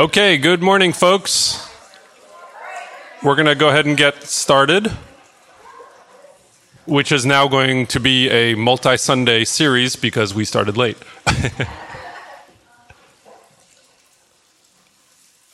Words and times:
Okay, 0.00 0.38
good 0.38 0.62
morning, 0.62 0.94
folks. 0.94 1.68
We're 3.22 3.34
going 3.34 3.48
to 3.48 3.54
go 3.54 3.68
ahead 3.68 3.84
and 3.84 3.98
get 3.98 4.22
started, 4.22 4.86
which 6.86 7.12
is 7.12 7.26
now 7.26 7.46
going 7.48 7.86
to 7.88 8.00
be 8.00 8.30
a 8.30 8.54
multi 8.54 8.96
Sunday 8.96 9.44
series 9.44 9.96
because 9.96 10.32
we 10.32 10.46
started 10.46 10.78
late. 10.78 10.96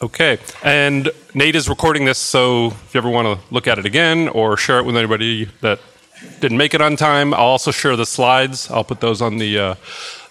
okay, 0.02 0.38
and 0.62 1.10
Nate 1.34 1.56
is 1.56 1.68
recording 1.68 2.04
this, 2.04 2.18
so 2.18 2.68
if 2.68 2.94
you 2.94 2.98
ever 2.98 3.10
want 3.10 3.26
to 3.26 3.44
look 3.52 3.66
at 3.66 3.80
it 3.80 3.84
again 3.84 4.28
or 4.28 4.56
share 4.56 4.78
it 4.78 4.84
with 4.84 4.96
anybody 4.96 5.46
that 5.60 5.80
didn't 6.38 6.56
make 6.56 6.72
it 6.72 6.80
on 6.80 6.94
time, 6.94 7.34
I'll 7.34 7.40
also 7.40 7.72
share 7.72 7.96
the 7.96 8.06
slides. 8.06 8.70
I'll 8.70 8.84
put 8.84 9.00
those 9.00 9.20
on 9.20 9.38
the. 9.38 9.58
Uh, 9.58 9.74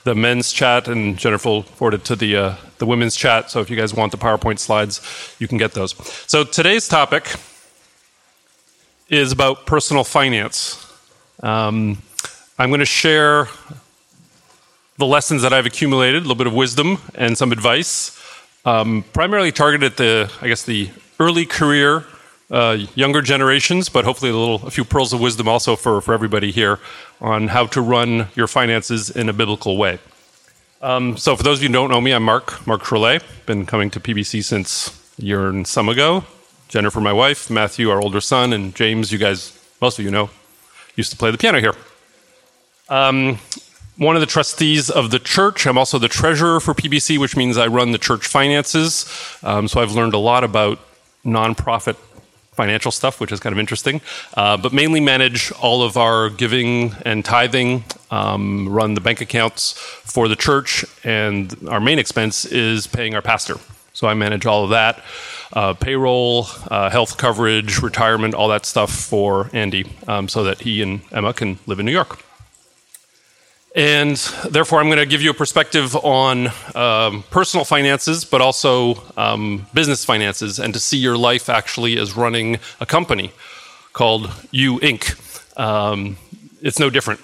the 0.06 0.16
men's 0.16 0.54
chat, 0.54 0.88
and 0.88 1.18
Jennifer 1.18 1.50
will 1.50 1.64
forward 1.64 1.96
it 1.96 2.06
to 2.06 2.16
the 2.16 2.38
uh, 2.38 2.56
the 2.78 2.86
women's 2.86 3.16
chat. 3.16 3.52
So 3.52 3.60
if 3.60 3.70
you 3.70 3.76
guys 3.76 3.94
want 3.94 4.12
the 4.12 4.18
PowerPoint 4.18 4.60
slides, 4.60 5.02
you 5.40 5.48
can 5.48 5.58
get 5.58 5.74
those. 5.74 5.96
So 6.28 6.44
today's 6.44 6.88
topic 6.88 7.36
is 9.10 9.32
about 9.32 9.66
personal 9.66 10.04
finance. 10.04 10.82
Um, 11.42 12.02
I'm 12.58 12.70
going 12.70 12.80
to 12.80 12.86
share 12.86 13.48
the 14.98 15.06
lessons 15.06 15.42
that 15.42 15.54
I've 15.54 15.66
accumulated, 15.66 16.20
a 16.20 16.28
little 16.28 16.36
bit 16.36 16.48
of 16.48 16.54
wisdom 16.54 17.00
and 17.16 17.38
some 17.38 17.52
advice, 17.52 18.18
um, 18.64 19.04
primarily 19.12 19.52
targeted 19.52 19.92
at 19.92 19.98
the, 19.98 20.32
I 20.42 20.48
guess, 20.48 20.64
the 20.64 20.90
early 21.20 21.46
career, 21.46 22.06
uh, 22.52 22.78
younger 22.96 23.22
generations, 23.22 23.90
but 23.90 24.06
hopefully 24.06 24.32
a 24.32 24.36
little, 24.36 24.68
a 24.68 24.72
few 24.72 24.86
pearls 24.86 25.14
of 25.14 25.20
wisdom 25.20 25.48
also 25.48 25.76
for, 25.76 26.02
for 26.02 26.14
everybody 26.14 26.52
here 26.52 26.80
on 27.20 27.48
how 27.48 27.66
to 27.68 27.82
run 27.82 28.28
your 28.36 28.48
finances 28.48 29.10
in 29.10 29.30
a 29.30 29.34
biblical 29.34 29.78
way. 29.78 30.00
Um, 30.82 31.18
so, 31.18 31.36
for 31.36 31.44
those 31.44 31.60
of 31.60 31.64
you 31.64 31.70
who 31.70 31.74
don't 31.74 31.90
know 31.90 32.02
me, 32.02 32.12
I'm 32.12 32.24
Mark, 32.24 32.66
Mark 32.68 32.84
Trelay. 32.84 33.24
Been 33.46 33.66
coming 33.66 33.90
to 33.92 34.00
PBC 34.00 34.44
since 34.44 35.02
a 35.18 35.26
year 35.26 35.48
and 35.48 35.66
some 35.66 35.90
ago. 35.90 36.26
Jennifer, 36.68 37.02
my 37.02 37.14
wife, 37.14 37.50
Matthew, 37.50 37.90
our 37.90 38.02
older 38.02 38.22
son, 38.22 38.54
and 38.54 38.76
James, 38.76 39.12
you 39.12 39.18
guys, 39.18 39.58
most 39.82 39.98
of 39.98 40.06
you 40.06 40.12
know, 40.12 40.30
used 40.96 41.12
to 41.12 41.18
play 41.18 41.32
the 41.32 41.38
piano 41.38 41.60
here. 41.60 41.74
Um, 42.90 43.40
one 43.98 44.16
of 44.16 44.20
the 44.20 44.28
trustees 44.28 44.90
of 44.90 45.10
the 45.10 45.20
church. 45.20 45.66
I'm 45.66 45.78
also 45.78 45.98
the 45.98 46.10
treasurer 46.10 46.60
for 46.60 46.74
PBC, 46.74 47.18
which 47.18 47.36
means 47.38 47.58
I 47.58 47.68
run 47.68 47.92
the 47.92 47.98
church 47.98 48.28
finances. 48.28 49.06
Um, 49.42 49.68
so 49.68 49.82
I've 49.82 49.94
learned 49.94 50.14
a 50.14 50.20
lot 50.20 50.44
about 50.44 50.80
nonprofit 51.26 51.96
financial 52.56 52.92
stuff, 52.92 53.20
which 53.20 53.32
is 53.32 53.40
kind 53.40 53.54
of 53.54 53.60
interesting, 53.60 54.02
uh, 54.36 54.58
but 54.58 54.74
mainly 54.74 55.00
manage 55.00 55.52
all 55.54 55.84
of 55.84 55.98
our 55.98 56.30
giving 56.30 56.94
and 57.06 57.24
tithing, 57.24 57.84
um, 58.12 58.68
run 58.70 58.94
the 58.94 59.02
bank 59.02 59.22
accounts 59.22 59.74
for 59.74 60.28
the 60.28 60.36
church, 60.36 60.86
and 61.04 61.56
our 61.70 61.80
main 61.80 62.00
expense 62.00 62.46
is 62.46 62.88
paying 62.88 63.16
our 63.16 63.22
pastor. 63.22 63.56
So 63.94 64.08
I 64.08 64.14
manage 64.14 64.46
all 64.46 64.66
of 64.66 64.72
that 64.72 65.02
uh, 65.54 65.74
payroll, 65.74 66.48
uh, 66.70 66.90
health 66.90 67.18
coverage, 67.18 67.82
retirement, 67.82 68.34
all 68.34 68.50
that 68.50 68.66
stuff 68.66 68.92
for 68.92 69.50
Andy 69.54 69.86
um, 70.08 70.28
so 70.28 70.44
that 70.44 70.62
he 70.62 70.82
and 70.82 71.02
Emma 71.12 71.34
can 71.34 71.60
live 71.66 71.80
in 71.80 71.86
New 71.86 71.94
York. 71.94 72.20
And 73.76 74.16
therefore, 74.50 74.80
I'm 74.80 74.88
going 74.88 75.00
to 75.00 75.06
give 75.06 75.22
you 75.22 75.32
a 75.32 75.34
perspective 75.34 75.98
on 75.98 76.50
um, 76.76 77.24
personal 77.30 77.66
finances, 77.66 78.24
but 78.24 78.40
also 78.40 79.04
um, 79.18 79.68
business 79.74 80.06
finances, 80.06 80.60
and 80.60 80.74
to 80.74 80.80
see 80.80 80.98
your 80.98 81.18
life 81.18 81.50
actually 81.50 81.98
as 81.98 82.16
running 82.16 82.60
a 82.80 82.86
company 82.86 83.32
called 83.92 84.32
You 84.52 84.80
Inc. 84.80 85.20
Um, 85.60 86.16
it's 86.62 86.80
no 86.80 86.90
different 86.90 87.20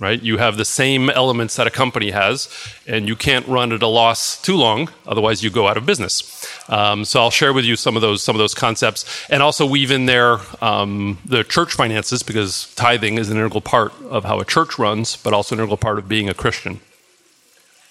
right? 0.00 0.20
You 0.20 0.38
have 0.38 0.56
the 0.56 0.64
same 0.64 1.10
elements 1.10 1.56
that 1.56 1.66
a 1.66 1.70
company 1.70 2.10
has, 2.10 2.48
and 2.86 3.06
you 3.06 3.14
can't 3.14 3.46
run 3.46 3.72
at 3.72 3.82
a 3.82 3.86
loss 3.86 4.40
too 4.40 4.56
long, 4.56 4.90
otherwise 5.06 5.44
you 5.44 5.50
go 5.50 5.68
out 5.68 5.76
of 5.76 5.86
business. 5.86 6.46
Um, 6.68 7.04
so 7.04 7.20
I'll 7.20 7.30
share 7.30 7.52
with 7.52 7.64
you 7.64 7.76
some 7.76 7.94
of 7.94 8.02
those 8.02 8.22
some 8.22 8.34
of 8.34 8.38
those 8.38 8.54
concepts, 8.54 9.04
and 9.30 9.42
also 9.42 9.64
weave 9.64 9.90
in 9.90 10.06
there 10.06 10.38
um, 10.60 11.18
the 11.24 11.44
church 11.44 11.74
finances 11.74 12.22
because 12.22 12.74
tithing 12.74 13.18
is 13.18 13.30
an 13.30 13.36
integral 13.36 13.60
part 13.60 13.92
of 14.02 14.24
how 14.24 14.40
a 14.40 14.44
church 14.44 14.78
runs, 14.78 15.16
but 15.16 15.32
also 15.32 15.54
an 15.54 15.60
integral 15.60 15.76
part 15.76 15.98
of 15.98 16.08
being 16.08 16.28
a 16.28 16.34
Christian. 16.34 16.80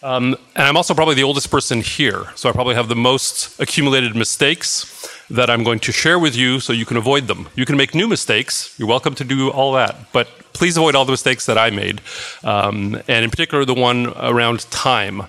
Um, 0.04 0.36
and 0.56 0.66
I'm 0.66 0.78
also 0.78 0.96
probably 0.96 1.16
the 1.16 1.24
oldest 1.24 1.52
person 1.52 1.82
here, 1.82 2.26
so 2.36 2.50
I 2.50 2.52
probably 2.52 2.76
have 2.76 2.90
the 2.90 2.96
most 2.96 3.60
accumulated 3.60 4.16
mistakes 4.16 5.01
that 5.30 5.50
I'm 5.50 5.64
going 5.64 5.80
to 5.80 5.92
share 5.92 6.20
with 6.20 6.36
you 6.36 6.60
so 6.60 6.74
you 6.74 6.86
can 6.86 6.98
avoid 6.98 7.28
them. 7.28 7.48
You 7.56 7.66
can 7.66 7.78
make 7.78 7.96
new 7.96 8.08
mistakes. 8.08 8.74
You're 8.78 8.88
welcome 8.88 9.16
to 9.16 9.24
do 9.24 9.50
all 9.50 9.74
that. 9.74 10.12
But 10.12 10.28
please 10.54 10.78
avoid 10.78 10.96
all 10.96 11.06
the 11.06 11.14
mistakes 11.14 11.46
that 11.46 11.58
I 11.58 11.70
made. 11.70 12.02
Um, 12.44 13.02
and 13.08 13.24
in 13.24 13.30
particular, 13.30 13.66
the 13.66 13.74
one 13.74 14.08
around 14.18 14.70
time. 14.72 15.24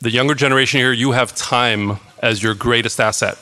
The 0.00 0.10
younger 0.10 0.34
generation 0.34 0.78
here, 0.80 0.92
you 0.92 1.12
have 1.12 1.34
time 1.34 1.98
as 2.22 2.42
your 2.42 2.54
greatest 2.54 3.00
asset. 3.00 3.38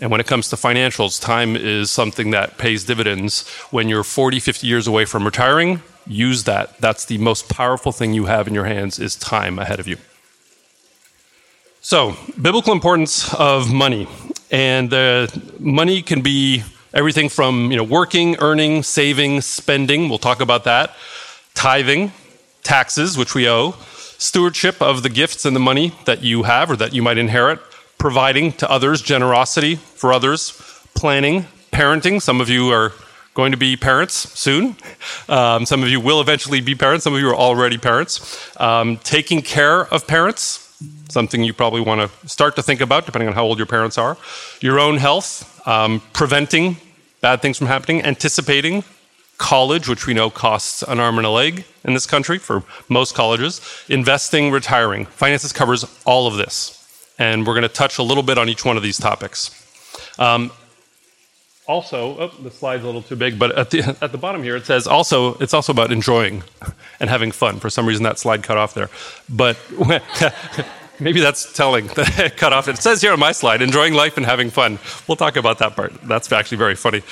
And 0.00 0.10
when 0.10 0.20
it 0.20 0.26
comes 0.26 0.48
to 0.48 0.56
financials, 0.56 1.20
time 1.20 1.56
is 1.56 1.90
something 1.90 2.30
that 2.30 2.58
pays 2.58 2.84
dividends. 2.84 3.46
When 3.70 3.88
you're 3.88 4.04
40, 4.04 4.40
50 4.40 4.66
years 4.66 4.86
away 4.86 5.04
from 5.04 5.24
retiring, 5.24 5.82
use 6.06 6.44
that. 6.44 6.78
That's 6.78 7.04
the 7.04 7.18
most 7.18 7.48
powerful 7.48 7.92
thing 7.92 8.14
you 8.14 8.24
have 8.24 8.48
in 8.48 8.54
your 8.54 8.64
hands 8.64 8.98
is 8.98 9.14
time 9.16 9.58
ahead 9.58 9.78
of 9.78 9.86
you. 9.86 9.98
So, 11.82 12.16
biblical 12.40 12.72
importance 12.72 13.32
of 13.34 13.72
money. 13.72 14.06
And 14.50 14.90
the 14.90 15.42
money 15.58 16.02
can 16.02 16.22
be 16.22 16.64
everything 16.92 17.28
from 17.28 17.70
you 17.70 17.76
know, 17.76 17.84
working, 17.84 18.36
earning, 18.40 18.82
saving, 18.82 19.40
spending. 19.42 20.08
We'll 20.08 20.18
talk 20.18 20.40
about 20.40 20.64
that. 20.64 20.94
Tithing, 21.54 22.12
taxes, 22.62 23.16
which 23.16 23.34
we 23.34 23.48
owe, 23.48 23.72
stewardship 24.18 24.82
of 24.82 25.02
the 25.02 25.08
gifts 25.08 25.44
and 25.44 25.54
the 25.54 25.60
money 25.60 25.94
that 26.04 26.22
you 26.22 26.44
have 26.44 26.70
or 26.70 26.76
that 26.76 26.92
you 26.92 27.02
might 27.02 27.18
inherit, 27.18 27.60
providing 27.98 28.52
to 28.52 28.70
others, 28.70 29.02
generosity 29.02 29.76
for 29.76 30.12
others, 30.12 30.52
planning, 30.94 31.46
parenting. 31.72 32.20
Some 32.20 32.40
of 32.40 32.48
you 32.48 32.70
are 32.70 32.92
going 33.34 33.52
to 33.52 33.58
be 33.58 33.76
parents 33.76 34.14
soon. 34.38 34.76
Um, 35.28 35.64
some 35.64 35.82
of 35.82 35.88
you 35.88 36.00
will 36.00 36.20
eventually 36.20 36.60
be 36.60 36.74
parents. 36.74 37.04
Some 37.04 37.14
of 37.14 37.20
you 37.20 37.28
are 37.30 37.36
already 37.36 37.78
parents. 37.78 38.50
Um, 38.60 38.96
taking 38.98 39.42
care 39.42 39.86
of 39.86 40.06
parents, 40.06 40.69
something 41.08 41.42
you 41.42 41.52
probably 41.52 41.80
want 41.80 42.00
to 42.00 42.28
start 42.28 42.56
to 42.56 42.62
think 42.62 42.80
about, 42.80 43.06
depending 43.06 43.28
on 43.28 43.34
how 43.34 43.44
old 43.44 43.58
your 43.58 43.66
parents 43.66 43.98
are. 43.98 44.16
Your 44.60 44.78
own 44.78 44.96
health, 44.96 45.66
um, 45.66 46.02
preventing 46.12 46.76
bad 47.20 47.42
things 47.42 47.58
from 47.58 47.66
happening, 47.66 48.02
anticipating 48.02 48.84
college, 49.38 49.88
which 49.88 50.06
we 50.06 50.14
know 50.14 50.30
costs 50.30 50.82
an 50.82 51.00
arm 51.00 51.16
and 51.18 51.26
a 51.26 51.30
leg 51.30 51.64
in 51.84 51.94
this 51.94 52.06
country 52.06 52.38
for 52.38 52.62
most 52.88 53.14
colleges, 53.14 53.60
investing, 53.88 54.50
retiring. 54.50 55.06
Finances 55.06 55.52
covers 55.52 55.84
all 56.04 56.26
of 56.26 56.36
this. 56.36 56.76
And 57.18 57.46
we're 57.46 57.54
going 57.54 57.62
to 57.62 57.68
touch 57.68 57.98
a 57.98 58.02
little 58.02 58.22
bit 58.22 58.38
on 58.38 58.48
each 58.48 58.64
one 58.64 58.76
of 58.76 58.82
these 58.82 58.98
topics. 58.98 59.50
Um, 60.18 60.50
also, 61.70 62.18
oh, 62.18 62.28
the 62.42 62.50
slide's 62.50 62.82
a 62.82 62.86
little 62.86 63.00
too 63.00 63.14
big, 63.14 63.38
but 63.38 63.56
at 63.56 63.70
the, 63.70 63.96
at 64.02 64.10
the 64.10 64.18
bottom 64.18 64.42
here 64.42 64.56
it 64.56 64.66
says 64.66 64.86
also, 64.86 65.34
it's 65.34 65.54
also 65.54 65.72
about 65.72 65.92
enjoying 65.92 66.42
and 66.98 67.08
having 67.08 67.30
fun. 67.30 67.60
For 67.60 67.70
some 67.70 67.86
reason, 67.86 68.02
that 68.02 68.18
slide 68.18 68.42
cut 68.42 68.58
off 68.58 68.74
there. 68.74 68.90
But 69.28 69.56
maybe 71.00 71.20
that's 71.20 71.52
telling 71.52 71.86
that 71.96 72.18
it 72.18 72.36
cut 72.36 72.52
off. 72.52 72.66
It 72.66 72.78
says 72.78 73.00
here 73.00 73.12
on 73.12 73.20
my 73.20 73.32
slide, 73.32 73.62
enjoying 73.62 73.94
life 73.94 74.16
and 74.16 74.26
having 74.26 74.50
fun. 74.50 74.80
We'll 75.06 75.16
talk 75.16 75.36
about 75.36 75.58
that 75.58 75.76
part. 75.76 75.92
That's 76.02 76.30
actually 76.32 76.58
very 76.58 76.74
funny. 76.74 77.02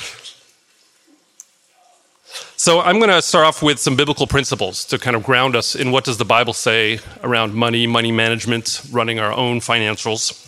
So 2.57 2.81
I'm 2.81 2.99
going 2.99 3.11
to 3.11 3.23
start 3.23 3.47
off 3.47 3.63
with 3.63 3.79
some 3.79 3.95
biblical 3.95 4.27
principles 4.27 4.85
to 4.87 4.99
kind 4.99 5.15
of 5.15 5.23
ground 5.23 5.55
us 5.55 5.77
in 5.77 5.93
what 5.93 6.05
does 6.05 6.19
the 6.19 6.25
Bible 6.25 6.53
say 6.53 6.99
around 7.23 7.55
money, 7.55 7.87
money 7.87 8.11
management, 8.11 8.83
running 8.91 9.21
our 9.21 9.33
own 9.33 9.61
financials. 9.61 10.45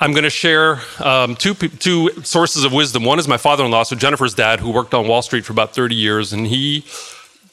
I'm 0.00 0.12
going 0.12 0.24
to 0.24 0.30
share 0.30 0.80
um, 1.00 1.34
two, 1.34 1.54
two 1.54 2.22
sources 2.22 2.62
of 2.62 2.72
wisdom. 2.72 3.02
One 3.02 3.18
is 3.18 3.26
my 3.26 3.36
father 3.36 3.64
in 3.64 3.72
law, 3.72 3.82
so 3.82 3.96
Jennifer's 3.96 4.32
dad, 4.32 4.60
who 4.60 4.70
worked 4.70 4.94
on 4.94 5.08
Wall 5.08 5.22
Street 5.22 5.44
for 5.44 5.52
about 5.52 5.74
30 5.74 5.96
years, 5.96 6.32
and 6.32 6.46
he 6.46 6.84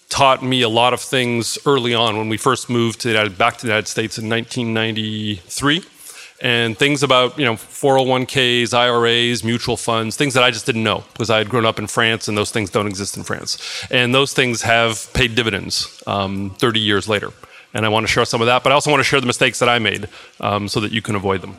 taught 0.09 0.43
me 0.43 0.61
a 0.61 0.69
lot 0.69 0.93
of 0.93 1.01
things 1.01 1.57
early 1.65 1.95
on 1.95 2.17
when 2.17 2.29
we 2.29 2.37
first 2.37 2.69
moved 2.69 3.01
to 3.01 3.09
United, 3.09 3.35
back 3.35 3.57
to 3.57 3.61
the 3.63 3.69
United 3.69 3.87
States 3.87 4.19
in 4.19 4.29
1993. 4.29 5.83
And 6.39 6.77
things 6.77 7.01
about 7.01 7.39
you 7.39 7.45
know 7.45 7.53
401ks, 7.53 8.75
IRAs, 8.75 9.43
mutual 9.43 9.77
funds, 9.77 10.15
things 10.15 10.35
that 10.35 10.43
I 10.43 10.51
just 10.51 10.67
didn't 10.67 10.83
know 10.83 11.03
because 11.13 11.31
I 11.31 11.39
had 11.39 11.49
grown 11.49 11.65
up 11.65 11.79
in 11.79 11.87
France 11.87 12.27
and 12.27 12.37
those 12.37 12.51
things 12.51 12.69
don't 12.69 12.87
exist 12.87 13.17
in 13.17 13.23
France. 13.23 13.57
And 13.89 14.13
those 14.13 14.33
things 14.33 14.61
have 14.61 15.11
paid 15.13 15.33
dividends 15.33 16.03
um, 16.05 16.51
30 16.59 16.79
years 16.79 17.07
later. 17.07 17.31
And 17.73 17.85
I 17.85 17.89
want 17.89 18.05
to 18.05 18.11
share 18.11 18.25
some 18.25 18.41
of 18.41 18.47
that, 18.47 18.63
but 18.63 18.71
I 18.71 18.75
also 18.75 18.91
want 18.91 18.99
to 18.99 19.05
share 19.05 19.21
the 19.21 19.25
mistakes 19.25 19.57
that 19.59 19.69
I 19.69 19.79
made 19.79 20.09
um, 20.41 20.67
so 20.67 20.79
that 20.81 20.91
you 20.91 21.01
can 21.01 21.15
avoid 21.15 21.41
them 21.41 21.57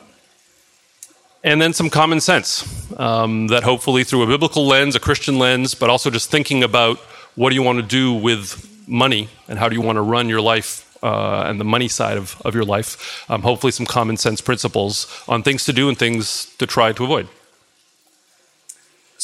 and 1.43 1.61
then 1.61 1.73
some 1.73 1.89
common 1.89 2.19
sense 2.19 2.65
um, 2.99 3.47
that 3.47 3.63
hopefully 3.63 4.03
through 4.03 4.23
a 4.23 4.27
biblical 4.27 4.65
lens, 4.65 4.95
a 4.95 4.99
Christian 4.99 5.37
lens, 5.39 5.75
but 5.75 5.89
also 5.89 6.09
just 6.09 6.29
thinking 6.29 6.63
about 6.63 6.97
what 7.35 7.49
do 7.49 7.55
you 7.55 7.63
want 7.63 7.79
to 7.79 7.85
do 7.85 8.13
with 8.13 8.67
money 8.87 9.29
and 9.47 9.59
how 9.59 9.69
do 9.69 9.75
you 9.75 9.81
want 9.81 9.97
to 9.97 10.01
run 10.01 10.29
your 10.29 10.41
life 10.41 10.83
uh, 11.03 11.43
and 11.47 11.59
the 11.59 11.65
money 11.65 11.87
side 11.87 12.17
of, 12.17 12.41
of 12.43 12.55
your 12.55 12.65
life. 12.65 13.29
Um, 13.29 13.41
hopefully, 13.41 13.71
some 13.71 13.85
common 13.85 14.17
sense 14.17 14.41
principles 14.41 15.07
on 15.27 15.43
things 15.43 15.65
to 15.65 15.73
do 15.73 15.89
and 15.89 15.97
things 15.97 16.55
to 16.57 16.65
try 16.65 16.91
to 16.91 17.03
avoid. 17.03 17.27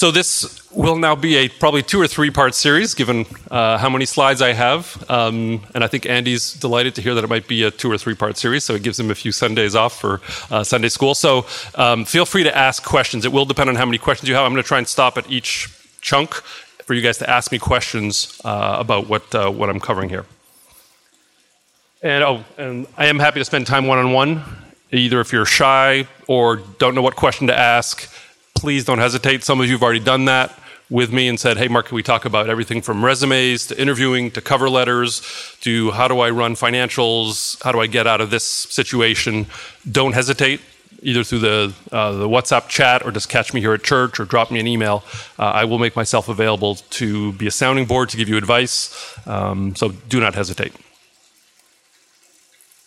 So 0.03 0.11
this 0.11 0.69
will 0.69 0.97
now 0.97 1.15
be 1.15 1.37
a 1.37 1.47
probably 1.47 1.81
two 1.81 2.01
or 2.01 2.07
three 2.07 2.29
part 2.29 2.55
series, 2.55 2.93
given 2.93 3.25
uh, 3.49 3.77
how 3.77 3.89
many 3.89 4.05
slides 4.05 4.41
I 4.41 4.51
have. 4.51 5.01
Um, 5.09 5.61
and 5.73 5.81
I 5.81 5.87
think 5.87 6.05
Andy's 6.05 6.55
delighted 6.55 6.93
to 6.95 7.01
hear 7.01 7.15
that 7.15 7.23
it 7.23 7.29
might 7.29 7.47
be 7.47 7.63
a 7.63 7.71
two 7.71 7.89
or 7.89 7.97
three 7.97 8.13
part 8.13 8.35
series, 8.35 8.65
so 8.65 8.73
it 8.73 8.83
gives 8.83 8.99
him 8.99 9.11
a 9.11 9.15
few 9.15 9.31
Sundays 9.31 9.75
off 9.75 9.97
for 9.97 10.19
uh, 10.51 10.61
Sunday 10.61 10.89
school. 10.89 11.15
So 11.15 11.45
um, 11.75 12.03
feel 12.03 12.25
free 12.25 12.43
to 12.43 12.53
ask 12.53 12.83
questions. 12.83 13.23
It 13.23 13.31
will 13.31 13.45
depend 13.45 13.69
on 13.69 13.77
how 13.77 13.85
many 13.85 13.97
questions 13.97 14.27
you 14.27 14.35
have. 14.35 14.43
I'm 14.43 14.51
going 14.51 14.61
to 14.61 14.67
try 14.67 14.77
and 14.77 14.85
stop 14.85 15.17
at 15.17 15.31
each 15.31 15.69
chunk 16.01 16.33
for 16.33 16.93
you 16.93 17.01
guys 17.01 17.17
to 17.19 17.29
ask 17.29 17.53
me 17.53 17.57
questions 17.57 18.41
uh, 18.43 18.75
about 18.77 19.07
what 19.07 19.33
uh, 19.33 19.49
what 19.49 19.69
I'm 19.69 19.79
covering 19.79 20.09
here. 20.09 20.25
And 22.01 22.25
oh, 22.25 22.43
and 22.57 22.87
I 22.97 23.05
am 23.05 23.19
happy 23.19 23.39
to 23.39 23.45
spend 23.45 23.67
time 23.67 23.87
one 23.87 23.99
on 23.99 24.11
one. 24.11 24.43
Either 24.91 25.21
if 25.21 25.31
you're 25.31 25.45
shy 25.45 26.09
or 26.27 26.57
don't 26.57 26.93
know 26.93 27.01
what 27.01 27.15
question 27.15 27.47
to 27.47 27.57
ask, 27.57 28.13
please 28.63 28.85
don't 28.85 28.99
hesitate. 28.99 29.43
Some 29.43 29.59
of 29.59 29.67
you 29.67 29.73
have 29.73 29.83
already 29.83 29.99
done 29.99 30.23
that 30.23 30.57
with 30.89 31.11
me 31.11 31.27
and 31.27 31.37
said, 31.37 31.57
hey, 31.57 31.67
Mark, 31.67 31.87
can 31.87 31.95
we 31.97 32.01
talk 32.01 32.23
about 32.23 32.49
everything 32.49 32.81
from 32.81 33.03
resumes 33.03 33.67
to 33.67 33.77
interviewing 33.77 34.31
to 34.31 34.41
cover 34.41 34.69
letters 34.69 35.21
to 35.59 35.91
how 35.91 36.07
do 36.07 36.21
I 36.21 36.29
run 36.29 36.55
financials? 36.55 37.61
How 37.61 37.73
do 37.73 37.81
I 37.81 37.87
get 37.87 38.07
out 38.07 38.21
of 38.21 38.29
this 38.29 38.45
situation? 38.45 39.47
Don't 39.91 40.13
hesitate. 40.13 40.61
Either 41.01 41.25
through 41.25 41.39
the, 41.39 41.73
uh, 41.91 42.13
the 42.13 42.29
WhatsApp 42.29 42.69
chat 42.69 43.05
or 43.05 43.11
just 43.11 43.27
catch 43.27 43.53
me 43.53 43.59
here 43.59 43.73
at 43.73 43.83
church 43.83 44.17
or 44.17 44.23
drop 44.23 44.49
me 44.49 44.61
an 44.61 44.67
email. 44.67 45.03
Uh, 45.37 45.43
I 45.43 45.65
will 45.65 45.77
make 45.77 45.97
myself 45.97 46.29
available 46.29 46.75
to 46.75 47.33
be 47.33 47.47
a 47.47 47.51
sounding 47.51 47.85
board 47.85 48.07
to 48.11 48.15
give 48.15 48.29
you 48.29 48.37
advice. 48.37 49.19
Um, 49.27 49.75
so 49.75 49.89
do 49.89 50.21
not 50.21 50.35
hesitate. 50.35 50.71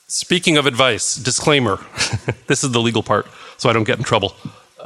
Speaking 0.08 0.56
of 0.56 0.64
advice, 0.64 1.16
disclaimer 1.16 1.84
this 2.46 2.64
is 2.64 2.70
the 2.70 2.80
legal 2.80 3.02
part, 3.02 3.26
so 3.58 3.68
I 3.68 3.74
don't 3.74 3.84
get 3.84 3.98
in 3.98 4.04
trouble. 4.04 4.34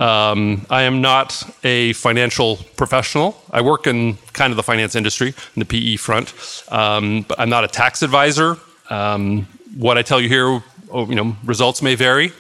Um, 0.01 0.65
I 0.71 0.83
am 0.83 1.03
not 1.03 1.43
a 1.63 1.93
financial 1.93 2.57
professional. 2.77 3.41
I 3.51 3.61
work 3.61 3.87
in 3.87 4.17
kind 4.33 4.51
of 4.51 4.57
the 4.57 4.63
finance 4.63 4.97
industry, 4.97 5.29
in 5.29 5.61
the 5.61 5.67
PE 5.67 5.97
front, 5.97 6.33
um, 6.71 7.27
but 7.29 7.39
I'm 7.39 7.51
not 7.51 7.65
a 7.65 7.69
tax 7.69 8.03
advisor. 8.03 8.57
Um, 8.89 9.47
what 9.77 9.99
I 9.99 10.03
tell 10.03 10.19
you 10.19 10.29
here, 10.29 10.63
oh, 10.91 11.07
you 11.07 11.15
know, 11.15 11.37
results 11.45 11.83
may 11.83 11.97
vary. 11.97 12.33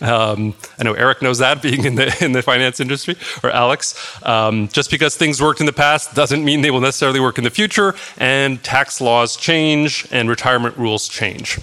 Um, 0.00 0.54
I 0.78 0.84
know 0.84 0.94
Eric 0.94 1.22
knows 1.22 1.38
that, 1.38 1.60
being 1.68 1.84
in 1.84 1.96
the 1.96 2.16
in 2.24 2.32
the 2.32 2.42
finance 2.42 2.78
industry, 2.78 3.16
or 3.42 3.50
Alex. 3.50 3.94
Um, 4.24 4.68
just 4.68 4.88
because 4.88 5.16
things 5.16 5.42
worked 5.42 5.58
in 5.58 5.66
the 5.66 5.72
past 5.72 6.14
doesn't 6.14 6.44
mean 6.44 6.60
they 6.60 6.70
will 6.70 6.80
necessarily 6.80 7.18
work 7.18 7.36
in 7.36 7.44
the 7.44 7.50
future. 7.50 7.96
And 8.16 8.62
tax 8.62 9.00
laws 9.00 9.36
change, 9.36 10.06
and 10.12 10.28
retirement 10.28 10.76
rules 10.76 11.08
change. 11.08 11.58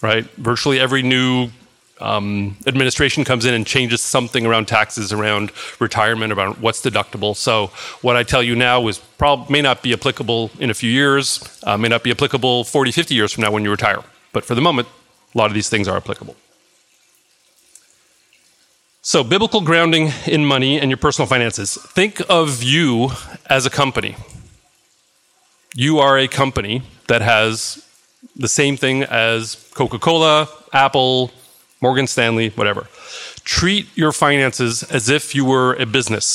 Right? 0.00 0.24
Virtually 0.36 0.78
every 0.78 1.02
new 1.02 1.50
um, 2.00 2.56
administration 2.66 3.24
comes 3.24 3.44
in 3.44 3.54
and 3.54 3.66
changes 3.66 4.00
something 4.00 4.44
around 4.44 4.66
taxes, 4.66 5.12
around 5.12 5.52
retirement, 5.78 6.32
about 6.32 6.58
what's 6.58 6.82
deductible. 6.82 7.36
So 7.36 7.68
what 8.02 8.16
I 8.16 8.24
tell 8.24 8.42
you 8.42 8.56
now 8.56 8.86
is 8.88 8.98
prob- 8.98 9.48
may 9.48 9.62
not 9.62 9.82
be 9.82 9.92
applicable 9.92 10.50
in 10.58 10.70
a 10.70 10.74
few 10.74 10.90
years, 10.90 11.40
uh, 11.62 11.76
may 11.76 11.88
not 11.88 12.02
be 12.02 12.10
applicable 12.10 12.64
40, 12.64 12.90
50 12.90 13.14
years 13.14 13.32
from 13.32 13.42
now 13.42 13.52
when 13.52 13.62
you 13.62 13.70
retire. 13.70 14.02
But 14.32 14.44
for 14.44 14.54
the 14.54 14.60
moment, 14.60 14.88
a 15.34 15.38
lot 15.38 15.46
of 15.46 15.54
these 15.54 15.68
things 15.68 15.86
are 15.86 15.96
applicable. 15.96 16.36
So, 19.02 19.22
biblical 19.22 19.60
grounding 19.60 20.12
in 20.26 20.46
money 20.46 20.80
and 20.80 20.90
your 20.90 20.96
personal 20.96 21.28
finances. 21.28 21.76
Think 21.76 22.22
of 22.30 22.62
you 22.62 23.10
as 23.50 23.66
a 23.66 23.70
company. 23.70 24.16
You 25.74 25.98
are 25.98 26.18
a 26.18 26.26
company 26.26 26.82
that 27.08 27.20
has 27.20 27.84
the 28.34 28.48
same 28.48 28.78
thing 28.78 29.02
as 29.02 29.68
Coca 29.74 29.98
Cola, 29.98 30.48
Apple, 30.72 31.30
Morgan 31.84 32.06
Stanley, 32.06 32.48
whatever. 32.48 32.86
Treat 33.44 33.94
your 33.94 34.10
finances 34.10 34.82
as 34.84 35.10
if 35.10 35.34
you 35.34 35.44
were 35.44 35.74
a 35.74 35.84
business. 35.84 36.26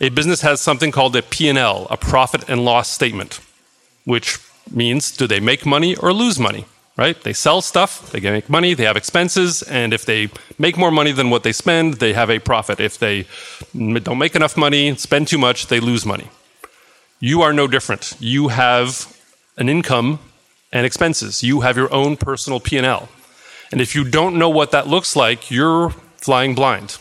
A 0.00 0.08
business 0.08 0.40
has 0.40 0.58
something 0.58 0.90
called 0.90 1.14
a 1.16 1.20
P&L, 1.20 1.86
a 1.90 1.98
profit 1.98 2.48
and 2.48 2.64
loss 2.64 2.88
statement, 2.88 3.40
which 4.06 4.38
means 4.70 5.14
do 5.14 5.26
they 5.26 5.38
make 5.38 5.66
money 5.66 5.94
or 5.96 6.14
lose 6.14 6.38
money, 6.38 6.64
right? 6.96 7.22
They 7.22 7.34
sell 7.34 7.60
stuff, 7.60 8.10
they 8.10 8.20
make 8.20 8.48
money, 8.48 8.72
they 8.72 8.84
have 8.84 8.96
expenses, 8.96 9.62
and 9.64 9.92
if 9.92 10.06
they 10.06 10.30
make 10.58 10.78
more 10.78 10.90
money 10.90 11.12
than 11.12 11.28
what 11.28 11.42
they 11.42 11.52
spend, 11.52 11.94
they 12.04 12.14
have 12.14 12.30
a 12.30 12.38
profit. 12.38 12.80
If 12.80 12.98
they 12.98 13.26
don't 13.74 14.22
make 14.24 14.34
enough 14.34 14.56
money, 14.56 14.96
spend 14.96 15.28
too 15.28 15.40
much, 15.46 15.66
they 15.66 15.78
lose 15.78 16.06
money. 16.06 16.28
You 17.20 17.42
are 17.42 17.52
no 17.52 17.66
different. 17.66 18.16
You 18.18 18.48
have 18.48 19.14
an 19.58 19.68
income 19.68 20.20
and 20.72 20.86
expenses. 20.86 21.42
You 21.42 21.60
have 21.60 21.76
your 21.76 21.92
own 21.92 22.16
personal 22.16 22.60
P&L. 22.60 23.10
And 23.74 23.80
if 23.80 23.96
you 23.96 24.04
don't 24.04 24.38
know 24.38 24.50
what 24.50 24.70
that 24.70 24.86
looks 24.86 25.16
like, 25.16 25.50
you're 25.50 25.90
flying 26.18 26.54
blind. 26.54 26.96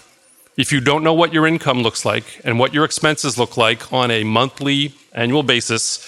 If 0.57 0.71
you 0.71 0.81
don't 0.81 1.03
know 1.03 1.13
what 1.13 1.31
your 1.31 1.45
income 1.45 1.83
looks 1.83 2.03
like 2.03 2.41
and 2.43 2.57
what 2.57 2.73
your 2.73 2.83
expenses 2.83 3.37
look 3.37 3.57
like 3.57 3.93
on 3.93 4.09
a 4.09 4.23
monthly, 4.23 4.95
annual 5.13 5.43
basis, 5.43 6.03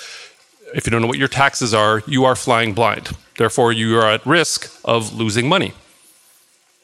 if 0.74 0.88
you 0.88 0.90
don't 0.90 1.04
know 1.04 1.08
what 1.08 1.20
your 1.20 1.28
taxes 1.28 1.72
are, 1.76 2.02
you 2.08 2.26
are 2.26 2.36
flying 2.36 2.74
blind. 2.74 3.12
Therefore, 3.38 3.74
you 3.74 3.96
are 4.00 4.10
at 4.10 4.26
risk 4.26 4.76
of 4.84 5.14
losing 5.14 5.48
money. 5.48 5.74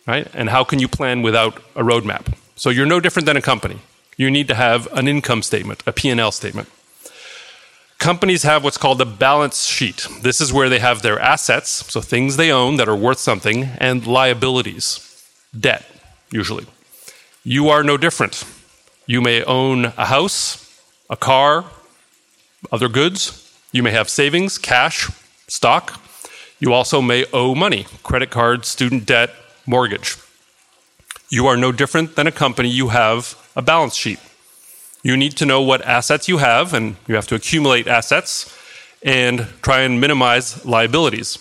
Right? 0.05 0.27
And 0.35 0.49
how 0.49 0.63
can 0.63 0.77
you 0.77 0.87
plan 0.87 1.23
without 1.23 1.57
a 1.75 1.81
roadmap? 1.81 2.35
So 2.55 2.69
you're 2.69 2.85
no 2.85 2.99
different 2.99 3.25
than 3.25 3.35
a 3.35 3.41
company. 3.41 3.79
You 4.15 4.29
need 4.29 4.47
to 4.49 4.53
have 4.53 4.87
an 4.93 5.07
income 5.07 5.41
statement, 5.41 5.81
a 5.87 5.91
P&L 5.91 6.31
statement. 6.31 6.69
Companies 8.01 8.41
have 8.41 8.63
what's 8.63 8.79
called 8.79 8.99
a 8.99 9.05
balance 9.05 9.67
sheet. 9.67 10.07
This 10.23 10.41
is 10.41 10.51
where 10.51 10.69
they 10.69 10.79
have 10.79 11.03
their 11.03 11.19
assets, 11.19 11.69
so 11.69 12.01
things 12.01 12.35
they 12.35 12.51
own 12.51 12.77
that 12.77 12.89
are 12.89 12.95
worth 12.95 13.19
something, 13.19 13.65
and 13.77 14.07
liabilities, 14.07 15.23
debt, 15.57 15.85
usually. 16.31 16.65
You 17.43 17.69
are 17.69 17.83
no 17.83 17.97
different. 17.97 18.43
You 19.05 19.21
may 19.21 19.43
own 19.43 19.85
a 19.97 20.07
house, 20.07 20.81
a 21.11 21.15
car, 21.15 21.65
other 22.71 22.89
goods. 22.89 23.55
You 23.71 23.83
may 23.83 23.91
have 23.91 24.09
savings, 24.09 24.57
cash, 24.57 25.07
stock. 25.47 26.01
You 26.59 26.73
also 26.73 27.03
may 27.03 27.25
owe 27.31 27.53
money 27.53 27.85
credit 28.01 28.31
card, 28.31 28.65
student 28.65 29.05
debt, 29.05 29.29
mortgage. 29.67 30.17
You 31.29 31.45
are 31.45 31.55
no 31.55 31.71
different 31.71 32.15
than 32.15 32.25
a 32.25 32.31
company. 32.31 32.69
You 32.69 32.87
have 32.87 33.37
a 33.55 33.61
balance 33.61 33.93
sheet. 33.93 34.19
You 35.03 35.17
need 35.17 35.35
to 35.37 35.45
know 35.45 35.61
what 35.61 35.81
assets 35.81 36.27
you 36.27 36.37
have, 36.37 36.73
and 36.73 36.95
you 37.07 37.15
have 37.15 37.27
to 37.27 37.35
accumulate 37.35 37.87
assets 37.87 38.55
and 39.03 39.47
try 39.61 39.81
and 39.81 39.99
minimize 39.99 40.63
liabilities, 40.65 41.37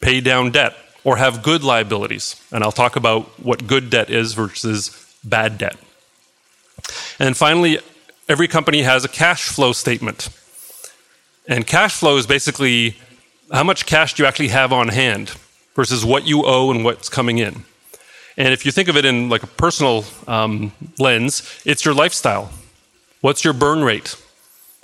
pay 0.00 0.20
down 0.20 0.50
debt, 0.50 0.74
or 1.04 1.16
have 1.16 1.42
good 1.42 1.62
liabilities. 1.62 2.42
And 2.50 2.64
I'll 2.64 2.72
talk 2.72 2.96
about 2.96 3.24
what 3.40 3.66
good 3.66 3.90
debt 3.90 4.08
is 4.08 4.32
versus 4.32 4.90
bad 5.22 5.58
debt. 5.58 5.76
And 7.18 7.36
finally, 7.36 7.78
every 8.28 8.48
company 8.48 8.82
has 8.82 9.04
a 9.04 9.08
cash 9.08 9.48
flow 9.48 9.72
statement. 9.72 10.28
And 11.46 11.66
cash 11.66 11.94
flow 11.94 12.16
is 12.16 12.26
basically 12.26 12.96
how 13.52 13.64
much 13.64 13.84
cash 13.84 14.14
do 14.14 14.22
you 14.22 14.26
actually 14.26 14.48
have 14.48 14.72
on 14.72 14.88
hand 14.88 15.34
versus 15.74 16.04
what 16.04 16.26
you 16.26 16.44
owe 16.44 16.70
and 16.70 16.84
what's 16.84 17.10
coming 17.10 17.38
in. 17.38 17.64
And 18.36 18.48
if 18.52 18.64
you 18.64 18.72
think 18.72 18.88
of 18.88 18.96
it 18.96 19.04
in 19.04 19.28
like 19.28 19.42
a 19.42 19.46
personal 19.46 20.04
um, 20.26 20.72
lens, 20.98 21.42
it's 21.66 21.84
your 21.84 21.94
lifestyle. 21.94 22.50
What's 23.24 23.42
your 23.42 23.54
burn 23.54 23.82
rate? 23.82 24.22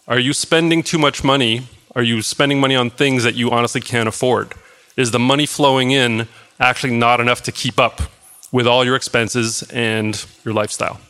Are 0.08 0.18
you 0.18 0.32
spending 0.32 0.82
too 0.82 0.96
much 0.96 1.22
money? 1.22 1.66
Are 1.94 2.02
you 2.02 2.22
spending 2.22 2.58
money 2.58 2.74
on 2.74 2.88
things 2.88 3.22
that 3.22 3.34
you 3.34 3.50
honestly 3.50 3.82
can't 3.82 4.08
afford? 4.08 4.54
Is 4.96 5.10
the 5.10 5.18
money 5.18 5.44
flowing 5.44 5.90
in 5.90 6.26
actually 6.58 6.96
not 6.96 7.20
enough 7.20 7.42
to 7.42 7.52
keep 7.52 7.78
up 7.78 8.00
with 8.50 8.66
all 8.66 8.82
your 8.82 8.96
expenses 8.96 9.62
and 9.64 10.24
your 10.42 10.54
lifestyle? 10.54 11.02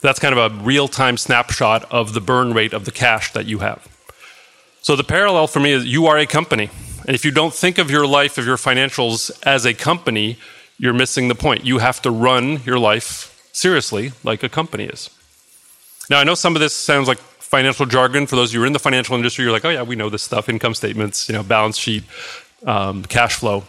That's 0.00 0.18
kind 0.18 0.34
of 0.34 0.38
a 0.38 0.64
real 0.64 0.88
time 0.88 1.18
snapshot 1.18 1.84
of 1.92 2.14
the 2.14 2.22
burn 2.22 2.54
rate 2.54 2.72
of 2.72 2.86
the 2.86 2.90
cash 2.90 3.30
that 3.34 3.44
you 3.44 3.58
have. 3.58 3.86
So 4.80 4.96
the 4.96 5.04
parallel 5.04 5.46
for 5.46 5.60
me 5.60 5.72
is 5.72 5.84
you 5.84 6.06
are 6.06 6.16
a 6.16 6.24
company. 6.24 6.70
And 7.06 7.14
if 7.14 7.22
you 7.22 7.30
don't 7.30 7.52
think 7.52 7.76
of 7.76 7.90
your 7.90 8.06
life, 8.06 8.38
of 8.38 8.46
your 8.46 8.56
financials 8.56 9.30
as 9.46 9.66
a 9.66 9.74
company, 9.74 10.38
you're 10.78 10.94
missing 10.94 11.28
the 11.28 11.34
point. 11.34 11.66
You 11.66 11.80
have 11.80 12.00
to 12.00 12.10
run 12.10 12.62
your 12.64 12.78
life 12.78 13.46
seriously 13.52 14.12
like 14.24 14.42
a 14.42 14.48
company 14.48 14.84
is. 14.84 15.10
Now, 16.10 16.18
I 16.18 16.24
know 16.24 16.34
some 16.34 16.56
of 16.56 16.60
this 16.60 16.74
sounds 16.74 17.08
like 17.08 17.18
financial 17.18 17.86
jargon. 17.86 18.26
For 18.26 18.36
those 18.36 18.50
of 18.50 18.54
you 18.54 18.60
who 18.60 18.64
are 18.64 18.66
in 18.66 18.72
the 18.72 18.78
financial 18.78 19.14
industry, 19.14 19.44
you're 19.44 19.52
like, 19.52 19.64
oh, 19.64 19.70
yeah, 19.70 19.82
we 19.82 19.96
know 19.96 20.08
this 20.08 20.22
stuff 20.22 20.48
income 20.48 20.74
statements, 20.74 21.28
you 21.28 21.34
know, 21.34 21.42
balance 21.42 21.76
sheet, 21.76 22.04
um, 22.66 23.04
cash 23.04 23.36
flow. 23.36 23.64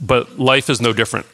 But 0.00 0.38
life 0.38 0.70
is 0.70 0.80
no 0.80 0.92
different. 0.92 1.26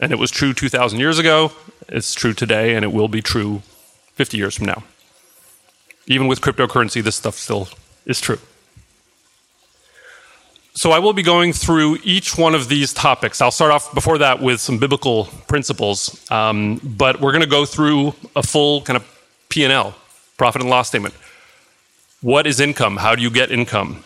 And 0.00 0.12
it 0.12 0.18
was 0.18 0.30
true 0.30 0.52
2,000 0.52 0.98
years 0.98 1.18
ago, 1.18 1.52
it's 1.88 2.14
true 2.14 2.32
today, 2.32 2.74
and 2.74 2.84
it 2.84 2.92
will 2.92 3.08
be 3.08 3.22
true 3.22 3.62
50 4.14 4.36
years 4.36 4.56
from 4.56 4.66
now. 4.66 4.82
Even 6.06 6.26
with 6.26 6.40
cryptocurrency, 6.40 7.02
this 7.02 7.16
stuff 7.16 7.36
still 7.36 7.68
is 8.06 8.20
true. 8.20 8.38
So 10.74 10.90
I 10.90 11.00
will 11.00 11.12
be 11.12 11.22
going 11.22 11.52
through 11.52 11.98
each 12.02 12.38
one 12.38 12.54
of 12.54 12.68
these 12.68 12.94
topics. 12.94 13.42
I'll 13.42 13.50
start 13.50 13.70
off 13.70 13.92
before 13.92 14.16
that 14.18 14.40
with 14.40 14.58
some 14.58 14.78
biblical 14.78 15.26
principles, 15.46 16.18
um, 16.30 16.80
but 16.82 17.20
we're 17.20 17.32
going 17.32 17.42
to 17.42 17.48
go 17.48 17.66
through 17.66 18.14
a 18.34 18.42
full 18.42 18.80
kind 18.80 18.96
of 18.96 19.04
P&L, 19.50 19.94
profit 20.38 20.62
and 20.62 20.70
loss 20.70 20.88
statement. 20.88 21.14
What 22.22 22.46
is 22.46 22.58
income? 22.58 22.96
How 22.96 23.14
do 23.14 23.20
you 23.20 23.30
get 23.30 23.50
income? 23.50 24.02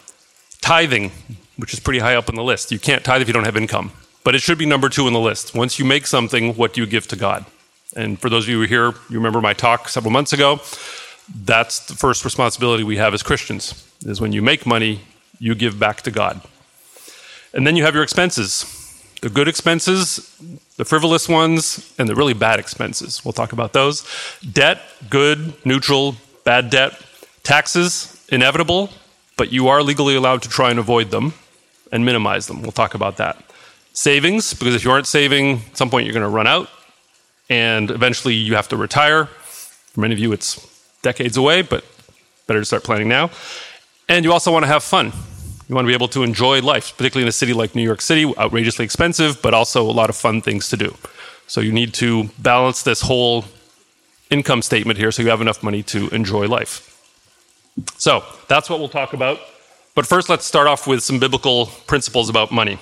Tithing, 0.60 1.12
which 1.56 1.72
is 1.72 1.78
pretty 1.78 2.00
high 2.00 2.16
up 2.16 2.28
on 2.28 2.34
the 2.34 2.42
list. 2.42 2.72
You 2.72 2.80
can't 2.80 3.04
tithe 3.04 3.22
if 3.22 3.28
you 3.28 3.34
don't 3.34 3.44
have 3.44 3.56
income, 3.56 3.92
but 4.24 4.34
it 4.34 4.40
should 4.40 4.58
be 4.58 4.66
number 4.66 4.88
two 4.88 5.06
on 5.06 5.12
the 5.12 5.20
list. 5.20 5.54
Once 5.54 5.78
you 5.78 5.84
make 5.84 6.04
something, 6.04 6.54
what 6.56 6.72
do 6.72 6.80
you 6.80 6.86
give 6.86 7.06
to 7.08 7.16
God? 7.16 7.46
And 7.94 8.18
for 8.20 8.28
those 8.28 8.44
of 8.44 8.48
you 8.48 8.56
who 8.56 8.64
are 8.64 8.66
here, 8.66 8.86
you 9.08 9.16
remember 9.18 9.40
my 9.40 9.52
talk 9.52 9.88
several 9.88 10.10
months 10.10 10.32
ago. 10.32 10.60
That's 11.32 11.86
the 11.86 11.94
first 11.94 12.24
responsibility 12.24 12.82
we 12.82 12.96
have 12.96 13.14
as 13.14 13.22
Christians 13.22 13.88
is 14.04 14.20
when 14.20 14.32
you 14.32 14.42
make 14.42 14.66
money, 14.66 15.02
you 15.38 15.54
give 15.54 15.78
back 15.78 16.02
to 16.02 16.10
God. 16.10 16.40
And 17.52 17.66
then 17.66 17.76
you 17.76 17.84
have 17.84 17.94
your 17.94 18.02
expenses. 18.02 18.82
The 19.22 19.30
good 19.30 19.48
expenses, 19.48 20.36
the 20.76 20.84
frivolous 20.84 21.28
ones, 21.28 21.94
and 21.98 22.08
the 22.08 22.14
really 22.14 22.34
bad 22.34 22.60
expenses. 22.60 23.24
We'll 23.24 23.32
talk 23.32 23.52
about 23.52 23.72
those. 23.72 24.06
Debt, 24.52 24.80
good, 25.08 25.54
neutral, 25.64 26.16
bad 26.44 26.70
debt. 26.70 27.00
Taxes, 27.42 28.24
inevitable, 28.30 28.90
but 29.36 29.52
you 29.52 29.68
are 29.68 29.82
legally 29.82 30.16
allowed 30.16 30.42
to 30.42 30.48
try 30.48 30.70
and 30.70 30.78
avoid 30.78 31.10
them 31.10 31.32
and 31.92 32.04
minimize 32.04 32.46
them. 32.46 32.62
We'll 32.62 32.72
talk 32.72 32.94
about 32.94 33.16
that. 33.16 33.42
Savings, 33.92 34.52
because 34.52 34.74
if 34.74 34.84
you 34.84 34.90
aren't 34.90 35.06
saving, 35.06 35.62
at 35.70 35.76
some 35.76 35.88
point 35.88 36.04
you're 36.04 36.12
going 36.12 36.22
to 36.22 36.28
run 36.28 36.46
out, 36.46 36.68
and 37.48 37.90
eventually 37.90 38.34
you 38.34 38.54
have 38.54 38.68
to 38.68 38.76
retire. 38.76 39.26
For 39.26 40.00
many 40.00 40.12
of 40.12 40.18
you, 40.18 40.32
it's 40.32 40.60
decades 41.02 41.36
away, 41.36 41.62
but 41.62 41.84
better 42.46 42.60
to 42.60 42.64
start 42.66 42.84
planning 42.84 43.08
now. 43.08 43.30
And 44.08 44.24
you 44.24 44.32
also 44.32 44.52
want 44.52 44.64
to 44.64 44.68
have 44.68 44.84
fun. 44.84 45.12
You 45.68 45.74
want 45.74 45.84
to 45.84 45.88
be 45.88 45.94
able 45.94 46.08
to 46.08 46.22
enjoy 46.22 46.60
life, 46.60 46.96
particularly 46.96 47.24
in 47.24 47.28
a 47.28 47.32
city 47.32 47.52
like 47.52 47.74
New 47.74 47.82
York 47.82 48.00
City, 48.00 48.32
outrageously 48.38 48.84
expensive, 48.84 49.42
but 49.42 49.52
also 49.52 49.82
a 49.82 49.90
lot 49.90 50.10
of 50.10 50.16
fun 50.16 50.40
things 50.40 50.68
to 50.68 50.76
do. 50.76 50.96
So 51.48 51.60
you 51.60 51.72
need 51.72 51.92
to 51.94 52.30
balance 52.38 52.82
this 52.82 53.00
whole 53.00 53.44
income 54.30 54.62
statement 54.62 54.98
here 54.98 55.10
so 55.10 55.22
you 55.22 55.28
have 55.28 55.40
enough 55.40 55.62
money 55.62 55.82
to 55.84 56.08
enjoy 56.10 56.46
life. 56.46 56.92
So 57.98 58.24
that's 58.48 58.70
what 58.70 58.78
we'll 58.78 58.88
talk 58.88 59.12
about. 59.12 59.40
But 59.94 60.06
first, 60.06 60.28
let's 60.28 60.44
start 60.44 60.66
off 60.66 60.86
with 60.86 61.02
some 61.02 61.18
biblical 61.18 61.66
principles 61.86 62.28
about 62.28 62.52
money. 62.52 62.78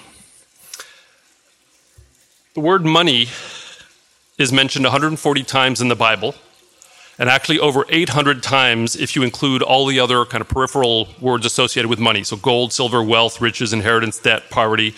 The 2.54 2.60
word 2.60 2.84
money 2.84 3.28
is 4.38 4.52
mentioned 4.52 4.84
140 4.84 5.42
times 5.42 5.80
in 5.80 5.88
the 5.88 5.96
Bible, 5.96 6.34
and 7.18 7.28
actually 7.28 7.58
over 7.58 7.84
800 7.88 8.42
times 8.42 8.96
if 8.96 9.14
you 9.14 9.22
include 9.22 9.62
all 9.62 9.86
the 9.86 10.00
other 10.00 10.24
kind 10.24 10.40
of 10.40 10.48
peripheral 10.48 11.08
words 11.20 11.46
associated 11.46 11.88
with 11.88 11.98
money. 11.98 12.24
So 12.24 12.36
gold, 12.36 12.72
silver, 12.72 13.02
wealth, 13.02 13.40
riches, 13.40 13.72
inheritance, 13.72 14.18
debt, 14.18 14.50
poverty, 14.50 14.94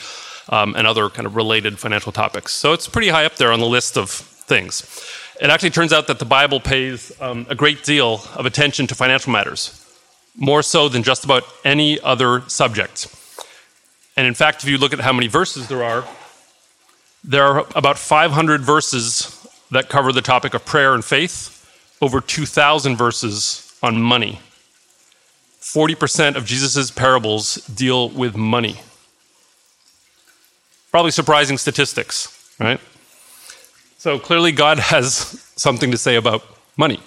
um, 0.49 0.75
and 0.77 0.87
other 0.87 1.09
kind 1.11 1.27
of 1.27 1.37
related 1.37 1.79
financial 1.79 2.13
topics. 2.13 2.53
So 2.55 2.73
it's 2.73 2.89
pretty 2.89 3.09
high 3.09 3.25
up 3.25 3.37
there 3.37 3.53
on 3.53 3.61
the 3.61 3.67
list 3.67 3.97
of 3.97 4.11
things. 4.11 4.83
It 5.41 5.51
actually 5.51 5.71
turns 5.71 5.93
out 5.93 6.07
that 6.07 6.19
the 6.19 6.25
Bible 6.25 6.61
pays 6.61 7.13
um, 7.21 7.47
a 7.51 7.55
great 7.55 7.85
deal 7.85 8.23
of 8.35 8.47
attention 8.47 8.87
to 8.87 8.95
financial 8.95 9.33
matters, 9.33 9.83
more 10.35 10.63
so 10.63 10.89
than 10.89 11.03
just 11.03 11.25
about 11.25 11.43
any 11.65 12.01
other 12.01 12.43
subject. 12.49 13.09
And 14.17 14.27
in 14.27 14.33
fact, 14.33 14.63
if 14.63 14.71
you 14.71 14.79
look 14.79 14.95
at 14.95 15.01
how 15.01 15.13
many 15.13 15.27
verses 15.27 15.69
there 15.69 15.85
are, 15.85 16.07
there 17.23 17.45
are 17.45 17.67
about 17.75 17.99
500 17.99 18.63
verses 18.63 19.33
that 19.73 19.89
cover 19.89 20.13
the 20.13 20.23
topic 20.23 20.55
of 20.55 20.65
prayer 20.65 20.95
and 20.95 21.05
faith, 21.05 21.56
over 22.01 22.21
2,000 22.21 22.97
verses 22.97 23.77
on 23.83 24.01
money. 24.01 24.41
40% 25.61 26.37
of 26.37 26.45
Jesus' 26.45 26.91
parables 26.91 27.57
deal 27.67 28.09
with 28.09 28.37
money. 28.37 28.77
Probably 30.91 31.11
surprising 31.11 31.59
statistics, 31.59 32.55
right? 32.61 32.81
So 33.99 34.19
clearly, 34.19 34.53
God 34.53 34.79
has 34.79 35.45
something 35.57 35.91
to 35.91 35.99
say 35.99 36.17
about 36.17 36.45
money 36.77 37.01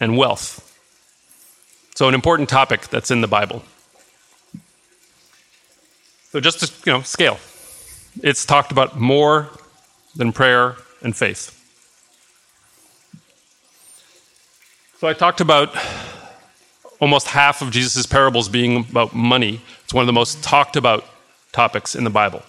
and 0.00 0.16
wealth. 0.16 0.62
So, 1.94 2.08
an 2.08 2.14
important 2.14 2.48
topic 2.48 2.88
that's 2.88 3.10
in 3.10 3.20
the 3.20 3.28
Bible. 3.28 3.62
So, 6.30 6.40
just 6.40 6.60
to 6.60 6.72
you 6.84 6.92
know, 6.98 7.02
scale 7.02 7.38
it's 8.22 8.44
talked 8.44 8.72
about 8.72 8.98
more 8.98 9.50
than 10.14 10.32
prayer 10.32 10.76
and 11.02 11.14
faith. 11.16 11.52
So 15.06 15.10
I 15.10 15.14
talked 15.14 15.40
about 15.40 15.72
almost 16.98 17.28
half 17.28 17.62
of 17.62 17.70
Jesus' 17.70 18.06
parables 18.06 18.48
being 18.48 18.78
about 18.78 19.14
money. 19.14 19.60
It's 19.84 19.94
one 19.94 20.02
of 20.02 20.08
the 20.08 20.12
most 20.12 20.42
talked 20.42 20.74
about 20.74 21.04
topics 21.52 21.94
in 21.94 22.02
the 22.02 22.10
Bible. 22.10 22.42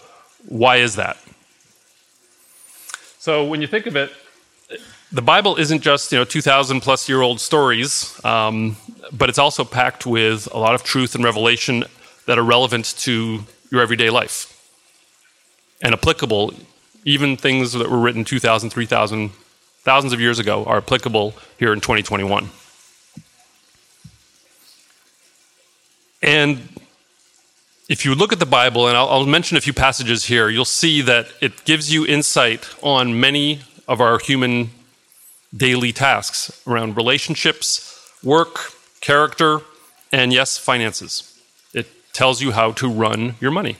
Why 0.47 0.77
is 0.77 0.95
that? 0.95 1.19
So 3.19 3.45
when 3.45 3.61
you 3.61 3.67
think 3.67 3.85
of 3.85 3.95
it, 3.95 4.11
the 5.11 5.21
Bible 5.21 5.57
isn't 5.57 5.81
just 5.81 6.11
you 6.11 6.17
know 6.17 6.25
2,000 6.25 6.81
plus 6.81 7.07
year 7.07 7.21
old 7.21 7.39
stories, 7.39 8.19
um, 8.25 8.75
but 9.11 9.29
it's 9.29 9.37
also 9.37 9.63
packed 9.63 10.07
with 10.07 10.47
a 10.51 10.57
lot 10.57 10.73
of 10.73 10.81
truth 10.81 11.13
and 11.13 11.23
revelation 11.23 11.83
that 12.25 12.39
are 12.39 12.43
relevant 12.43 12.95
to 13.01 13.43
your 13.69 13.81
everyday 13.81 14.09
life 14.09 14.67
and 15.83 15.93
applicable. 15.93 16.55
Even 17.05 17.37
things 17.37 17.73
that 17.73 17.87
were 17.87 17.99
written 17.99 18.25
2,000, 18.25 18.71
3,000, 18.71 19.29
thousands 19.87 20.11
of 20.11 20.19
years 20.19 20.37
ago 20.37 20.65
are 20.65 20.75
applicable 20.75 21.33
here 21.57 21.71
in 21.71 21.79
2021. 21.79 22.49
And 26.21 26.59
if 27.87 28.03
you 28.03 28.13
look 28.13 28.33
at 28.33 28.39
the 28.39 28.45
Bible, 28.45 28.89
and 28.89 28.97
I'll, 28.97 29.07
I'll, 29.07 29.25
mention 29.25 29.55
a 29.55 29.61
few 29.61 29.71
passages 29.71 30.25
here, 30.25 30.49
you'll 30.49 30.65
see 30.65 30.99
that 31.03 31.27
it 31.39 31.63
gives 31.63 31.93
you 31.93 32.05
insight 32.05 32.67
on 32.83 33.17
many 33.17 33.61
of 33.87 34.01
our 34.01 34.19
human 34.19 34.71
daily 35.55 35.93
tasks 35.93 36.61
around 36.67 36.97
relationships, 36.97 38.11
work, 38.21 38.73
character, 38.99 39.61
and 40.11 40.33
yes, 40.33 40.57
finances. 40.57 41.39
It 41.73 41.87
tells 42.11 42.41
you 42.41 42.51
how 42.51 42.73
to 42.73 42.89
run 42.89 43.35
your 43.39 43.51
money. 43.51 43.77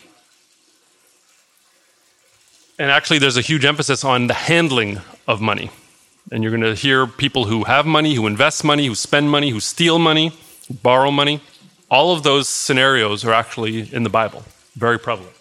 And 2.79 2.91
actually, 2.91 3.19
there's 3.19 3.35
a 3.35 3.41
huge 3.41 3.65
emphasis 3.65 4.05
on 4.05 4.27
the 4.27 4.33
handling 4.33 5.01
of 5.27 5.41
money. 5.41 5.69
And 6.31 6.43
you're 6.43 6.51
going 6.51 6.63
to 6.63 6.75
hear 6.75 7.07
people 7.07 7.45
who 7.45 7.63
have 7.63 7.85
money, 7.85 8.15
who 8.15 8.27
invest 8.27 8.63
money, 8.63 8.85
who 8.87 8.95
spend 8.95 9.29
money, 9.29 9.49
who 9.49 9.59
steal 9.59 9.97
money, 9.97 10.31
who 10.67 10.73
borrow 10.73 11.11
money. 11.11 11.41
All 11.89 12.13
of 12.13 12.23
those 12.23 12.49
scenarios 12.49 13.23
are 13.23 13.33
actually 13.33 13.93
in 13.93 14.03
the 14.03 14.09
Bible, 14.09 14.43
very 14.75 14.99
prevalent. 14.99 15.33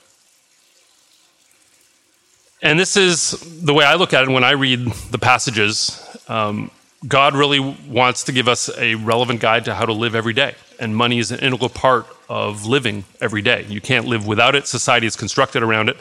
And 2.62 2.78
this 2.78 2.97
is 2.97 3.33
the 3.62 3.75
way 3.75 3.85
I 3.85 3.95
look 3.95 4.12
at 4.12 4.25
it 4.25 4.31
when 4.31 4.45
I 4.45 4.52
read 4.52 4.87
the 5.11 5.19
passages. 5.19 6.02
Um, 6.28 6.71
God 7.07 7.35
really 7.35 7.61
wants 7.61 8.25
to 8.25 8.33
give 8.33 8.49
us 8.49 8.71
a 8.78 8.95
relevant 8.95 9.40
guide 9.40 9.66
to 9.66 9.75
how 9.75 9.87
to 9.87 9.93
live 9.93 10.14
every 10.14 10.33
day. 10.33 10.55
And 10.81 10.97
money 10.97 11.19
is 11.19 11.31
an 11.31 11.40
integral 11.40 11.69
part 11.69 12.07
of 12.28 12.64
living 12.64 13.05
every 13.21 13.43
day. 13.43 13.66
You 13.69 13.81
can't 13.81 14.07
live 14.07 14.26
without 14.26 14.55
it. 14.55 14.66
Society 14.66 15.07
is 15.07 15.16
constructed 15.16 15.62
around 15.62 15.88
it. 15.88 15.97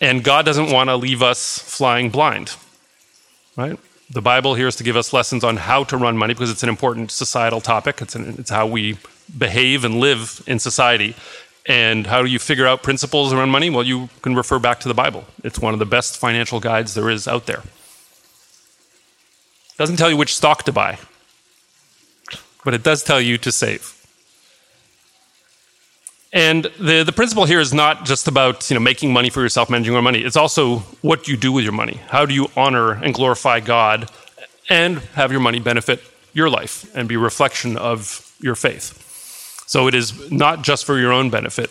And 0.00 0.22
God 0.22 0.44
doesn't 0.44 0.70
want 0.70 0.90
to 0.90 0.96
leave 0.96 1.22
us 1.22 1.58
flying 1.58 2.10
blind, 2.10 2.54
right? 3.56 3.78
The 4.10 4.22
Bible 4.22 4.54
here 4.54 4.66
is 4.66 4.76
to 4.76 4.84
give 4.84 4.96
us 4.96 5.12
lessons 5.12 5.44
on 5.44 5.58
how 5.58 5.84
to 5.84 5.96
run 5.96 6.16
money 6.16 6.32
because 6.32 6.50
it's 6.50 6.62
an 6.62 6.70
important 6.70 7.10
societal 7.10 7.60
topic. 7.60 8.00
It's, 8.00 8.14
an, 8.14 8.36
it's 8.38 8.48
how 8.48 8.66
we 8.66 8.96
behave 9.36 9.84
and 9.84 10.00
live 10.00 10.42
in 10.46 10.58
society. 10.58 11.14
And 11.66 12.06
how 12.06 12.22
do 12.22 12.28
you 12.28 12.38
figure 12.38 12.66
out 12.66 12.82
principles 12.82 13.34
around 13.34 13.50
money? 13.50 13.68
Well, 13.68 13.84
you 13.84 14.08
can 14.22 14.34
refer 14.34 14.58
back 14.58 14.80
to 14.80 14.88
the 14.88 14.94
Bible. 14.94 15.26
It's 15.44 15.58
one 15.58 15.74
of 15.74 15.78
the 15.78 15.84
best 15.84 16.16
financial 16.16 16.58
guides 16.58 16.94
there 16.94 17.10
is 17.10 17.28
out 17.28 17.44
there. 17.44 17.58
It 17.58 17.64
doesn't 19.76 19.96
tell 19.96 20.08
you 20.08 20.16
which 20.16 20.34
stock 20.34 20.62
to 20.62 20.72
buy, 20.72 20.98
but 22.64 22.72
it 22.72 22.82
does 22.82 23.02
tell 23.02 23.20
you 23.20 23.36
to 23.38 23.52
save. 23.52 23.97
And 26.32 26.64
the, 26.78 27.04
the 27.04 27.12
principle 27.12 27.46
here 27.46 27.60
is 27.60 27.72
not 27.72 28.04
just 28.04 28.28
about 28.28 28.68
you 28.68 28.74
know, 28.74 28.80
making 28.80 29.12
money 29.12 29.30
for 29.30 29.40
yourself, 29.40 29.70
managing 29.70 29.94
your 29.94 30.02
money. 30.02 30.20
It's 30.20 30.36
also 30.36 30.80
what 31.00 31.26
you 31.26 31.36
do 31.36 31.52
with 31.52 31.64
your 31.64 31.72
money. 31.72 32.00
How 32.08 32.26
do 32.26 32.34
you 32.34 32.48
honor 32.54 32.92
and 32.92 33.14
glorify 33.14 33.60
God 33.60 34.10
and 34.68 34.98
have 35.14 35.32
your 35.32 35.40
money 35.40 35.58
benefit 35.58 36.02
your 36.34 36.50
life 36.50 36.94
and 36.94 37.08
be 37.08 37.14
a 37.14 37.18
reflection 37.18 37.78
of 37.78 38.36
your 38.40 38.54
faith? 38.54 39.04
So 39.66 39.86
it 39.88 39.94
is 39.94 40.30
not 40.30 40.62
just 40.62 40.84
for 40.84 40.98
your 40.98 41.12
own 41.12 41.30
benefit, 41.30 41.70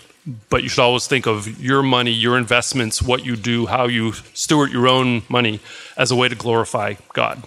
but 0.49 0.63
you 0.63 0.69
should 0.69 0.81
always 0.81 1.07
think 1.07 1.27
of 1.27 1.61
your 1.61 1.83
money, 1.83 2.11
your 2.11 2.37
investments, 2.37 3.01
what 3.01 3.25
you 3.25 3.35
do, 3.35 3.67
how 3.67 3.87
you 3.87 4.13
steward 4.33 4.71
your 4.71 4.87
own 4.87 5.23
money 5.29 5.59
as 5.95 6.11
a 6.11 6.15
way 6.15 6.29
to 6.29 6.35
glorify 6.35 6.95
God. 7.13 7.43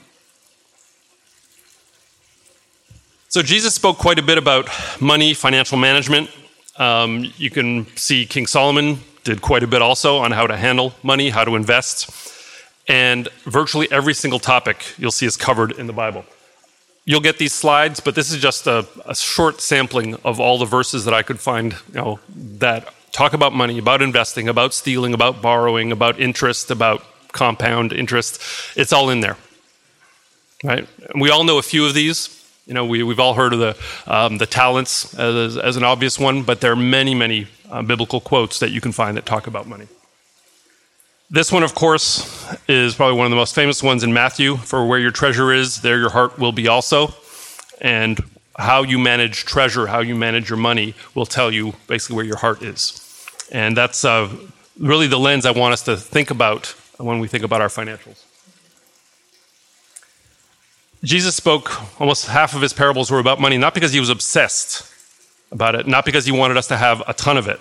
So 3.29 3.43
Jesus 3.43 3.75
spoke 3.75 3.99
quite 3.99 4.19
a 4.19 4.23
bit 4.23 4.39
about 4.39 4.69
money, 5.01 5.35
financial 5.35 5.79
management. 5.79 6.31
Um, 6.81 7.31
you 7.37 7.51
can 7.51 7.87
see 7.97 8.25
King 8.25 8.47
Solomon 8.47 9.01
did 9.23 9.43
quite 9.43 9.63
a 9.63 9.67
bit 9.67 9.83
also 9.83 10.17
on 10.17 10.33
how 10.33 10.47
to 10.47 10.57
handle 10.57 10.95
money, 11.03 11.29
how 11.29 11.45
to 11.45 11.55
invest. 11.55 12.11
And 12.89 13.29
virtually 13.45 13.87
every 13.93 14.15
single 14.15 14.39
topic 14.39 14.95
you'll 14.97 15.11
see 15.11 15.27
is 15.27 15.37
covered 15.37 15.73
in 15.73 15.87
the 15.87 15.93
Bible. 15.93 16.25
You'll 17.05 17.21
get 17.21 17.37
these 17.37 17.53
slides, 17.53 18.01
but 18.01 18.15
this 18.15 18.33
is 18.33 18.41
just 18.41 18.67
a, 18.67 18.87
a 19.05 19.15
short 19.15 19.61
sampling 19.61 20.15
of 20.25 20.41
all 20.41 20.57
the 20.57 20.65
verses 20.65 21.05
that 21.05 21.13
I 21.13 21.23
could 21.23 21.39
find 21.39 21.75
you 21.89 21.95
know, 21.95 22.21
that 22.59 22.95
talk 23.13 23.35
about 23.35 23.53
money, 23.53 23.79
about 23.79 24.01
investing, 24.01 24.49
about 24.49 24.73
stealing, 24.73 25.13
about 25.13 25.43
borrowing, 25.43 25.93
about 25.93 26.19
interest, 26.19 26.71
about 26.71 27.05
compound 27.33 27.93
interest. 27.93 28.41
It's 28.75 28.93
all 28.93 29.11
in 29.11 29.21
there. 29.21 29.37
Right? 30.65 30.89
And 31.11 31.21
we 31.21 31.29
all 31.29 31.45
know 31.45 31.59
a 31.59 31.63
few 31.63 31.85
of 31.85 31.93
these. 31.93 32.40
You 32.71 32.75
know, 32.75 32.87
we, 32.87 33.03
we've 33.03 33.19
all 33.19 33.35
heard 33.35 33.53
of 33.53 33.59
the, 33.59 33.77
um, 34.07 34.39
the 34.39 34.47
talents 34.47 35.13
as, 35.19 35.57
as, 35.57 35.77
an 35.77 35.83
obvious 35.83 36.21
one, 36.21 36.45
but 36.45 36.61
there 36.61 36.71
are 36.71 36.77
many, 36.77 37.17
many 37.17 37.49
uh, 37.69 37.83
biblical 37.83 38.21
quotes 38.21 38.61
that 38.61 38.71
you 38.71 38.81
can 38.81 38.93
find 38.93 39.17
that 39.17 39.27
talk 39.27 39.49
about 39.49 39.67
money. 39.67 39.89
This 41.31 41.51
one, 41.51 41.65
of 41.65 41.75
course, 41.75 42.47
is 42.69 42.95
probably 42.95 43.17
one 43.17 43.27
of 43.27 43.31
the 43.31 43.37
most 43.37 43.57
famous 43.57 43.83
ones 43.83 44.05
in 44.05 44.13
Matthew. 44.13 44.57
For 44.57 44.87
where 44.87 45.01
your 45.01 45.11
treasure 45.11 45.53
is, 45.53 45.83
there 45.83 45.99
your 45.99 46.11
heart 46.11 46.39
will 46.39 46.53
be 46.53 46.69
also. 46.69 47.13
And 47.81 48.21
how 48.57 48.85
you 48.85 49.01
manage 49.01 49.47
treasure, 49.47 49.89
how 49.89 49.99
you 49.99 50.15
manage 50.15 50.49
your 50.49 50.57
money, 50.57 50.95
will 51.17 51.27
tell 51.27 51.51
you 51.51 51.75
basically 51.89 52.15
where 52.15 52.25
your 52.25 52.37
heart 52.37 52.63
is. 52.63 53.27
And 53.51 53.77
that's 53.77 54.05
uh, 54.05 54.33
really 54.79 55.09
the 55.09 55.19
lens 55.19 55.45
I 55.45 55.51
want 55.51 55.73
us 55.73 55.83
to 55.87 55.97
think 55.97 56.31
about 56.31 56.67
when 56.99 57.19
we 57.19 57.27
think 57.27 57.43
about 57.43 57.63
our 57.63 57.69
financials. 57.69 58.30
Jesus 61.03 61.35
spoke, 61.35 61.99
almost 61.99 62.27
half 62.27 62.55
of 62.55 62.61
his 62.61 62.75
parables 62.75 63.11
were 63.11 63.21
about 63.21 63.41
money, 63.41 63.57
not 63.57 63.73
because 63.73 63.93
he 63.93 64.01
was 64.01 64.11
obsessed 64.11 64.87
about 65.51 65.75
it, 65.75 65.87
not 65.87 66.05
because 66.05 66.27
he 66.27 66.33
wanted 66.33 66.59
us 66.59 66.69
to 66.69 66.77
have 66.77 67.03
a 67.09 67.15
ton 67.15 67.39
of 67.39 67.49
it, 67.49 67.59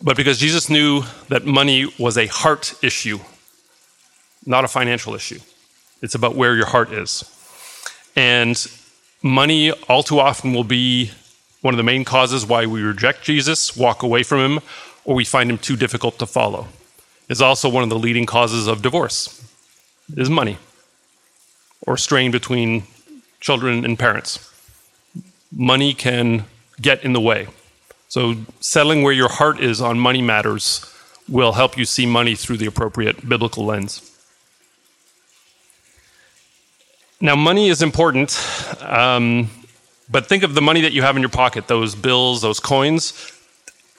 but 0.00 0.16
because 0.16 0.38
Jesus 0.38 0.70
knew 0.70 1.02
that 1.28 1.44
money 1.44 1.92
was 1.98 2.16
a 2.16 2.26
heart 2.26 2.74
issue, 2.82 3.18
not 4.46 4.64
a 4.64 4.68
financial 4.68 5.14
issue. 5.14 5.38
It's 6.00 6.14
about 6.14 6.34
where 6.34 6.56
your 6.56 6.64
heart 6.64 6.92
is. 6.92 7.24
And 8.16 8.56
money, 9.22 9.70
all 9.70 10.02
too 10.02 10.18
often, 10.18 10.54
will 10.54 10.64
be 10.64 11.10
one 11.60 11.74
of 11.74 11.78
the 11.78 11.84
main 11.84 12.04
causes 12.06 12.46
why 12.46 12.64
we 12.64 12.80
reject 12.80 13.22
Jesus, 13.22 13.76
walk 13.76 14.02
away 14.02 14.22
from 14.22 14.38
him, 14.38 14.60
or 15.04 15.14
we 15.14 15.26
find 15.26 15.50
him 15.50 15.58
too 15.58 15.76
difficult 15.76 16.18
to 16.18 16.24
follow. 16.24 16.68
It's 17.28 17.42
also 17.42 17.68
one 17.68 17.82
of 17.82 17.90
the 17.90 17.98
leading 17.98 18.24
causes 18.24 18.66
of 18.66 18.80
divorce, 18.80 19.44
is 20.16 20.30
money 20.30 20.56
or 21.86 21.96
strain 21.96 22.30
between 22.30 22.84
children 23.40 23.84
and 23.84 23.98
parents. 23.98 24.50
Money 25.52 25.94
can 25.94 26.44
get 26.80 27.04
in 27.04 27.12
the 27.12 27.20
way. 27.20 27.48
So, 28.08 28.34
settling 28.60 29.02
where 29.02 29.12
your 29.12 29.28
heart 29.28 29.60
is 29.60 29.80
on 29.80 29.98
money 29.98 30.22
matters 30.22 30.84
will 31.28 31.52
help 31.52 31.78
you 31.78 31.84
see 31.84 32.06
money 32.06 32.34
through 32.34 32.56
the 32.56 32.66
appropriate 32.66 33.28
biblical 33.28 33.64
lens. 33.64 34.06
Now, 37.20 37.36
money 37.36 37.68
is 37.68 37.82
important, 37.82 38.36
um, 38.80 39.50
but 40.10 40.26
think 40.26 40.42
of 40.42 40.54
the 40.54 40.62
money 40.62 40.80
that 40.80 40.92
you 40.92 41.02
have 41.02 41.16
in 41.16 41.22
your 41.22 41.30
pocket, 41.30 41.68
those 41.68 41.94
bills, 41.94 42.42
those 42.42 42.58
coins. 42.58 43.32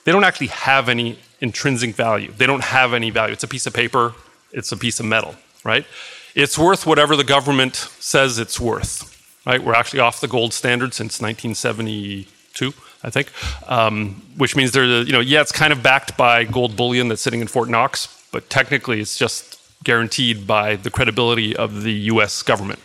They 0.04 0.12
don't 0.12 0.24
actually 0.24 0.48
have 0.48 0.88
any 0.88 1.18
intrinsic 1.40 1.94
value. 1.94 2.32
They 2.36 2.46
don't 2.46 2.64
have 2.64 2.92
any 2.92 3.10
value. 3.10 3.32
It's 3.32 3.44
a 3.44 3.48
piece 3.48 3.66
of 3.66 3.72
paper, 3.72 4.14
it's 4.52 4.72
a 4.72 4.76
piece 4.76 5.00
of 5.00 5.06
metal, 5.06 5.36
right? 5.64 5.86
It's 6.34 6.58
worth 6.58 6.86
whatever 6.86 7.16
the 7.16 7.24
government 7.24 7.76
says 7.76 8.38
it's 8.38 8.58
worth. 8.58 9.08
Right? 9.46 9.62
We're 9.62 9.74
actually 9.74 10.00
off 10.00 10.20
the 10.20 10.28
gold 10.28 10.54
standard 10.54 10.94
since 10.94 11.20
1972, 11.20 12.72
I 13.02 13.10
think, 13.10 13.32
um, 13.68 14.22
which 14.36 14.54
means 14.54 14.70
there's 14.70 15.06
you 15.06 15.12
know 15.12 15.20
yeah 15.20 15.40
it's 15.40 15.50
kind 15.50 15.72
of 15.72 15.82
backed 15.82 16.16
by 16.16 16.44
gold 16.44 16.76
bullion 16.76 17.08
that's 17.08 17.22
sitting 17.22 17.40
in 17.40 17.48
Fort 17.48 17.68
Knox, 17.68 18.24
but 18.30 18.48
technically 18.48 19.00
it's 19.00 19.18
just 19.18 19.58
guaranteed 19.82 20.46
by 20.46 20.76
the 20.76 20.90
credibility 20.90 21.56
of 21.56 21.82
the 21.82 21.92
U.S. 21.92 22.42
government. 22.42 22.78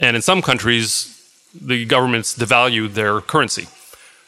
And 0.00 0.14
in 0.14 0.22
some 0.22 0.40
countries, 0.40 1.08
the 1.60 1.84
governments 1.84 2.38
devalue 2.38 2.92
their 2.92 3.20
currency 3.20 3.66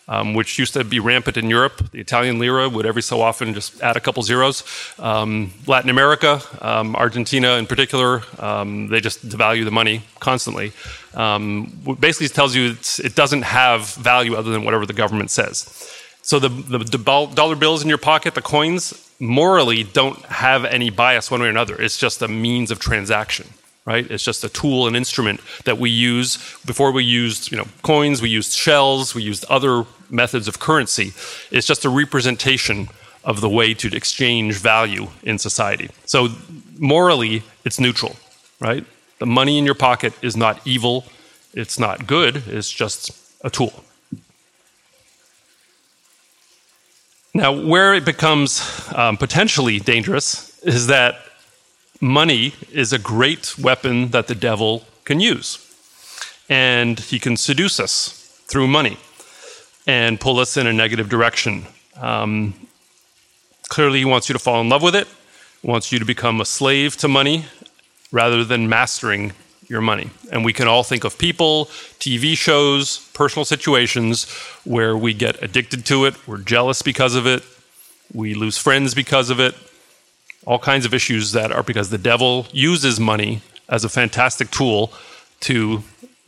um, 0.08 0.34
which 0.34 0.58
used 0.58 0.75
to 0.75 0.84
be 0.84 1.00
rampant 1.00 1.37
in 1.37 1.49
Europe. 1.49 1.90
The 1.90 2.00
Italian 2.00 2.38
lira 2.38 2.68
would 2.68 2.87
every 2.87 3.02
so 3.02 3.20
often 3.20 3.54
just 3.54 3.80
add 3.82 3.96
a 3.96 4.00
couple 4.00 4.23
zeros. 4.23 4.64
Um, 4.99 5.52
Latin 5.66 5.90
America, 5.90 6.42
um, 6.61 6.94
Argentina 6.96 7.54
in 7.56 7.66
particular, 7.66 8.23
um, 8.38 8.88
they 8.88 9.00
just 9.00 9.28
devalue 9.28 9.64
the 9.64 9.70
money 9.70 10.02
constantly. 10.20 10.73
Um, 11.14 11.73
basically, 12.00 12.28
tells 12.28 12.54
you 12.54 12.76
it 12.99 13.14
doesn't 13.14 13.42
have 13.42 13.94
value 13.94 14.34
other 14.34 14.50
than 14.50 14.64
whatever 14.64 14.87
the 14.87 14.92
government 14.92 15.30
says. 15.30 15.90
So 16.23 16.38
the, 16.38 16.49
the, 16.49 16.78
the 16.78 16.99
dollar 17.34 17.54
bills 17.54 17.82
in 17.82 17.88
your 17.88 17.99
pocket, 17.99 18.34
the 18.34 18.42
coins, 18.42 19.12
morally 19.20 19.84
don't 19.84 20.18
have 20.25 20.64
any 20.64 20.90
bias 20.90 21.30
one 21.30 21.40
way 21.40 21.46
or 21.46 21.50
another. 21.50 21.80
It's 21.80 21.99
just 21.99 22.23
a 22.23 22.28
means 22.28 22.70
of 22.70 22.78
transaction 22.78 23.46
right? 23.86 24.10
It's 24.10 24.24
just 24.24 24.44
a 24.44 24.48
tool, 24.48 24.86
an 24.86 24.96
instrument 24.96 25.40
that 25.64 25.78
we 25.78 25.90
use. 25.90 26.38
Before 26.64 26.90
we 26.90 27.04
used, 27.04 27.50
you 27.50 27.58
know, 27.58 27.66
coins, 27.82 28.22
we 28.22 28.30
used 28.30 28.52
shells, 28.52 29.14
we 29.14 29.22
used 29.22 29.44
other 29.46 29.84
methods 30.10 30.48
of 30.48 30.58
currency. 30.58 31.12
It's 31.50 31.66
just 31.66 31.84
a 31.84 31.90
representation 31.90 32.88
of 33.24 33.40
the 33.40 33.48
way 33.48 33.74
to 33.74 33.94
exchange 33.94 34.56
value 34.56 35.08
in 35.22 35.38
society. 35.38 35.90
So 36.04 36.28
morally, 36.78 37.42
it's 37.64 37.80
neutral, 37.80 38.16
right? 38.60 38.84
The 39.18 39.26
money 39.26 39.59
in 39.59 39.64
your 39.64 39.74
pocket 39.74 40.12
is 40.22 40.37
not 40.37 40.66
evil, 40.66 41.04
it's 41.52 41.78
not 41.78 42.06
good, 42.06 42.42
it's 42.48 42.70
just 42.70 43.11
a 43.42 43.50
tool. 43.50 43.85
Now, 47.32 47.52
where 47.52 47.94
it 47.94 48.04
becomes 48.04 48.62
um, 48.94 49.16
potentially 49.16 49.80
dangerous 49.80 50.59
is 50.61 50.87
that 50.87 51.16
money 52.00 52.54
is 52.72 52.92
a 52.92 52.98
great 52.98 53.59
weapon 53.59 54.11
that 54.11 54.26
the 54.26 54.35
devil 54.35 54.85
can 55.04 55.20
use. 55.20 55.61
And 56.48 56.98
he 57.00 57.18
can 57.18 57.37
seduce 57.37 57.80
us 57.80 58.42
through 58.46 58.68
money 58.68 58.98
and 59.87 60.20
pull 60.20 60.38
us 60.38 60.57
in 60.57 60.66
a 60.66 60.72
negative 60.72 61.09
direction. 61.09 61.66
Um, 61.96 62.54
clearly, 63.68 64.00
he 64.00 64.04
wants 64.04 64.28
you 64.28 64.33
to 64.35 64.38
fall 64.38 64.61
in 64.61 64.68
love 64.68 64.83
with 64.83 64.94
it, 64.94 65.09
wants 65.62 65.92
you 65.92 65.98
to 65.98 66.04
become 66.04 66.40
a 66.40 66.44
slave 66.44 66.96
to 66.98 67.09
money 67.09 67.46
rather 68.12 68.44
than 68.44 68.68
mastering 68.68 69.33
your 69.68 69.80
money. 69.80 70.11
And 70.30 70.44
we 70.44 70.52
can 70.52 70.68
all 70.68 70.83
think 70.83 71.04
of 71.04 71.18
people, 71.18 71.66
TV 71.98 72.37
shows, 72.37 72.98
personal 73.14 73.44
situations 73.44 74.30
where 74.64 74.96
we 74.96 75.14
get 75.14 75.42
addicted 75.42 75.87
to 75.87 76.04
it, 76.04 76.28
we're 76.28 76.38
jealous 76.38 76.83
because 76.83 77.14
of 77.14 77.26
it, 77.26 77.42
we 78.12 78.35
lose 78.35 78.59
friends 78.59 78.94
because 78.94 79.30
of 79.30 79.40
it, 79.40 79.54
all 80.46 80.59
kinds 80.59 80.85
of 80.85 80.92
issues 80.92 81.33
that 81.33 81.52
are 81.52 81.62
because 81.62 81.90
the 81.90 81.98
devil 81.98 82.46
uses 82.52 83.00
money 83.00 83.42
as 83.68 83.85
a 83.85 83.88
fantastic 83.88 84.50
tool 84.50 84.92
to 85.40 85.83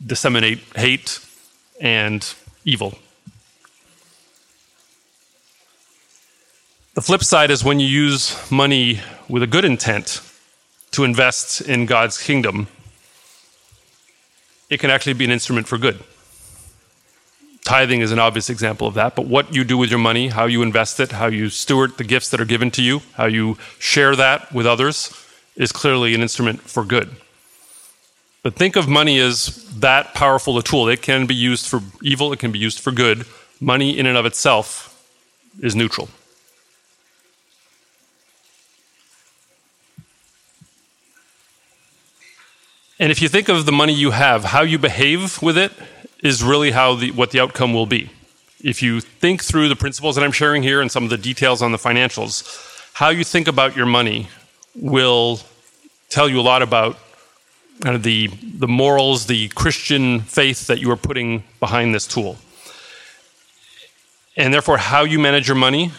disseminate 0.05 0.59
hate 0.75 1.19
and 1.79 2.33
evil. 2.65 2.97
The 6.95 7.01
flip 7.01 7.23
side 7.23 7.51
is 7.51 7.63
when 7.63 7.79
you 7.79 7.87
use 7.87 8.35
money 8.51 9.01
with 9.29 9.43
a 9.43 9.47
good 9.47 9.65
intent 9.65 10.21
to 10.91 11.03
invest 11.03 11.61
in 11.61 11.85
God's 11.85 12.17
kingdom, 12.17 12.67
it 14.69 14.79
can 14.79 14.89
actually 14.89 15.13
be 15.13 15.25
an 15.25 15.31
instrument 15.31 15.67
for 15.67 15.77
good. 15.77 16.03
Tithing 17.67 17.99
is 17.99 18.13
an 18.13 18.19
obvious 18.19 18.49
example 18.49 18.87
of 18.87 18.93
that, 18.93 19.13
but 19.13 19.25
what 19.25 19.53
you 19.53 19.65
do 19.65 19.77
with 19.77 19.89
your 19.89 19.99
money, 19.99 20.29
how 20.29 20.45
you 20.45 20.61
invest 20.61 21.01
it, 21.01 21.11
how 21.11 21.27
you 21.27 21.49
steward 21.49 21.97
the 21.97 22.05
gifts 22.05 22.29
that 22.29 22.39
are 22.39 22.45
given 22.45 22.71
to 22.71 22.81
you, 22.81 23.01
how 23.15 23.25
you 23.25 23.57
share 23.77 24.15
that 24.15 24.53
with 24.53 24.65
others, 24.65 25.11
is 25.57 25.73
clearly 25.73 26.15
an 26.15 26.21
instrument 26.21 26.61
for 26.61 26.85
good. 26.85 27.09
But 28.41 28.55
think 28.55 28.77
of 28.77 28.87
money 28.87 29.19
as 29.19 29.69
that 29.81 30.13
powerful 30.13 30.57
a 30.57 30.63
tool. 30.63 30.87
It 30.87 31.01
can 31.01 31.25
be 31.25 31.35
used 31.35 31.65
for 31.67 31.81
evil, 32.01 32.31
it 32.31 32.39
can 32.39 32.53
be 32.53 32.59
used 32.59 32.79
for 32.79 32.93
good. 32.93 33.25
Money, 33.59 33.99
in 33.99 34.05
and 34.05 34.15
of 34.15 34.25
itself, 34.25 35.05
is 35.59 35.75
neutral. 35.75 36.07
And 42.97 43.11
if 43.11 43.21
you 43.21 43.27
think 43.27 43.49
of 43.49 43.65
the 43.65 43.73
money 43.73 43.93
you 43.93 44.11
have, 44.11 44.45
how 44.45 44.61
you 44.61 44.79
behave 44.79 45.41
with 45.41 45.57
it 45.57 45.73
is 46.23 46.43
really 46.43 46.71
how 46.71 46.95
the, 46.95 47.11
what 47.11 47.31
the 47.31 47.39
outcome 47.39 47.73
will 47.73 47.85
be. 47.85 48.09
If 48.63 48.81
you 48.81 49.01
think 49.01 49.43
through 49.43 49.69
the 49.69 49.75
principles 49.75 50.15
that 50.15 50.23
I'm 50.23 50.31
sharing 50.31 50.63
here 50.63 50.81
and 50.81 50.91
some 50.91 51.03
of 51.03 51.09
the 51.09 51.17
details 51.17 51.61
on 51.61 51.71
the 51.71 51.77
financials, 51.77 52.43
how 52.93 53.09
you 53.09 53.23
think 53.23 53.47
about 53.47 53.75
your 53.75 53.85
money 53.85 54.29
will 54.75 55.39
tell 56.09 56.27
you 56.27 56.39
a 56.39 56.41
lot 56.41 56.61
about 56.61 56.97
kind 57.81 57.95
of 57.95 58.03
the, 58.03 58.27
the 58.27 58.67
morals, 58.67 59.27
the 59.27 59.49
Christian 59.49 60.21
faith 60.21 60.67
that 60.67 60.79
you 60.79 60.89
are 60.91 60.97
putting 60.97 61.43
behind 61.59 61.93
this 61.93 62.07
tool. 62.07 62.37
And 64.35 64.53
therefore, 64.53 64.77
how 64.77 65.03
you 65.03 65.19
manage 65.19 65.47
your 65.47 65.57
money, 65.57 65.91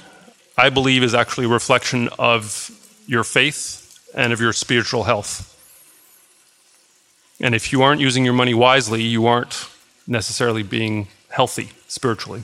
I 0.57 0.71
believe, 0.71 1.03
is 1.03 1.15
actually 1.15 1.47
a 1.47 1.51
reflection 1.51 2.09
of 2.19 2.71
your 3.07 3.25
faith 3.25 4.11
and 4.15 4.33
of 4.33 4.41
your 4.41 4.53
spiritual 4.53 5.05
health. 5.05 5.55
And 7.41 7.55
if 7.55 7.73
you 7.73 7.83
aren't 7.83 8.01
using 8.01 8.25
your 8.25 8.35
money 8.35 8.55
wisely, 8.55 9.03
you 9.03 9.27
aren't 9.27 9.69
necessarily 10.09 10.63
being 10.63 11.07
healthy 11.29 11.69
spiritually. 11.87 12.43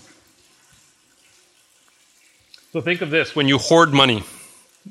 So 2.73 2.81
think 2.81 3.01
of 3.01 3.11
this 3.11 3.35
when 3.35 3.49
you 3.49 3.59
hoard 3.59 3.93
money, 3.93 4.23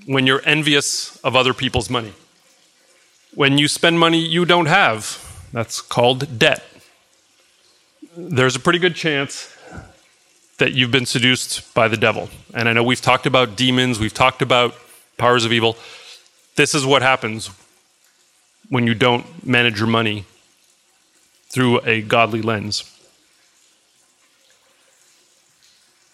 when 0.06 0.26
you're 0.26 0.42
envious 0.46 1.18
of 1.18 1.36
other 1.36 1.54
people's 1.54 1.90
money, 1.90 2.14
when 3.36 3.58
you 3.58 3.68
spend 3.68 4.00
money 4.00 4.20
you 4.20 4.46
don't 4.46 4.66
have, 4.66 5.48
that's 5.54 5.82
called 5.82 6.40
debt. 6.40 6.64
There's 8.18 8.56
a 8.56 8.60
pretty 8.60 8.80
good 8.80 8.96
chance 8.96 9.56
that 10.58 10.74
you've 10.74 10.92
been 10.92 11.06
seduced 11.06 11.74
by 11.74 11.88
the 11.88 11.98
devil. 11.98 12.30
And 12.54 12.70
I 12.70 12.74
know 12.74 12.84
we've 12.84 13.02
talked 13.02 13.26
about 13.26 13.56
demons, 13.56 14.00
we've 14.00 14.14
talked 14.14 14.42
about 14.42 14.76
powers 15.18 15.46
of 15.46 15.52
evil. 15.52 15.78
This 16.56 16.74
is 16.74 16.86
what 16.86 17.02
happens 17.02 17.50
when 18.70 18.88
you 18.88 18.94
don't 18.94 19.46
manage 19.46 19.80
your 19.80 19.88
money 19.88 20.26
through 21.54 21.80
a 21.86 22.02
godly 22.02 22.42
lens. 22.42 22.84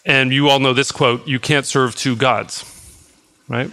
And 0.04 0.32
you 0.32 0.50
all 0.50 0.58
know 0.58 0.74
this 0.74 0.92
quote 0.92 1.26
you 1.26 1.40
can't 1.40 1.64
serve 1.64 1.96
two 1.96 2.14
gods, 2.14 2.64
right? 3.48 3.70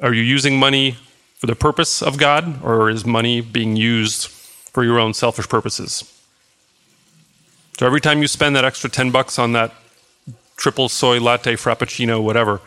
Are 0.00 0.14
you 0.14 0.22
using 0.22 0.56
money 0.56 0.96
for 1.38 1.46
the 1.46 1.56
purpose 1.56 2.00
of 2.00 2.16
God, 2.16 2.62
or 2.62 2.88
is 2.90 3.04
money 3.04 3.40
being 3.40 3.74
used 3.74 4.28
for 4.28 4.84
your 4.84 5.00
own 5.00 5.14
selfish 5.14 5.48
purposes? 5.48 6.04
So 7.78 7.86
every 7.86 8.00
time 8.00 8.22
you 8.22 8.28
spend 8.28 8.54
that 8.54 8.64
extra 8.64 8.88
10 8.88 9.10
bucks 9.10 9.36
on 9.36 9.52
that 9.52 9.74
triple 10.56 10.88
soy 10.88 11.20
latte, 11.20 11.54
frappuccino, 11.54 12.22
whatever, 12.22 12.60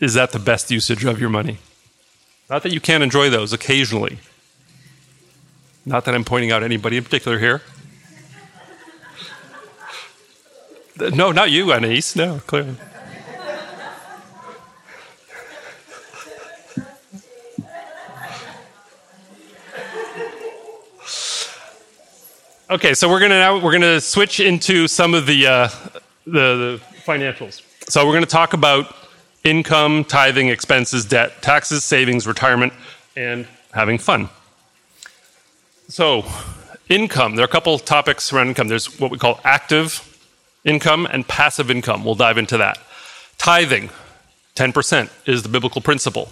is 0.00 0.12
that 0.14 0.32
the 0.32 0.38
best 0.38 0.70
usage 0.70 1.04
of 1.04 1.18
your 1.18 1.30
money? 1.30 1.58
Not 2.50 2.62
that 2.62 2.72
you 2.72 2.80
can't 2.80 3.02
enjoy 3.02 3.30
those 3.30 3.54
occasionally. 3.54 4.18
Not 5.88 6.04
that 6.06 6.16
I'm 6.16 6.24
pointing 6.24 6.50
out 6.50 6.64
anybody 6.64 6.96
in 6.96 7.04
particular 7.04 7.38
here. 7.38 7.62
No, 10.98 11.30
not 11.30 11.52
you, 11.52 11.72
Anais. 11.72 12.16
No, 12.16 12.40
clearly. 12.46 12.74
Okay, 22.68 22.94
so 22.94 23.08
we're 23.08 23.20
gonna 23.20 23.38
now 23.38 23.60
we're 23.60 23.70
gonna 23.70 24.00
switch 24.00 24.40
into 24.40 24.88
some 24.88 25.14
of 25.14 25.26
the 25.26 25.46
uh, 25.46 25.68
the, 26.26 26.32
the 26.32 26.80
financials. 27.04 27.62
So 27.88 28.04
we're 28.04 28.14
gonna 28.14 28.26
talk 28.26 28.54
about 28.54 28.92
income, 29.44 30.02
tithing, 30.02 30.48
expenses, 30.48 31.04
debt, 31.04 31.42
taxes, 31.42 31.84
savings, 31.84 32.26
retirement, 32.26 32.72
and 33.14 33.46
having 33.72 33.98
fun. 33.98 34.28
So, 35.88 36.24
income. 36.88 37.36
There 37.36 37.44
are 37.44 37.48
a 37.48 37.50
couple 37.50 37.78
topics 37.78 38.32
around 38.32 38.48
income. 38.48 38.68
There's 38.68 38.98
what 38.98 39.10
we 39.10 39.18
call 39.18 39.40
active 39.44 40.02
income 40.64 41.06
and 41.06 41.26
passive 41.26 41.70
income. 41.70 42.04
We'll 42.04 42.16
dive 42.16 42.38
into 42.38 42.58
that. 42.58 42.78
Tithing, 43.38 43.90
10% 44.56 45.10
is 45.26 45.44
the 45.44 45.48
biblical 45.48 45.80
principle. 45.80 46.28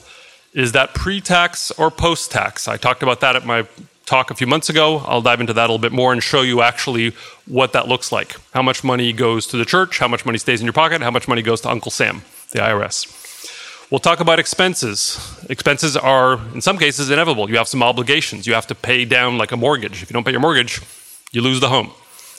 Is 0.54 0.72
that 0.72 0.92
pre 0.94 1.20
tax 1.20 1.70
or 1.72 1.90
post 1.90 2.32
tax? 2.32 2.66
I 2.66 2.76
talked 2.76 3.02
about 3.02 3.20
that 3.20 3.36
at 3.36 3.46
my 3.46 3.66
talk 4.06 4.30
a 4.30 4.34
few 4.34 4.46
months 4.46 4.68
ago. 4.68 4.98
I'll 5.06 5.22
dive 5.22 5.40
into 5.40 5.52
that 5.52 5.62
a 5.62 5.70
little 5.72 5.78
bit 5.78 5.92
more 5.92 6.12
and 6.12 6.22
show 6.22 6.42
you 6.42 6.60
actually 6.60 7.12
what 7.46 7.72
that 7.72 7.88
looks 7.88 8.10
like. 8.12 8.36
How 8.52 8.62
much 8.62 8.82
money 8.82 9.12
goes 9.12 9.46
to 9.48 9.56
the 9.56 9.64
church, 9.64 9.98
how 9.98 10.08
much 10.08 10.26
money 10.26 10.38
stays 10.38 10.60
in 10.60 10.66
your 10.66 10.72
pocket, 10.72 11.00
how 11.00 11.10
much 11.10 11.28
money 11.28 11.42
goes 11.42 11.60
to 11.62 11.70
Uncle 11.70 11.90
Sam, 11.90 12.22
the 12.50 12.58
IRS. 12.58 13.33
We'll 13.94 14.00
talk 14.00 14.18
about 14.18 14.40
expenses. 14.40 15.20
Expenses 15.48 15.96
are, 15.96 16.40
in 16.52 16.60
some 16.60 16.78
cases, 16.78 17.10
inevitable. 17.10 17.48
You 17.48 17.58
have 17.58 17.68
some 17.68 17.80
obligations. 17.80 18.44
You 18.44 18.54
have 18.54 18.66
to 18.66 18.74
pay 18.74 19.04
down 19.04 19.38
like 19.38 19.52
a 19.52 19.56
mortgage. 19.56 20.02
If 20.02 20.10
you 20.10 20.14
don't 20.14 20.24
pay 20.24 20.32
your 20.32 20.40
mortgage, 20.40 20.80
you 21.30 21.40
lose 21.40 21.60
the 21.60 21.68
home, 21.68 21.92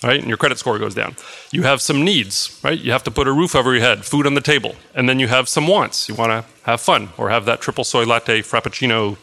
right? 0.03 0.19
And 0.19 0.27
your 0.27 0.35
credit 0.35 0.57
score 0.57 0.77
goes 0.79 0.93
down. 0.93 1.15
You 1.51 1.63
have 1.63 1.81
some 1.81 2.03
needs, 2.03 2.59
right? 2.61 2.77
You 2.77 2.91
have 2.91 3.03
to 3.03 3.09
put 3.09 3.25
a 3.25 3.31
roof 3.31 3.55
over 3.55 3.71
your 3.71 3.81
head, 3.81 4.03
food 4.03 4.27
on 4.27 4.33
the 4.33 4.41
table. 4.41 4.75
And 4.93 5.07
then 5.07 5.17
you 5.17 5.29
have 5.29 5.47
some 5.47 5.65
wants. 5.65 6.09
You 6.09 6.15
want 6.15 6.31
to 6.31 6.43
have 6.63 6.81
fun 6.81 7.07
or 7.17 7.29
have 7.29 7.45
that 7.45 7.61
triple 7.61 7.85
soy 7.85 8.03
latte 8.03 8.41
frappuccino 8.41 9.15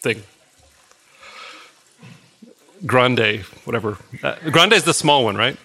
thing. 0.00 0.22
Grande, 2.86 3.40
whatever. 3.66 3.98
Uh, 4.22 4.36
grande 4.50 4.72
is 4.72 4.84
the 4.84 4.94
small 4.94 5.22
one, 5.22 5.36
right? 5.36 5.58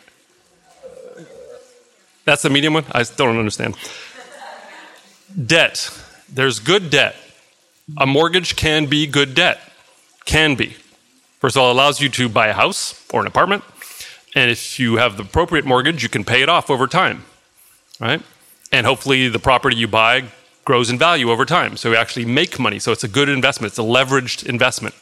That's 2.25 2.41
the 2.41 2.49
medium 2.49 2.73
one? 2.73 2.83
I 2.91 3.03
don't 3.03 3.37
understand. 3.37 3.77
Debt. 5.45 5.91
There's 6.31 6.59
good 6.59 6.89
debt. 6.89 7.15
A 7.97 8.05
mortgage 8.05 8.55
can 8.55 8.87
be 8.87 9.05
good 9.05 9.35
debt. 9.35 9.59
Can 10.25 10.55
be. 10.55 10.75
First 11.39 11.55
of 11.55 11.61
all, 11.61 11.69
it 11.69 11.73
allows 11.73 12.01
you 12.01 12.09
to 12.09 12.27
buy 12.27 12.47
a 12.47 12.53
house 12.53 13.05
or 13.13 13.21
an 13.21 13.27
apartment. 13.27 13.63
And 14.35 14.49
if 14.49 14.79
you 14.79 14.97
have 14.97 15.15
the 15.17 15.23
appropriate 15.23 15.65
mortgage, 15.65 16.03
you 16.03 16.09
can 16.09 16.23
pay 16.23 16.41
it 16.41 16.49
off 16.49 16.69
over 16.69 16.87
time, 16.87 17.23
right? 17.99 18.21
And 18.71 18.85
hopefully 18.85 19.29
the 19.29 19.39
property 19.39 19.75
you 19.75 19.87
buy 19.87 20.25
grows 20.65 20.89
in 20.89 20.97
value 20.97 21.31
over 21.31 21.45
time. 21.45 21.77
So 21.77 21.91
you 21.91 21.95
actually 21.95 22.25
make 22.25 22.59
money. 22.59 22.79
So 22.79 22.91
it's 22.91 23.03
a 23.03 23.07
good 23.07 23.29
investment. 23.29 23.71
It's 23.71 23.79
a 23.79 23.83
leveraged 23.83 24.45
investment. 24.45 24.95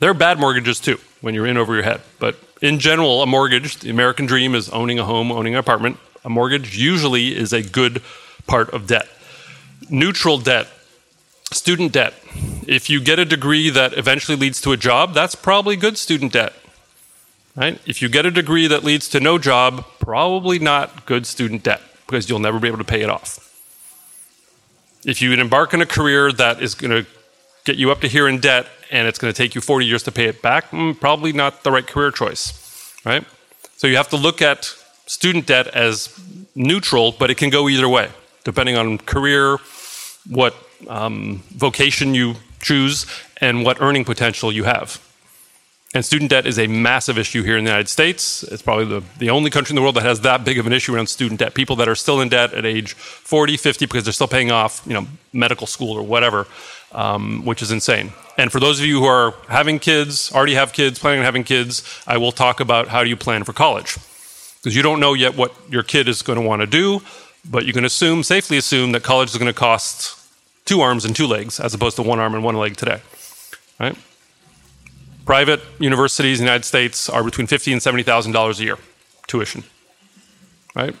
There 0.00 0.10
are 0.10 0.14
bad 0.14 0.38
mortgages 0.38 0.80
too 0.80 0.98
when 1.20 1.34
you're 1.34 1.46
in 1.46 1.56
over 1.56 1.74
your 1.74 1.84
head. 1.84 2.00
But 2.18 2.36
in 2.60 2.78
general, 2.80 3.22
a 3.22 3.26
mortgage, 3.26 3.78
the 3.78 3.90
American 3.90 4.26
dream 4.26 4.54
is 4.54 4.68
owning 4.70 4.98
a 4.98 5.04
home, 5.04 5.30
owning 5.32 5.54
an 5.54 5.60
apartment. 5.60 5.96
A 6.24 6.28
mortgage 6.28 6.76
usually 6.76 7.36
is 7.36 7.52
a 7.52 7.62
good 7.62 8.02
part 8.46 8.70
of 8.70 8.86
debt. 8.86 9.08
Neutral 9.88 10.38
debt, 10.38 10.68
student 11.52 11.92
debt. 11.92 12.14
If 12.66 12.90
you 12.90 13.00
get 13.00 13.18
a 13.18 13.24
degree 13.24 13.70
that 13.70 13.96
eventually 13.96 14.36
leads 14.36 14.60
to 14.62 14.72
a 14.72 14.76
job, 14.76 15.14
that's 15.14 15.34
probably 15.34 15.76
good 15.76 15.98
student 15.98 16.32
debt. 16.32 16.52
Right? 17.56 17.80
If 17.84 18.00
you 18.00 18.08
get 18.08 18.26
a 18.26 18.30
degree 18.30 18.66
that 18.68 18.84
leads 18.84 19.08
to 19.08 19.20
no 19.20 19.38
job, 19.38 19.84
probably 19.98 20.58
not 20.58 21.06
good 21.06 21.26
student 21.26 21.62
debt 21.62 21.80
because 22.06 22.28
you'll 22.28 22.38
never 22.38 22.58
be 22.58 22.68
able 22.68 22.78
to 22.78 22.84
pay 22.84 23.02
it 23.02 23.10
off. 23.10 23.46
If 25.04 25.22
you 25.22 25.32
embark 25.32 25.72
on 25.74 25.80
a 25.80 25.86
career 25.86 26.30
that 26.32 26.62
is 26.62 26.74
going 26.74 26.90
to 26.90 27.06
get 27.64 27.76
you 27.76 27.90
up 27.90 28.00
to 28.02 28.08
here 28.08 28.28
in 28.28 28.40
debt 28.40 28.66
and 28.90 29.08
it's 29.08 29.18
going 29.18 29.32
to 29.32 29.36
take 29.36 29.54
you 29.54 29.60
40 29.60 29.86
years 29.86 30.02
to 30.04 30.12
pay 30.12 30.26
it 30.26 30.42
back, 30.42 30.70
mm, 30.70 30.98
probably 30.98 31.32
not 31.32 31.62
the 31.62 31.70
right 31.70 31.86
career 31.86 32.10
choice, 32.10 32.94
right? 33.04 33.24
So 33.76 33.86
you 33.86 33.96
have 33.96 34.08
to 34.10 34.16
look 34.16 34.42
at 34.42 34.74
student 35.06 35.46
debt 35.46 35.68
as 35.68 36.18
neutral, 36.54 37.12
but 37.12 37.30
it 37.30 37.36
can 37.36 37.50
go 37.50 37.68
either 37.68 37.88
way, 37.88 38.10
depending 38.44 38.76
on 38.76 38.98
career, 38.98 39.58
what 40.28 40.54
um, 40.88 41.42
vocation 41.50 42.14
you 42.14 42.34
choose, 42.60 43.06
and 43.40 43.64
what 43.64 43.80
earning 43.80 44.04
potential 44.04 44.52
you 44.52 44.64
have. 44.64 45.00
And 45.92 46.04
student 46.04 46.30
debt 46.30 46.46
is 46.46 46.56
a 46.56 46.68
massive 46.68 47.18
issue 47.18 47.42
here 47.42 47.56
in 47.56 47.64
the 47.64 47.70
United 47.70 47.88
States. 47.88 48.44
It's 48.44 48.62
probably 48.62 48.84
the, 48.84 49.02
the 49.18 49.30
only 49.30 49.50
country 49.50 49.72
in 49.72 49.76
the 49.76 49.82
world 49.82 49.96
that 49.96 50.04
has 50.04 50.20
that 50.20 50.44
big 50.44 50.56
of 50.56 50.66
an 50.68 50.72
issue 50.72 50.94
around 50.94 51.08
student 51.08 51.40
debt. 51.40 51.52
People 51.52 51.74
that 51.76 51.88
are 51.88 51.96
still 51.96 52.20
in 52.20 52.28
debt 52.28 52.54
at 52.54 52.64
age 52.64 52.92
40, 52.94 53.56
50 53.56 53.86
because 53.86 54.04
they're 54.04 54.12
still 54.12 54.28
paying 54.28 54.52
off, 54.52 54.82
you 54.86 54.94
know, 54.94 55.08
medical 55.32 55.66
school 55.66 55.92
or 55.92 56.02
whatever, 56.02 56.46
um, 56.92 57.44
which 57.44 57.60
is 57.60 57.72
insane. 57.72 58.12
And 58.38 58.52
for 58.52 58.60
those 58.60 58.78
of 58.78 58.86
you 58.86 59.00
who 59.00 59.06
are 59.06 59.34
having 59.48 59.80
kids, 59.80 60.30
already 60.32 60.54
have 60.54 60.72
kids, 60.72 61.00
planning 61.00 61.20
on 61.20 61.24
having 61.24 61.42
kids, 61.42 61.82
I 62.06 62.18
will 62.18 62.30
talk 62.30 62.60
about 62.60 62.86
how 62.86 63.02
do 63.02 63.08
you 63.08 63.16
plan 63.16 63.42
for 63.42 63.52
college. 63.52 63.96
Because 64.62 64.76
you 64.76 64.82
don't 64.82 65.00
know 65.00 65.14
yet 65.14 65.36
what 65.36 65.52
your 65.68 65.82
kid 65.82 66.06
is 66.06 66.22
going 66.22 66.38
to 66.38 66.46
want 66.46 66.60
to 66.60 66.66
do, 66.66 67.02
but 67.48 67.64
you 67.64 67.72
can 67.72 67.84
assume, 67.84 68.22
safely 68.22 68.56
assume, 68.56 68.92
that 68.92 69.02
college 69.02 69.30
is 69.30 69.36
going 69.36 69.52
to 69.52 69.58
cost 69.58 70.18
two 70.64 70.80
arms 70.80 71.04
and 71.04 71.16
two 71.16 71.26
legs 71.26 71.58
as 71.58 71.74
opposed 71.74 71.96
to 71.96 72.02
one 72.02 72.18
arm 72.18 72.34
and 72.34 72.44
one 72.44 72.56
leg 72.56 72.76
today. 72.76 73.00
Right? 73.78 73.96
Private 75.24 75.60
universities 75.78 76.38
in 76.38 76.44
the 76.44 76.50
United 76.50 76.64
States 76.64 77.08
are 77.08 77.22
between 77.22 77.46
fifty 77.46 77.72
and 77.72 77.82
seventy 77.82 78.02
thousand 78.02 78.32
dollars 78.32 78.60
a 78.60 78.64
year 78.64 78.78
tuition, 79.26 79.64
right? 80.74 80.94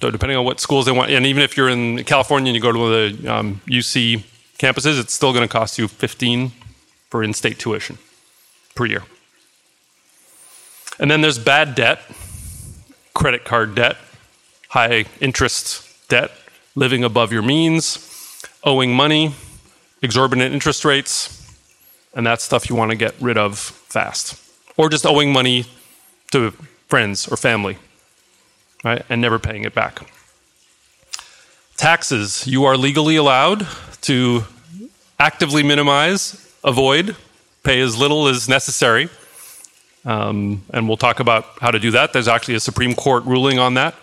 So 0.00 0.10
depending 0.10 0.36
on 0.36 0.44
what 0.44 0.58
schools 0.58 0.86
they 0.86 0.92
want, 0.92 1.10
and 1.12 1.24
even 1.24 1.44
if 1.44 1.56
you're 1.56 1.68
in 1.68 2.02
California 2.04 2.50
and 2.50 2.56
you 2.56 2.60
go 2.60 2.72
to 2.72 2.78
one 2.78 2.92
of 2.92 3.22
the 3.22 3.32
um, 3.32 3.60
UC 3.66 4.24
campuses, 4.58 4.98
it's 4.98 5.14
still 5.14 5.32
going 5.32 5.46
to 5.46 5.52
cost 5.52 5.78
you 5.78 5.86
fifteen 5.86 6.50
for 7.10 7.22
in-state 7.22 7.58
tuition 7.58 7.98
per 8.74 8.86
year. 8.86 9.02
And 10.98 11.10
then 11.10 11.20
there's 11.20 11.38
bad 11.38 11.74
debt, 11.74 12.00
credit 13.14 13.44
card 13.44 13.74
debt, 13.74 13.96
high 14.72 15.04
interest 15.20 15.86
debt, 16.08 16.30
living 16.74 17.04
above 17.04 17.30
your 17.30 17.42
means, 17.42 18.42
owing 18.64 18.94
money, 18.94 19.34
exorbitant 20.00 20.54
interest 20.54 20.82
rates, 20.82 21.38
and 22.14 22.26
that's 22.26 22.42
stuff 22.42 22.70
you 22.70 22.74
want 22.74 22.90
to 22.90 22.96
get 22.96 23.14
rid 23.20 23.36
of 23.36 23.58
fast. 23.58 24.42
Or 24.78 24.88
just 24.88 25.04
owing 25.04 25.30
money 25.30 25.66
to 26.30 26.52
friends 26.88 27.28
or 27.28 27.36
family, 27.36 27.76
right? 28.82 29.04
And 29.10 29.20
never 29.20 29.38
paying 29.38 29.64
it 29.64 29.74
back. 29.74 30.00
Taxes, 31.76 32.46
you 32.46 32.64
are 32.64 32.78
legally 32.78 33.16
allowed 33.16 33.66
to 34.02 34.44
actively 35.18 35.62
minimize, 35.62 36.50
avoid, 36.64 37.14
pay 37.62 37.82
as 37.82 37.98
little 37.98 38.26
as 38.26 38.48
necessary. 38.48 39.10
Um, 40.06 40.64
and 40.72 40.88
we'll 40.88 40.96
talk 40.96 41.20
about 41.20 41.44
how 41.60 41.70
to 41.70 41.78
do 41.78 41.90
that. 41.90 42.14
There's 42.14 42.26
actually 42.26 42.54
a 42.54 42.60
Supreme 42.60 42.94
Court 42.94 43.24
ruling 43.26 43.58
on 43.58 43.74
that. 43.74 43.94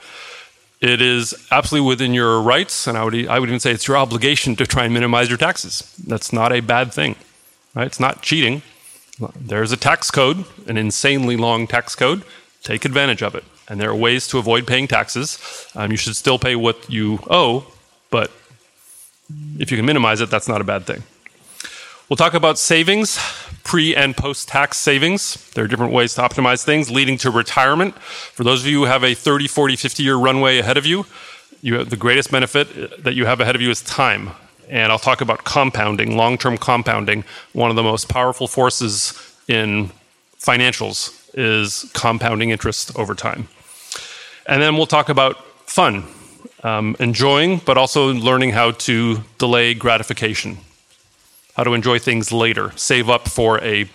It 0.81 1.01
is 1.01 1.35
absolutely 1.51 1.89
within 1.89 2.13
your 2.13 2.41
rights, 2.41 2.87
and 2.87 2.97
I 2.97 3.03
would, 3.03 3.27
I 3.27 3.37
would 3.39 3.49
even 3.49 3.59
say 3.59 3.71
it's 3.71 3.87
your 3.87 3.97
obligation 3.97 4.55
to 4.55 4.65
try 4.65 4.85
and 4.85 4.93
minimize 4.93 5.27
your 5.27 5.37
taxes. 5.37 5.93
That's 6.07 6.31
not 6.31 6.53
a 6.53 6.61
bad 6.61 6.93
thing. 6.93 7.15
Right? 7.75 7.85
It's 7.85 7.99
not 7.99 8.21
cheating. 8.21 8.61
There's 9.35 9.73
a 9.73 9.77
tax 9.77 10.09
code, 10.09 10.45
an 10.67 10.77
insanely 10.77 11.35
long 11.35 11.67
tax 11.67 11.95
code. 11.95 12.23
Take 12.63 12.85
advantage 12.85 13.21
of 13.21 13.35
it. 13.35 13.43
And 13.67 13.79
there 13.79 13.89
are 13.89 13.95
ways 13.95 14.27
to 14.29 14.37
avoid 14.37 14.65
paying 14.65 14.87
taxes. 14.87 15.37
Um, 15.75 15.91
you 15.91 15.97
should 15.97 16.15
still 16.15 16.39
pay 16.39 16.55
what 16.55 16.89
you 16.89 17.19
owe, 17.29 17.65
but 18.09 18.31
if 19.59 19.71
you 19.71 19.77
can 19.77 19.85
minimize 19.85 20.21
it, 20.21 20.29
that's 20.29 20.47
not 20.47 20.61
a 20.61 20.63
bad 20.63 20.85
thing. 20.85 21.03
We'll 22.07 22.17
talk 22.17 22.33
about 22.33 22.57
savings, 22.57 23.19
pre 23.63 23.95
and 23.95 24.15
post 24.15 24.47
tax 24.47 24.77
savings. 24.77 25.49
There 25.51 25.63
are 25.63 25.67
different 25.67 25.93
ways 25.93 26.15
to 26.15 26.21
optimize 26.21 26.63
things 26.63 26.89
leading 26.89 27.17
to 27.19 27.31
retirement. 27.31 27.95
For 27.99 28.43
those 28.43 28.61
of 28.61 28.67
you 28.67 28.79
who 28.79 28.85
have 28.85 29.03
a 29.03 29.13
30, 29.13 29.47
40, 29.47 29.75
50 29.75 30.03
year 30.03 30.15
runway 30.15 30.59
ahead 30.59 30.77
of 30.77 30.85
you, 30.85 31.05
you 31.61 31.75
have, 31.75 31.89
the 31.89 31.97
greatest 31.97 32.31
benefit 32.31 33.03
that 33.03 33.15
you 33.15 33.25
have 33.25 33.39
ahead 33.41 33.55
of 33.55 33.61
you 33.61 33.69
is 33.69 33.81
time 33.81 34.31
and 34.69 34.91
I'll 34.91 34.99
talk 34.99 35.21
about 35.21 35.43
compounding, 35.43 36.15
long 36.15 36.37
term 36.37 36.57
compounding. 36.57 37.23
One 37.53 37.71
of 37.71 37.75
the 37.75 37.83
most 37.83 38.07
powerful 38.07 38.47
forces 38.47 39.13
in 39.47 39.89
financials 40.39 41.27
is 41.33 41.89
compounding 41.93 42.51
interest 42.51 42.95
over 42.97 43.15
time. 43.15 43.47
And 44.45 44.61
then 44.61 44.75
we'll 44.77 44.85
talk 44.85 45.09
about 45.09 45.43
fun. 45.67 46.03
um, 46.63 46.95
enjoying, 46.99 47.61
but 47.65 47.77
also 47.77 48.13
learning 48.13 48.51
how 48.51 48.71
to 48.71 49.23
delay 49.37 49.73
gratification, 49.73 50.57
how 51.59 51.65
to 51.65 51.73
enjoy 51.73 51.99
things 51.99 52.31
later, 52.31 52.71
save 52.77 53.09
up 53.09 53.27
for 53.27 53.61
a 53.61 53.85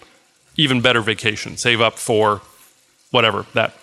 even 0.55 0.83
better 0.83 1.01
vacation, 1.01 1.57
save 1.57 1.81
up 1.81 1.95
for 1.95 2.43
whatever 3.11 3.47
that 3.55 3.75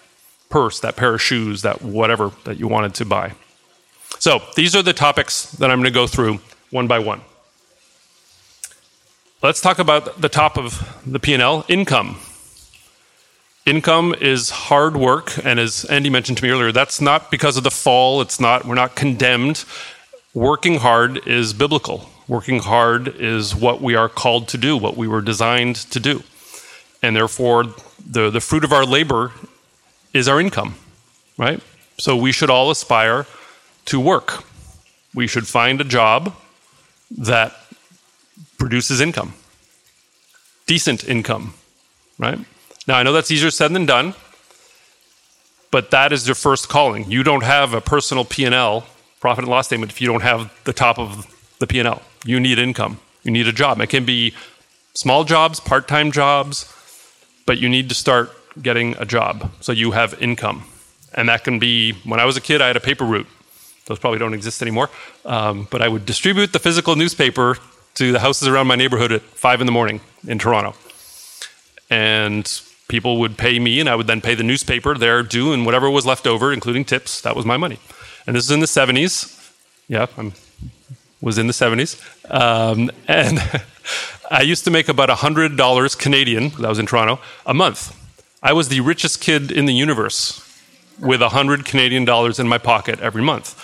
purse, 0.51 0.79
that 0.81 0.95
pair 0.95 1.15
of 1.15 1.21
shoes, 1.23 1.63
that 1.63 1.81
whatever 1.81 2.31
that 2.43 2.59
you 2.59 2.67
wanted 2.67 2.93
to 2.93 3.03
buy. 3.05 3.33
So 4.19 4.39
these 4.55 4.75
are 4.75 4.83
the 4.83 4.93
topics 4.93 5.53
that 5.53 5.71
I'm 5.71 5.79
going 5.79 5.91
to 5.91 5.99
go 5.99 6.05
through 6.05 6.41
one 6.69 6.85
by 6.85 6.99
one. 6.99 7.21
Let's 9.41 9.61
talk 9.61 9.79
about 9.79 10.21
the 10.21 10.29
top 10.29 10.59
of 10.59 11.01
the 11.03 11.19
P&L, 11.19 11.65
income. 11.67 12.19
Income 13.65 14.13
is 14.21 14.51
hard 14.51 14.95
work, 14.95 15.43
and 15.43 15.59
as 15.59 15.85
Andy 15.85 16.11
mentioned 16.11 16.37
to 16.37 16.43
me 16.43 16.51
earlier, 16.51 16.71
that's 16.71 17.01
not 17.01 17.31
because 17.31 17.57
of 17.57 17.63
the 17.63 17.71
fall. 17.71 18.21
It's 18.21 18.39
not. 18.39 18.63
We're 18.63 18.75
not 18.75 18.95
condemned. 18.95 19.65
Working 20.35 20.75
hard 20.75 21.27
is 21.27 21.53
biblical. 21.53 22.07
Working 22.31 22.59
hard 22.59 23.09
is 23.09 23.53
what 23.53 23.81
we 23.81 23.93
are 23.93 24.07
called 24.07 24.47
to 24.47 24.57
do, 24.57 24.77
what 24.77 24.95
we 24.95 25.05
were 25.05 25.19
designed 25.19 25.75
to 25.91 25.99
do, 25.99 26.23
and 27.03 27.13
therefore 27.13 27.65
the 27.99 28.29
the 28.29 28.39
fruit 28.39 28.63
of 28.63 28.71
our 28.71 28.85
labor 28.85 29.33
is 30.13 30.29
our 30.29 30.39
income, 30.39 30.75
right? 31.37 31.59
So 31.97 32.15
we 32.15 32.31
should 32.31 32.49
all 32.49 32.71
aspire 32.71 33.25
to 33.87 33.99
work. 33.99 34.45
We 35.13 35.27
should 35.27 35.45
find 35.45 35.81
a 35.81 35.83
job 35.83 36.33
that 37.17 37.51
produces 38.57 39.01
income, 39.01 39.33
decent 40.65 41.03
income, 41.03 41.55
right? 42.17 42.39
Now, 42.87 42.95
I 42.95 43.03
know 43.03 43.11
that's 43.11 43.29
easier 43.29 43.51
said 43.51 43.73
than 43.73 43.85
done, 43.85 44.13
but 45.69 45.91
that 45.91 46.13
is 46.13 46.25
your 46.29 46.35
first 46.35 46.69
calling. 46.69 47.11
You 47.11 47.23
don't 47.23 47.43
have 47.43 47.73
a 47.73 47.81
personal 47.81 48.23
P&L, 48.23 48.85
profit 49.19 49.43
and 49.43 49.51
loss 49.51 49.65
statement, 49.65 49.91
if 49.91 49.99
you 49.99 50.07
don't 50.07 50.23
have 50.23 50.49
the 50.63 50.71
top 50.71 50.97
of 50.97 51.27
the 51.59 51.67
P&L. 51.67 52.01
You 52.25 52.39
need 52.39 52.60
income. 52.60 52.99
You 53.23 53.31
need 53.31 53.47
a 53.47 53.53
job. 53.53 53.79
It 53.81 53.88
can 53.88 54.05
be 54.05 54.34
small 54.93 55.23
jobs, 55.23 55.60
part-time 55.60 56.12
jobs, 56.12 56.71
but 57.45 57.57
you 57.57 57.69
need 57.69 57.89
to 57.89 57.95
start 57.95 58.31
getting 58.62 58.95
a 58.97 59.05
job 59.05 59.51
so 59.62 59.71
you 59.71 59.91
have 59.91 60.21
income. 60.21 60.65
And 61.13 61.29
that 61.29 61.43
can 61.43 61.60
be, 61.60 61.93
when 62.03 62.19
I 62.19 62.25
was 62.25 62.38
a 62.38 62.41
kid, 62.41 62.62
I 62.62 62.67
had 62.67 62.77
a 62.77 62.81
paper 62.81 63.05
route. 63.05 63.27
Those 63.86 63.99
probably 63.99 64.19
don't 64.19 64.34
exist 64.34 64.62
anymore. 64.62 64.89
Um, 65.25 65.67
but 65.69 65.81
I 65.81 65.88
would 65.88 66.05
distribute 66.05 66.53
the 66.53 66.60
physical 66.60 66.95
newspaper 66.95 67.57
to 67.95 68.12
the 68.12 68.19
houses 68.19 68.47
around 68.47 68.67
my 68.67 68.75
neighborhood 68.75 69.12
at 69.12 69.21
five 69.21 69.60
in 69.60 69.65
the 69.65 69.71
morning 69.71 69.99
in 70.27 70.39
Toronto. 70.39 70.75
And 71.89 72.62
people 72.88 73.17
would 73.19 73.38
pay 73.38 73.60
me, 73.60 73.79
and 73.79 73.89
I 73.89 73.95
would 73.95 74.07
then 74.07 74.21
pay 74.21 74.36
the 74.36 74.43
newspaper 74.43 74.97
their 74.97 75.23
due 75.23 75.51
and 75.51 75.65
whatever 75.65 75.89
was 75.89 76.05
left 76.05 76.25
over, 76.25 76.53
including 76.53 76.86
tips. 76.86 77.21
That 77.21 77.36
was 77.36 77.45
my 77.45 77.57
money. 77.57 77.79
And 78.25 78.36
this 78.36 78.45
is 78.45 78.51
in 78.51 78.60
the 78.60 78.65
70s. 78.65 79.38
Yeah, 79.88 80.07
I 80.17 80.31
was 81.21 81.38
in 81.38 81.47
the 81.47 81.53
70s. 81.53 82.01
Um, 82.29 82.91
and 83.07 83.39
I 84.31 84.41
used 84.41 84.63
to 84.65 84.71
make 84.71 84.89
about 84.89 85.10
$100 85.10 85.97
Canadian, 85.97 86.49
that 86.49 86.69
was 86.69 86.79
in 86.79 86.86
Toronto, 86.86 87.19
a 87.45 87.53
month. 87.53 87.97
I 88.43 88.53
was 88.53 88.69
the 88.69 88.81
richest 88.81 89.21
kid 89.21 89.51
in 89.51 89.65
the 89.65 89.73
universe 89.73 90.47
with 90.99 91.21
100 91.21 91.65
Canadian 91.65 92.05
dollars 92.05 92.39
in 92.39 92.47
my 92.47 92.57
pocket 92.57 92.99
every 92.99 93.21
month. 93.21 93.60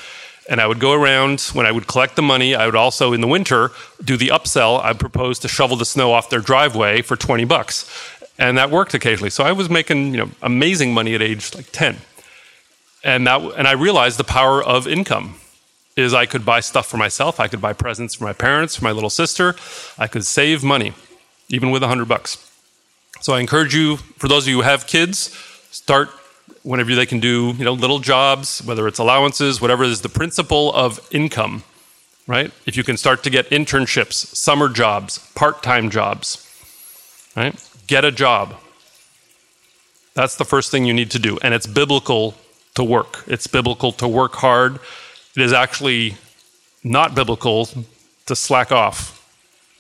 And 0.50 0.62
I 0.62 0.68
would 0.68 0.80
go 0.80 0.94
around 0.94 1.42
when 1.54 1.66
I 1.66 1.72
would 1.72 1.88
collect 1.88 2.16
the 2.16 2.22
money. 2.22 2.56
I 2.56 2.66
would 2.66 2.76
also, 2.76 3.12
in 3.12 3.20
the 3.20 3.28
winter, 3.28 3.72
do 4.02 4.16
the 4.16 4.30
upsell. 4.30 4.82
I 4.82 4.94
proposed 4.94 5.42
to 5.42 5.50
shovel 5.50 5.76
the 5.76 5.86
snow 5.86 6.14
off 6.14 6.30
their 6.30 6.40
driveway 6.40 7.02
for 7.02 7.18
20 7.18 7.44
bucks 7.44 7.90
and 8.40 8.58
that 8.58 8.70
worked 8.70 8.94
occasionally. 8.94 9.30
So 9.30 9.44
I 9.44 9.52
was 9.52 9.70
making 9.70 10.14
you 10.14 10.18
know 10.18 10.30
amazing 10.42 10.94
money 10.94 11.16
at 11.16 11.22
age 11.22 11.56
like 11.56 11.72
ten, 11.72 11.98
and 13.04 13.28
that 13.28 13.42
and 13.58 13.68
I 13.68 13.74
realized 13.74 14.18
the 14.18 14.24
power 14.24 14.64
of 14.64 14.88
income 14.88 15.36
is 15.98 16.14
I 16.14 16.26
could 16.26 16.46
buy 16.46 16.62
stuff 16.62 16.88
for 16.88 16.98
myself, 16.98 17.40
I 17.40 17.48
could 17.48 17.60
buy 17.60 17.74
presents 17.74 18.16
for 18.16 18.24
my 18.24 18.34
parents, 18.34 18.78
for 18.78 18.84
my 18.84 18.92
little 18.92 19.10
sister, 19.10 19.56
I 19.98 20.08
could 20.08 20.26
save 20.26 20.64
money, 20.64 20.94
even 21.50 21.72
with 21.72 21.84
a 21.84 21.88
hundred 21.88 22.08
bucks. 22.08 22.38
So 23.20 23.34
I 23.34 23.40
encourage 23.40 23.76
you, 23.76 23.98
for 23.98 24.28
those 24.28 24.44
of 24.44 24.50
you 24.50 24.58
who 24.58 24.62
have 24.62 24.86
kids, 24.88 25.36
start 25.72 26.10
whenever 26.64 26.96
they 26.96 27.06
can 27.06 27.20
do 27.20 27.54
you 27.58 27.66
know 27.66 27.74
little 27.74 28.00
jobs, 28.00 28.62
whether 28.64 28.88
it's 28.88 29.00
allowances, 29.00 29.60
whatever 29.60 29.84
is 29.84 30.02
the 30.02 30.10
principle 30.10 30.74
of 30.74 31.06
income. 31.12 31.64
Right? 32.28 32.52
If 32.66 32.76
you 32.76 32.84
can 32.84 32.98
start 32.98 33.24
to 33.24 33.30
get 33.30 33.50
internships, 33.52 34.36
summer 34.36 34.68
jobs, 34.68 35.20
part 35.34 35.64
time 35.64 35.90
jobs, 35.90 36.46
right? 37.38 37.56
get 37.88 38.04
a 38.04 38.12
job. 38.12 38.56
That's 40.14 40.36
the 40.36 40.44
first 40.44 40.70
thing 40.70 40.86
you 40.86 40.94
need 40.94 41.12
to 41.12 41.20
do. 41.20 41.40
And 41.42 41.54
it's 41.54 41.68
biblical 41.68 42.36
to 42.76 42.84
work. 42.84 43.24
It's 43.28 43.48
biblical 43.48 43.92
to 43.94 44.08
work 44.08 44.34
hard. 44.36 44.80
It 45.38 45.44
is 45.44 45.54
actually 45.54 46.16
not 46.84 47.16
biblical 47.16 47.70
to 48.26 48.36
slack 48.36 48.74
off, 48.74 49.24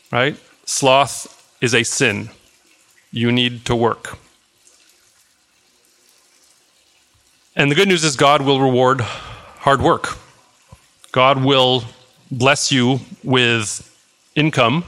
right? 0.09 0.37
Sloth 0.63 1.33
is 1.59 1.75
a 1.75 1.83
sin. 1.83 2.29
You 3.11 3.33
need 3.33 3.65
to 3.65 3.75
work. 3.75 4.17
And 7.57 7.69
the 7.69 7.75
good 7.75 7.89
news 7.89 8.05
is, 8.05 8.15
God 8.15 8.41
will 8.43 8.61
reward 8.61 9.01
hard 9.01 9.81
work. 9.81 10.17
God 11.11 11.43
will 11.43 11.83
bless 12.31 12.71
you 12.71 12.99
with 13.23 13.83
income 14.35 14.85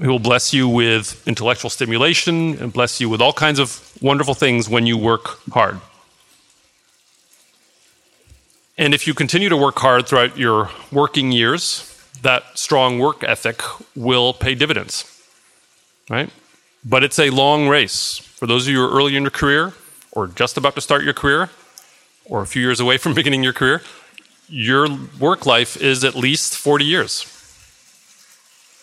he 0.00 0.08
will 0.08 0.18
bless 0.18 0.52
you 0.52 0.68
with 0.68 1.26
intellectual 1.26 1.70
stimulation 1.70 2.58
and 2.58 2.72
bless 2.72 3.00
you 3.00 3.08
with 3.08 3.20
all 3.20 3.32
kinds 3.32 3.58
of 3.58 3.96
wonderful 4.02 4.34
things 4.34 4.68
when 4.68 4.86
you 4.86 4.98
work 4.98 5.40
hard. 5.50 5.80
And 8.76 8.92
if 8.92 9.06
you 9.06 9.14
continue 9.14 9.48
to 9.48 9.56
work 9.56 9.78
hard 9.78 10.06
throughout 10.06 10.36
your 10.36 10.70
working 10.90 11.30
years, 11.30 11.90
that 12.22 12.58
strong 12.58 12.98
work 12.98 13.22
ethic 13.22 13.62
will 13.94 14.32
pay 14.32 14.54
dividends, 14.54 15.04
right? 16.10 16.30
But 16.84 17.04
it's 17.04 17.18
a 17.18 17.30
long 17.30 17.68
race. 17.68 18.18
For 18.18 18.46
those 18.46 18.66
of 18.66 18.72
you 18.72 18.78
who 18.78 18.84
are 18.86 18.96
early 18.96 19.16
in 19.16 19.22
your 19.22 19.30
career 19.30 19.74
or 20.12 20.26
just 20.26 20.56
about 20.56 20.74
to 20.74 20.80
start 20.80 21.04
your 21.04 21.14
career 21.14 21.50
or 22.24 22.42
a 22.42 22.46
few 22.46 22.62
years 22.62 22.80
away 22.80 22.96
from 23.02 23.14
beginning 23.14 23.44
your 23.44 23.52
career, 23.52 23.82
your 24.48 24.88
work 25.20 25.46
life 25.46 25.76
is 25.76 26.02
at 26.02 26.14
least 26.14 26.56
40 26.56 26.84
years 26.84 27.30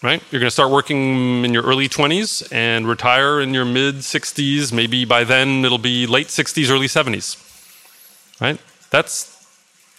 right? 0.04 0.24
You're 0.32 0.40
going 0.40 0.48
to 0.48 0.52
start 0.52 0.72
working 0.72 1.46
in 1.46 1.54
your 1.54 1.64
early 1.64 1.88
20s 1.88 2.52
and 2.52 2.88
retire 2.88 3.40
in 3.40 3.54
your 3.54 3.66
mid 3.66 3.96
60s. 3.98 4.74
Maybe 4.74 5.06
by 5.06 5.24
then 5.24 5.64
it'll 5.64 5.78
be 5.78 6.08
late 6.08 6.28
60s, 6.28 6.72
early 6.72 6.88
70s, 6.88 8.42
right? 8.42 8.60
That's 8.90 9.41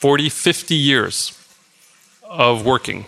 40, 0.03 0.31
50 0.31 0.75
years 0.75 1.39
of 2.25 2.67
working. 2.67 3.07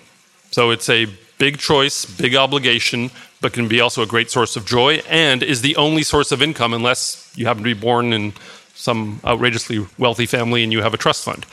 So 0.53 0.71
it's 0.71 0.89
a 0.89 1.07
big 1.39 1.59
choice, 1.59 2.05
big 2.05 2.37
obligation, 2.37 3.11
but 3.41 3.53
can 3.53 3.67
be 3.67 3.81
also 3.81 4.01
a 4.01 4.07
great 4.07 4.31
source 4.31 4.55
of 4.55 4.65
joy 4.65 5.03
and 5.11 5.43
is 5.43 5.61
the 5.61 5.75
only 5.75 6.05
source 6.05 6.31
of 6.31 6.41
income 6.41 6.73
unless 6.73 7.33
you 7.35 7.47
happen 7.47 7.65
to 7.65 7.75
be 7.75 7.81
born 7.81 8.13
in 8.13 8.33
some 8.77 9.19
outrageously 9.25 9.85
wealthy 9.99 10.25
family 10.25 10.63
and 10.63 10.73
you 10.73 10.83
have 10.83 10.95
a 10.95 10.97
trust 10.97 11.25
fund. 11.25 11.45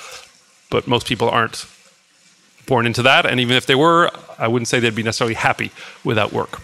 But 0.70 0.86
most 0.86 1.08
people 1.08 1.28
aren't 1.28 1.66
born 2.68 2.86
into 2.86 3.02
that. 3.02 3.26
And 3.26 3.40
even 3.40 3.58
if 3.58 3.66
they 3.66 3.74
were, 3.74 4.12
I 4.38 4.48
wouldn't 4.48 4.68
say 4.68 4.80
they'd 4.80 4.94
be 4.94 5.02
necessarily 5.02 5.34
happy 5.34 5.72
without 6.04 6.32
work. 6.32 6.62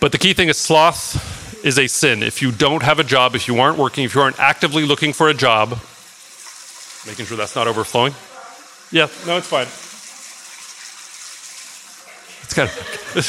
But 0.00 0.10
the 0.10 0.18
key 0.18 0.32
thing 0.32 0.48
is 0.48 0.56
sloth 0.56 1.62
is 1.66 1.78
a 1.78 1.86
sin. 1.86 2.22
If 2.22 2.40
you 2.40 2.50
don't 2.50 2.82
have 2.82 2.98
a 2.98 3.04
job, 3.04 3.34
if 3.34 3.46
you 3.46 3.60
aren't 3.60 3.76
working, 3.76 4.04
if 4.04 4.14
you 4.14 4.22
aren't 4.22 4.40
actively 4.40 4.86
looking 4.86 5.12
for 5.12 5.28
a 5.28 5.34
job, 5.34 5.78
making 7.06 7.26
sure 7.26 7.36
that's 7.36 7.54
not 7.54 7.68
overflowing. 7.68 8.14
Yeah, 8.90 9.08
no, 9.26 9.36
it's 9.38 9.48
fine. 9.48 9.66
It's 12.44 12.54
kind 12.54 12.68
of, 12.68 12.76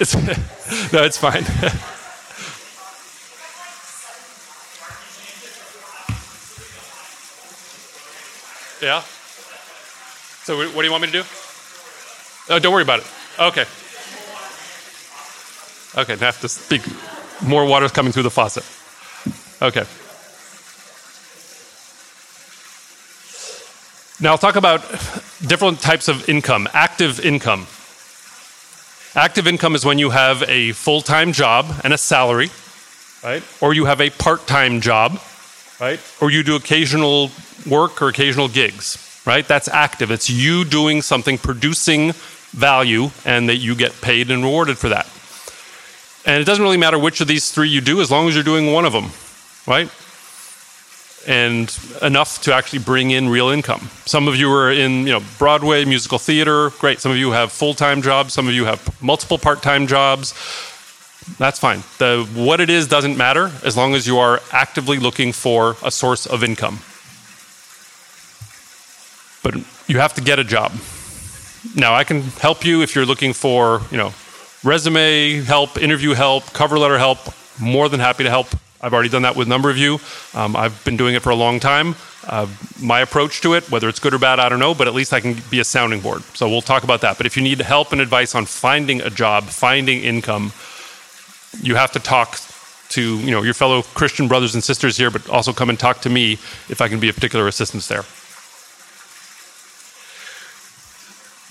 it's 0.00 0.14
no, 0.92 1.02
it's 1.02 1.18
fine. 1.18 1.44
yeah. 8.82 9.02
So 10.44 10.56
what 10.56 10.74
do 10.74 10.84
you 10.84 10.90
want 10.90 11.02
me 11.02 11.08
to 11.08 11.22
do? 11.22 11.28
Oh, 12.50 12.58
don't 12.58 12.72
worry 12.72 12.82
about 12.82 13.00
it. 13.00 13.06
Okay. 13.38 13.64
Okay, 15.96 16.14
I 16.14 16.16
have 16.16 16.40
to 16.40 16.48
speak. 16.48 16.82
More 17.42 17.64
water's 17.64 17.92
coming 17.92 18.12
through 18.12 18.24
the 18.24 18.30
faucet. 18.30 18.64
Okay. 19.62 19.84
Now 24.20 24.32
I'll 24.32 24.38
talk 24.38 24.56
about 24.56 24.80
different 25.46 25.80
types 25.80 26.08
of 26.08 26.28
income. 26.28 26.68
Active 26.72 27.20
income. 27.20 27.66
Active 29.16 29.46
income 29.46 29.74
is 29.74 29.84
when 29.84 29.98
you 29.98 30.10
have 30.10 30.42
a 30.48 30.72
full 30.72 31.00
time 31.00 31.32
job 31.32 31.66
and 31.84 31.92
a 31.92 31.98
salary, 31.98 32.50
right? 33.22 33.42
Or 33.60 33.74
you 33.74 33.84
have 33.84 34.00
a 34.00 34.10
part 34.10 34.46
time 34.46 34.80
job, 34.80 35.20
right? 35.80 36.00
Or 36.20 36.30
you 36.30 36.42
do 36.42 36.56
occasional 36.56 37.30
work 37.66 38.02
or 38.02 38.08
occasional 38.08 38.48
gigs 38.48 39.04
right? 39.26 39.46
That's 39.46 39.68
active. 39.68 40.10
It's 40.10 40.28
you 40.28 40.64
doing 40.64 41.02
something, 41.02 41.38
producing 41.38 42.12
value, 42.52 43.10
and 43.24 43.48
that 43.48 43.56
you 43.56 43.74
get 43.74 43.98
paid 44.00 44.30
and 44.30 44.42
rewarded 44.42 44.78
for 44.78 44.90
that. 44.90 45.08
And 46.26 46.40
it 46.40 46.44
doesn't 46.44 46.62
really 46.62 46.76
matter 46.76 46.98
which 46.98 47.20
of 47.20 47.28
these 47.28 47.50
three 47.50 47.68
you 47.68 47.80
do 47.80 48.00
as 48.00 48.10
long 48.10 48.28
as 48.28 48.34
you're 48.34 48.44
doing 48.44 48.72
one 48.72 48.84
of 48.84 48.92
them, 48.92 49.10
right? 49.66 49.90
And 51.26 51.76
enough 52.02 52.40
to 52.42 52.54
actually 52.54 52.80
bring 52.80 53.10
in 53.10 53.28
real 53.28 53.48
income. 53.48 53.90
Some 54.06 54.28
of 54.28 54.36
you 54.36 54.50
are 54.52 54.70
in, 54.70 55.06
you 55.06 55.12
know, 55.12 55.22
Broadway, 55.38 55.84
musical 55.84 56.18
theater, 56.18 56.70
great. 56.78 57.00
Some 57.00 57.12
of 57.12 57.18
you 57.18 57.32
have 57.32 57.52
full-time 57.52 58.02
jobs, 58.02 58.32
some 58.34 58.48
of 58.48 58.54
you 58.54 58.64
have 58.64 59.02
multiple 59.02 59.38
part-time 59.38 59.86
jobs. 59.86 60.32
That's 61.38 61.58
fine. 61.58 61.82
The 61.98 62.28
what 62.34 62.60
it 62.60 62.68
is 62.68 62.86
doesn't 62.86 63.16
matter 63.16 63.50
as 63.64 63.76
long 63.76 63.94
as 63.94 64.06
you 64.06 64.18
are 64.18 64.40
actively 64.52 64.98
looking 64.98 65.32
for 65.32 65.76
a 65.82 65.90
source 65.90 66.26
of 66.26 66.44
income. 66.44 66.80
But 69.42 69.54
you 69.88 69.98
have 70.00 70.14
to 70.14 70.22
get 70.22 70.38
a 70.38 70.44
job. 70.44 70.72
Now, 71.74 71.94
I 71.94 72.04
can 72.04 72.22
help 72.22 72.64
you 72.64 72.82
if 72.82 72.94
you're 72.94 73.06
looking 73.06 73.32
for, 73.32 73.80
you 73.90 73.96
know, 73.96 74.12
resume 74.62 75.42
help, 75.42 75.78
interview 75.78 76.12
help, 76.12 76.52
cover 76.52 76.78
letter 76.78 76.98
help. 76.98 77.18
More 77.58 77.88
than 77.88 78.00
happy 78.00 78.24
to 78.24 78.30
help. 78.30 78.48
I've 78.84 78.92
already 78.92 79.08
done 79.08 79.22
that 79.22 79.34
with 79.34 79.48
a 79.48 79.50
number 79.50 79.70
of 79.70 79.78
you. 79.78 79.98
Um, 80.34 80.54
I've 80.54 80.84
been 80.84 80.98
doing 80.98 81.14
it 81.14 81.22
for 81.22 81.30
a 81.30 81.34
long 81.34 81.58
time. 81.58 81.94
Uh, 82.26 82.46
my 82.80 83.00
approach 83.00 83.40
to 83.40 83.54
it, 83.54 83.70
whether 83.70 83.88
it's 83.88 83.98
good 83.98 84.12
or 84.12 84.18
bad, 84.18 84.38
I 84.38 84.50
don't 84.50 84.58
know, 84.58 84.74
but 84.74 84.86
at 84.86 84.94
least 84.94 85.14
I 85.14 85.20
can 85.20 85.36
be 85.50 85.58
a 85.60 85.64
sounding 85.64 86.00
board. 86.00 86.22
So 86.34 86.48
we'll 86.48 86.60
talk 86.60 86.84
about 86.84 87.00
that. 87.00 87.16
But 87.16 87.24
if 87.24 87.34
you 87.36 87.42
need 87.42 87.60
help 87.60 87.92
and 87.92 88.00
advice 88.00 88.34
on 88.34 88.44
finding 88.44 89.00
a 89.00 89.08
job, 89.08 89.44
finding 89.44 90.02
income, 90.02 90.52
you 91.62 91.76
have 91.76 91.92
to 91.92 91.98
talk 91.98 92.38
to 92.90 93.18
you 93.18 93.30
know 93.30 93.42
your 93.42 93.54
fellow 93.54 93.82
Christian 93.82 94.28
brothers 94.28 94.54
and 94.54 94.62
sisters 94.62 94.96
here, 94.96 95.10
but 95.10 95.28
also 95.30 95.52
come 95.52 95.70
and 95.70 95.78
talk 95.78 96.02
to 96.02 96.10
me 96.10 96.32
if 96.68 96.80
I 96.80 96.88
can 96.88 97.00
be 97.00 97.08
of 97.08 97.14
particular 97.14 97.48
assistance 97.48 97.88
there. 97.88 98.04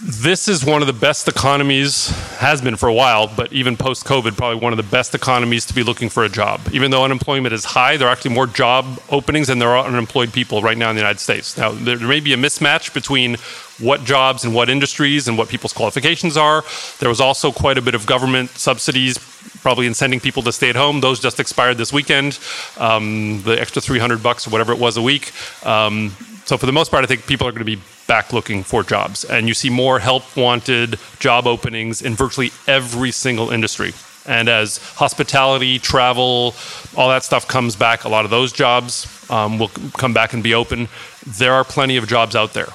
This 0.05 0.49
is 0.49 0.65
one 0.65 0.81
of 0.81 0.87
the 0.87 0.91
best 0.91 1.29
economies, 1.29 2.09
has 2.39 2.61
been 2.61 2.75
for 2.75 2.89
a 2.89 2.93
while, 2.93 3.31
but 3.33 3.53
even 3.53 3.77
post 3.77 4.03
COVID, 4.03 4.35
probably 4.35 4.59
one 4.59 4.73
of 4.73 4.77
the 4.77 4.83
best 4.83 5.15
economies 5.15 5.65
to 5.67 5.73
be 5.73 5.81
looking 5.81 6.09
for 6.09 6.25
a 6.25 6.29
job. 6.29 6.59
Even 6.73 6.91
though 6.91 7.05
unemployment 7.05 7.53
is 7.53 7.63
high, 7.63 7.95
there 7.95 8.09
are 8.09 8.11
actually 8.11 8.33
more 8.33 8.45
job 8.45 8.99
openings 9.09 9.47
than 9.47 9.59
there 9.59 9.69
are 9.69 9.87
unemployed 9.87 10.33
people 10.33 10.61
right 10.61 10.77
now 10.77 10.89
in 10.89 10.97
the 10.97 11.01
United 11.01 11.21
States. 11.21 11.55
Now, 11.55 11.71
there 11.71 11.97
may 11.99 12.19
be 12.19 12.33
a 12.33 12.37
mismatch 12.37 12.93
between 12.93 13.37
what 13.83 14.03
jobs 14.03 14.43
and 14.43 14.53
what 14.53 14.69
industries 14.69 15.27
and 15.27 15.37
what 15.37 15.49
people's 15.49 15.73
qualifications 15.73 16.37
are. 16.37 16.63
There 16.99 17.09
was 17.09 17.21
also 17.21 17.51
quite 17.51 17.77
a 17.77 17.81
bit 17.81 17.95
of 17.95 18.05
government 18.05 18.49
subsidies, 18.51 19.17
probably 19.61 19.85
in 19.85 19.93
sending 19.93 20.19
people 20.19 20.43
to 20.43 20.51
stay 20.51 20.69
at 20.69 20.75
home. 20.75 21.01
Those 21.01 21.19
just 21.19 21.39
expired 21.39 21.77
this 21.77 21.91
weekend, 21.91 22.39
um, 22.77 23.41
the 23.43 23.59
extra 23.59 23.81
300 23.81 24.23
bucks 24.23 24.47
or 24.47 24.49
whatever 24.49 24.71
it 24.71 24.79
was 24.79 24.97
a 24.97 25.01
week. 25.01 25.31
Um, 25.65 26.11
so, 26.45 26.57
for 26.57 26.65
the 26.65 26.73
most 26.73 26.91
part, 26.91 27.03
I 27.03 27.07
think 27.07 27.25
people 27.25 27.47
are 27.47 27.51
going 27.51 27.65
to 27.65 27.65
be 27.65 27.81
back 28.07 28.33
looking 28.33 28.63
for 28.63 28.83
jobs. 28.83 29.23
And 29.23 29.47
you 29.47 29.53
see 29.53 29.69
more 29.69 29.99
help 29.99 30.35
wanted 30.35 30.99
job 31.19 31.47
openings 31.47 32.01
in 32.01 32.15
virtually 32.15 32.51
every 32.67 33.11
single 33.11 33.49
industry. 33.49 33.93
And 34.25 34.47
as 34.47 34.77
hospitality, 34.77 35.79
travel, 35.79 36.55
all 36.95 37.09
that 37.09 37.23
stuff 37.23 37.47
comes 37.47 37.75
back, 37.75 38.05
a 38.05 38.09
lot 38.09 38.25
of 38.25 38.31
those 38.31 38.53
jobs 38.53 39.07
um, 39.29 39.59
will 39.59 39.69
come 39.69 40.13
back 40.13 40.33
and 40.33 40.41
be 40.41 40.53
open. 40.53 40.87
There 41.25 41.53
are 41.53 41.63
plenty 41.63 41.97
of 41.97 42.07
jobs 42.07 42.35
out 42.35 42.53
there, 42.53 42.69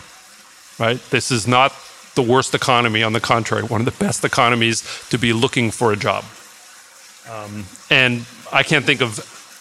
right? 0.79 1.01
This 1.11 1.31
is 1.31 1.47
not 1.47 1.73
the 2.15 2.23
worst 2.23 2.55
economy. 2.55 3.03
On 3.03 3.13
the 3.13 3.21
contrary, 3.21 3.63
one 3.63 3.81
of 3.81 3.85
the 3.85 4.05
best 4.05 4.25
economies 4.25 4.83
to 5.11 5.19
be 5.19 5.33
looking 5.33 5.71
for 5.71 5.93
a 5.93 5.97
job. 5.97 6.25
Um, 7.31 7.67
and 7.91 8.27
I 8.53 8.63
can't 8.63 8.85
think 8.85 9.01
of 9.01 9.17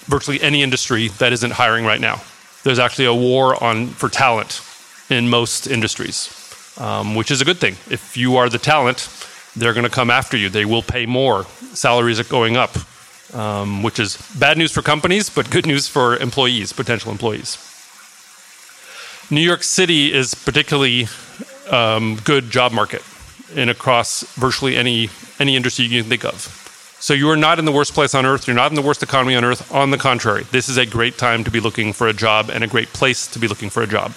virtually 0.08 0.42
any 0.42 0.64
industry 0.64 1.10
that 1.20 1.34
isn't 1.34 1.52
hiring 1.52 1.86
right 1.86 2.00
now. 2.00 2.22
There's 2.64 2.80
actually 2.80 3.06
a 3.06 3.14
war 3.14 3.62
on 3.64 3.88
for 3.88 4.10
talent 4.10 4.62
in 5.10 5.30
most 5.30 5.68
industries, 5.68 6.30
um, 6.78 7.16
which 7.16 7.32
is 7.32 7.42
a 7.42 7.46
good 7.46 7.58
thing. 7.58 7.76
If 7.90 8.18
you 8.18 8.38
are 8.38 8.50
the 8.50 8.58
talent, 8.58 9.10
they're 9.56 9.74
going 9.74 9.86
to 9.86 9.90
come 9.90 10.10
after 10.10 10.38
you. 10.38 10.50
They 10.50 10.66
will 10.66 10.82
pay 10.82 11.06
more. 11.06 11.46
Salaries 11.74 12.20
are 12.20 12.26
going 12.26 12.58
up, 12.58 12.76
um, 13.34 13.84
which 13.84 14.00
is 14.00 14.18
bad 14.40 14.58
news 14.58 14.72
for 14.72 14.82
companies, 14.82 15.30
but 15.30 15.50
good 15.50 15.66
news 15.66 15.88
for 15.88 16.18
employees, 16.18 16.74
potential 16.74 17.12
employees. 17.12 17.58
New 19.30 19.42
York 19.42 19.64
City 19.64 20.14
is 20.14 20.34
particularly 20.34 21.08
um, 21.70 22.18
good 22.24 22.50
job 22.50 22.72
market 22.72 23.04
in 23.56 23.68
across 23.70 24.24
virtually 24.36 24.78
any 24.78 25.10
any 25.40 25.56
industry 25.56 25.86
you 25.86 26.02
can 26.02 26.10
think 26.10 26.24
of. 26.24 26.64
So 27.00 27.14
you 27.14 27.30
are 27.30 27.38
not 27.38 27.60
in 27.60 27.66
the 27.66 27.72
worst 27.72 27.94
place 27.94 28.16
on 28.16 28.26
earth. 28.26 28.48
You're 28.48 28.56
not 28.56 28.72
in 28.72 28.76
the 28.76 28.82
worst 28.82 29.04
economy 29.04 29.36
on 29.36 29.44
earth. 29.44 29.72
On 29.74 29.92
the 29.92 29.98
contrary, 29.98 30.44
this 30.52 30.68
is 30.68 30.78
a 30.78 30.86
great 30.86 31.18
time 31.18 31.44
to 31.44 31.52
be 31.52 31.60
looking 31.60 31.94
for 31.94 32.08
a 32.08 32.14
job 32.14 32.50
and 32.50 32.64
a 32.64 32.68
great 32.68 32.88
place 32.90 33.28
to 33.28 33.40
be 33.40 33.48
looking 33.48 33.70
for 33.70 33.84
a 33.84 33.88
job. 33.88 34.14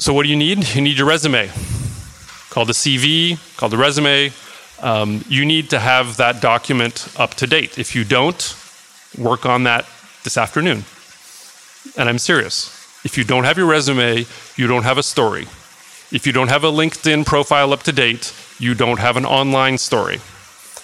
So, 0.00 0.14
what 0.14 0.22
do 0.22 0.30
you 0.30 0.36
need? 0.36 0.74
You 0.74 0.80
need 0.80 0.96
your 0.96 1.06
resume, 1.06 1.50
called 2.48 2.68
the 2.68 2.72
CV, 2.72 3.38
called 3.58 3.72
the 3.72 3.78
resume. 3.78 4.32
Um, 4.80 5.22
you 5.28 5.44
need 5.44 5.68
to 5.70 5.78
have 5.78 6.16
that 6.16 6.40
document 6.40 7.12
up 7.18 7.34
to 7.34 7.46
date. 7.46 7.78
If 7.78 7.94
you 7.94 8.04
don't, 8.04 8.56
work 9.18 9.44
on 9.44 9.64
that 9.64 9.86
this 10.24 10.38
afternoon. 10.38 10.84
And 11.96 12.08
I'm 12.08 12.18
serious. 12.18 12.76
If 13.04 13.16
you 13.16 13.24
don't 13.24 13.44
have 13.44 13.56
your 13.56 13.66
resume, 13.66 14.26
you 14.56 14.66
don't 14.66 14.82
have 14.82 14.98
a 14.98 15.02
story. 15.02 15.46
If 16.12 16.26
you 16.26 16.32
don't 16.32 16.48
have 16.48 16.64
a 16.64 16.70
LinkedIn 16.70 17.24
profile 17.24 17.72
up 17.72 17.82
to 17.84 17.92
date, 17.92 18.34
you 18.58 18.74
don't 18.74 18.98
have 18.98 19.16
an 19.16 19.24
online 19.24 19.78
story. 19.78 20.20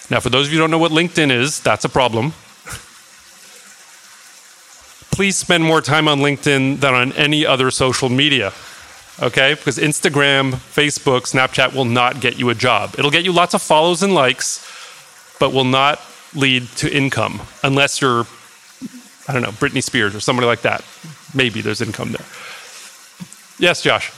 Now, 0.09 0.19
for 0.19 0.29
those 0.29 0.47
of 0.47 0.53
you 0.53 0.59
who 0.59 0.63
don't 0.63 0.71
know 0.71 0.77
what 0.77 0.91
LinkedIn 0.91 1.31
is, 1.31 1.59
that's 1.59 1.85
a 1.85 1.89
problem. 1.89 2.31
Please 5.11 5.35
spend 5.35 5.63
more 5.63 5.81
time 5.81 6.07
on 6.07 6.19
LinkedIn 6.19 6.79
than 6.79 6.93
on 6.93 7.11
any 7.13 7.45
other 7.45 7.71
social 7.71 8.09
media 8.09 8.53
okay? 9.21 9.53
Because 9.53 9.77
Instagram, 9.77 10.53
Facebook, 10.53 11.21
Snapchat 11.21 11.73
will 11.73 11.85
not 11.85 12.19
get 12.19 12.37
you 12.37 12.49
a 12.49 12.55
job. 12.55 12.95
It'll 12.97 13.11
get 13.11 13.23
you 13.23 13.31
lots 13.31 13.53
of 13.53 13.61
follows 13.61 14.03
and 14.03 14.13
likes, 14.13 14.65
but 15.39 15.53
will 15.53 15.63
not 15.63 15.99
lead 16.33 16.67
to 16.77 16.95
income 16.95 17.41
unless 17.63 18.01
you're, 18.01 18.25
I 19.27 19.33
don't 19.33 19.41
know, 19.41 19.51
Britney 19.51 19.83
Spears 19.83 20.15
or 20.15 20.19
somebody 20.19 20.47
like 20.47 20.61
that. 20.61 20.83
Maybe 21.33 21.61
there's 21.61 21.81
income 21.81 22.11
there. 22.11 22.25
Yes, 23.59 23.81
Josh. 23.81 24.11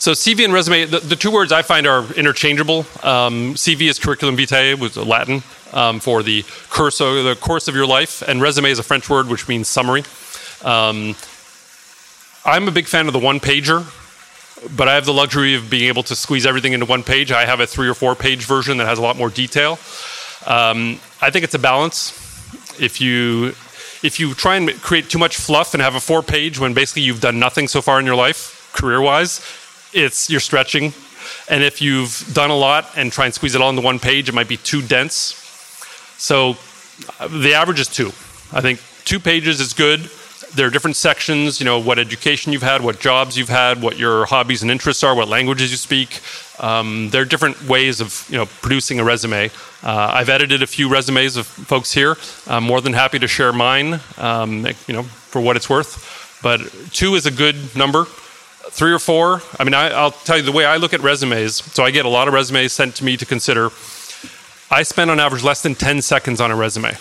So 0.00 0.12
CV 0.12 0.44
and 0.44 0.54
resume, 0.54 0.84
the, 0.84 1.00
the, 1.00 1.16
two 1.16 1.30
words 1.30 1.50
I 1.50 1.62
find 1.62 1.86
are 1.86 2.10
interchangeable. 2.14 2.86
Um, 3.02 3.54
CV 3.54 3.90
is 3.90 3.98
curriculum 3.98 4.36
vitae, 4.36 4.74
was 4.74 4.96
Latin 4.96 5.42
um, 5.72 5.98
for 5.98 6.22
the 6.22 6.44
course, 6.70 7.00
of, 7.00 7.24
the 7.24 7.36
course 7.38 7.66
of 7.66 7.74
your 7.74 7.86
life, 7.86 8.22
and 8.22 8.40
resume 8.40 8.70
is 8.70 8.78
a 8.78 8.84
French 8.84 9.10
word 9.10 9.26
which 9.26 9.48
means 9.48 9.66
summary. 9.66 10.04
Um, 10.64 11.16
I'm 12.44 12.68
a 12.68 12.70
big 12.70 12.86
fan 12.86 13.06
of 13.06 13.12
the 13.12 13.18
one 13.18 13.40
pager, 13.40 13.84
but 14.76 14.88
I 14.88 14.94
have 14.94 15.04
the 15.04 15.12
luxury 15.12 15.54
of 15.54 15.68
being 15.70 15.88
able 15.88 16.02
to 16.04 16.16
squeeze 16.16 16.46
everything 16.46 16.72
into 16.72 16.86
one 16.86 17.02
page. 17.02 17.32
I 17.32 17.44
have 17.44 17.60
a 17.60 17.66
three 17.66 17.88
or 17.88 17.94
four 17.94 18.14
page 18.14 18.44
version 18.44 18.78
that 18.78 18.86
has 18.86 18.98
a 18.98 19.02
lot 19.02 19.16
more 19.16 19.30
detail. 19.30 19.78
Um, 20.46 21.00
I 21.20 21.30
think 21.30 21.44
it's 21.44 21.54
a 21.54 21.58
balance. 21.58 22.12
If 22.80 23.00
you 23.00 23.54
if 24.02 24.20
you 24.20 24.32
try 24.34 24.56
and 24.56 24.70
create 24.80 25.10
too 25.10 25.18
much 25.18 25.36
fluff 25.36 25.74
and 25.74 25.82
have 25.82 25.96
a 25.96 26.00
four 26.00 26.22
page 26.22 26.58
when 26.58 26.72
basically 26.72 27.02
you've 27.02 27.20
done 27.20 27.38
nothing 27.38 27.66
so 27.66 27.82
far 27.82 27.98
in 27.98 28.06
your 28.06 28.14
life 28.14 28.70
career 28.72 29.00
wise 29.00 29.40
it's 29.92 30.30
you're 30.30 30.40
stretching. 30.40 30.92
And 31.48 31.62
if 31.62 31.80
you've 31.82 32.30
done 32.32 32.50
a 32.50 32.56
lot 32.56 32.90
and 32.96 33.12
try 33.12 33.26
and 33.26 33.34
squeeze 33.34 33.54
it 33.54 33.60
all 33.60 33.70
into 33.70 33.82
one 33.82 33.98
page, 33.98 34.28
it 34.28 34.34
might 34.34 34.48
be 34.48 34.56
too 34.56 34.82
dense. 34.82 35.34
So 36.18 36.56
uh, 37.20 37.28
the 37.28 37.54
average 37.54 37.80
is 37.80 37.88
two. 37.88 38.08
I 38.52 38.60
think 38.60 38.80
two 39.04 39.20
pages 39.20 39.60
is 39.60 39.72
good. 39.72 40.10
There 40.54 40.66
are 40.66 40.70
different 40.70 40.96
sections, 40.96 41.60
you 41.60 41.64
know, 41.64 41.78
what 41.78 41.98
education 41.98 42.52
you've 42.52 42.62
had, 42.62 42.82
what 42.82 43.00
jobs 43.00 43.36
you've 43.36 43.48
had, 43.48 43.82
what 43.82 43.98
your 43.98 44.26
hobbies 44.26 44.62
and 44.62 44.70
interests 44.70 45.04
are, 45.04 45.14
what 45.14 45.28
languages 45.28 45.70
you 45.70 45.76
speak. 45.76 46.20
Um, 46.58 47.10
there 47.10 47.22
are 47.22 47.26
different 47.26 47.62
ways 47.68 48.00
of, 48.00 48.26
you 48.30 48.36
know, 48.36 48.46
producing 48.46 48.98
a 48.98 49.04
resume. 49.04 49.50
Uh, 49.82 50.10
I've 50.14 50.28
edited 50.28 50.62
a 50.62 50.66
few 50.66 50.88
resumes 50.88 51.36
of 51.36 51.46
folks 51.46 51.92
here. 51.92 52.16
I'm 52.46 52.64
more 52.64 52.80
than 52.80 52.94
happy 52.94 53.18
to 53.18 53.28
share 53.28 53.52
mine, 53.52 54.00
um, 54.16 54.66
you 54.86 54.94
know, 54.94 55.02
for 55.02 55.40
what 55.40 55.56
it's 55.56 55.68
worth. 55.68 56.38
But 56.42 56.60
two 56.92 57.14
is 57.14 57.26
a 57.26 57.30
good 57.30 57.76
number 57.76 58.06
three 58.70 58.92
or 58.92 58.98
four. 58.98 59.42
I 59.58 59.64
mean, 59.64 59.74
I, 59.74 60.02
will 60.02 60.10
tell 60.10 60.36
you 60.36 60.42
the 60.42 60.52
way 60.52 60.64
I 60.64 60.76
look 60.76 60.92
at 60.94 61.00
resumes. 61.00 61.56
So 61.56 61.84
I 61.84 61.90
get 61.90 62.04
a 62.04 62.08
lot 62.08 62.28
of 62.28 62.34
resumes 62.34 62.72
sent 62.72 62.96
to 62.96 63.04
me 63.04 63.16
to 63.16 63.26
consider. 63.26 63.70
I 64.70 64.82
spend 64.82 65.10
on 65.10 65.18
average 65.18 65.42
less 65.42 65.62
than 65.62 65.74
10 65.74 66.02
seconds 66.02 66.40
on 66.40 66.50
a 66.50 66.56
resume. 66.56 66.92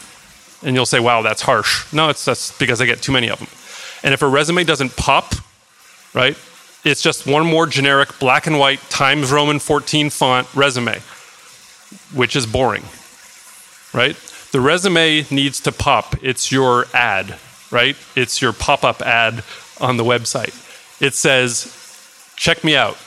And 0.64 0.76
you'll 0.76 0.86
say, 0.86 1.00
wow, 1.00 1.22
that's 1.22 1.42
harsh. 1.42 1.92
No, 1.94 2.10
it's 2.10 2.26
that's 2.26 2.58
because 2.58 2.82
I 2.82 2.86
get 2.86 3.02
too 3.02 3.12
many 3.12 3.30
of 3.30 3.40
them. 3.40 3.48
And 4.04 4.14
if 4.14 4.22
a 4.22 4.28
resume 4.28 4.64
doesn't 4.64 4.96
pop, 4.96 5.34
right, 6.14 6.38
it's 6.84 7.02
just 7.02 7.28
one 7.28 7.46
more 7.46 7.68
generic 7.68 8.18
black 8.20 8.48
and 8.48 8.58
white 8.60 8.80
Times 8.90 9.32
Roman 9.32 9.60
14 9.60 10.10
font 10.10 10.48
resume, 10.56 11.00
which 12.14 12.36
is 12.36 12.46
boring, 12.46 12.84
right? 13.94 14.16
The 14.52 14.62
resume 14.62 15.26
needs 15.30 15.60
to 15.62 15.72
pop. 15.72 16.16
It's 16.24 16.52
your 16.52 16.86
ad, 16.94 17.38
right? 17.72 17.96
It's 18.16 18.42
your 18.42 18.54
pop 18.54 18.84
up 18.84 19.02
ad 19.02 19.44
on 19.80 19.98
the 19.98 20.04
website 20.04 20.64
it 21.00 21.14
says, 21.14 21.74
check 22.36 22.64
me 22.64 22.76
out. 22.76 22.98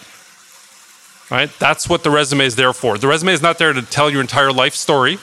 Right? 1.31 1.51
That's 1.61 1.89
what 1.89 2.03
the 2.03 2.11
resume 2.11 2.45
is 2.45 2.57
there 2.57 2.73
for. 2.73 2.99
The 2.99 3.07
resume 3.07 3.33
is 3.33 3.43
not 3.43 3.59
there 3.59 3.73
to 3.73 3.83
tell 3.83 4.11
your 4.11 4.21
entire 4.21 4.53
life 4.53 4.75
story. 4.75 5.19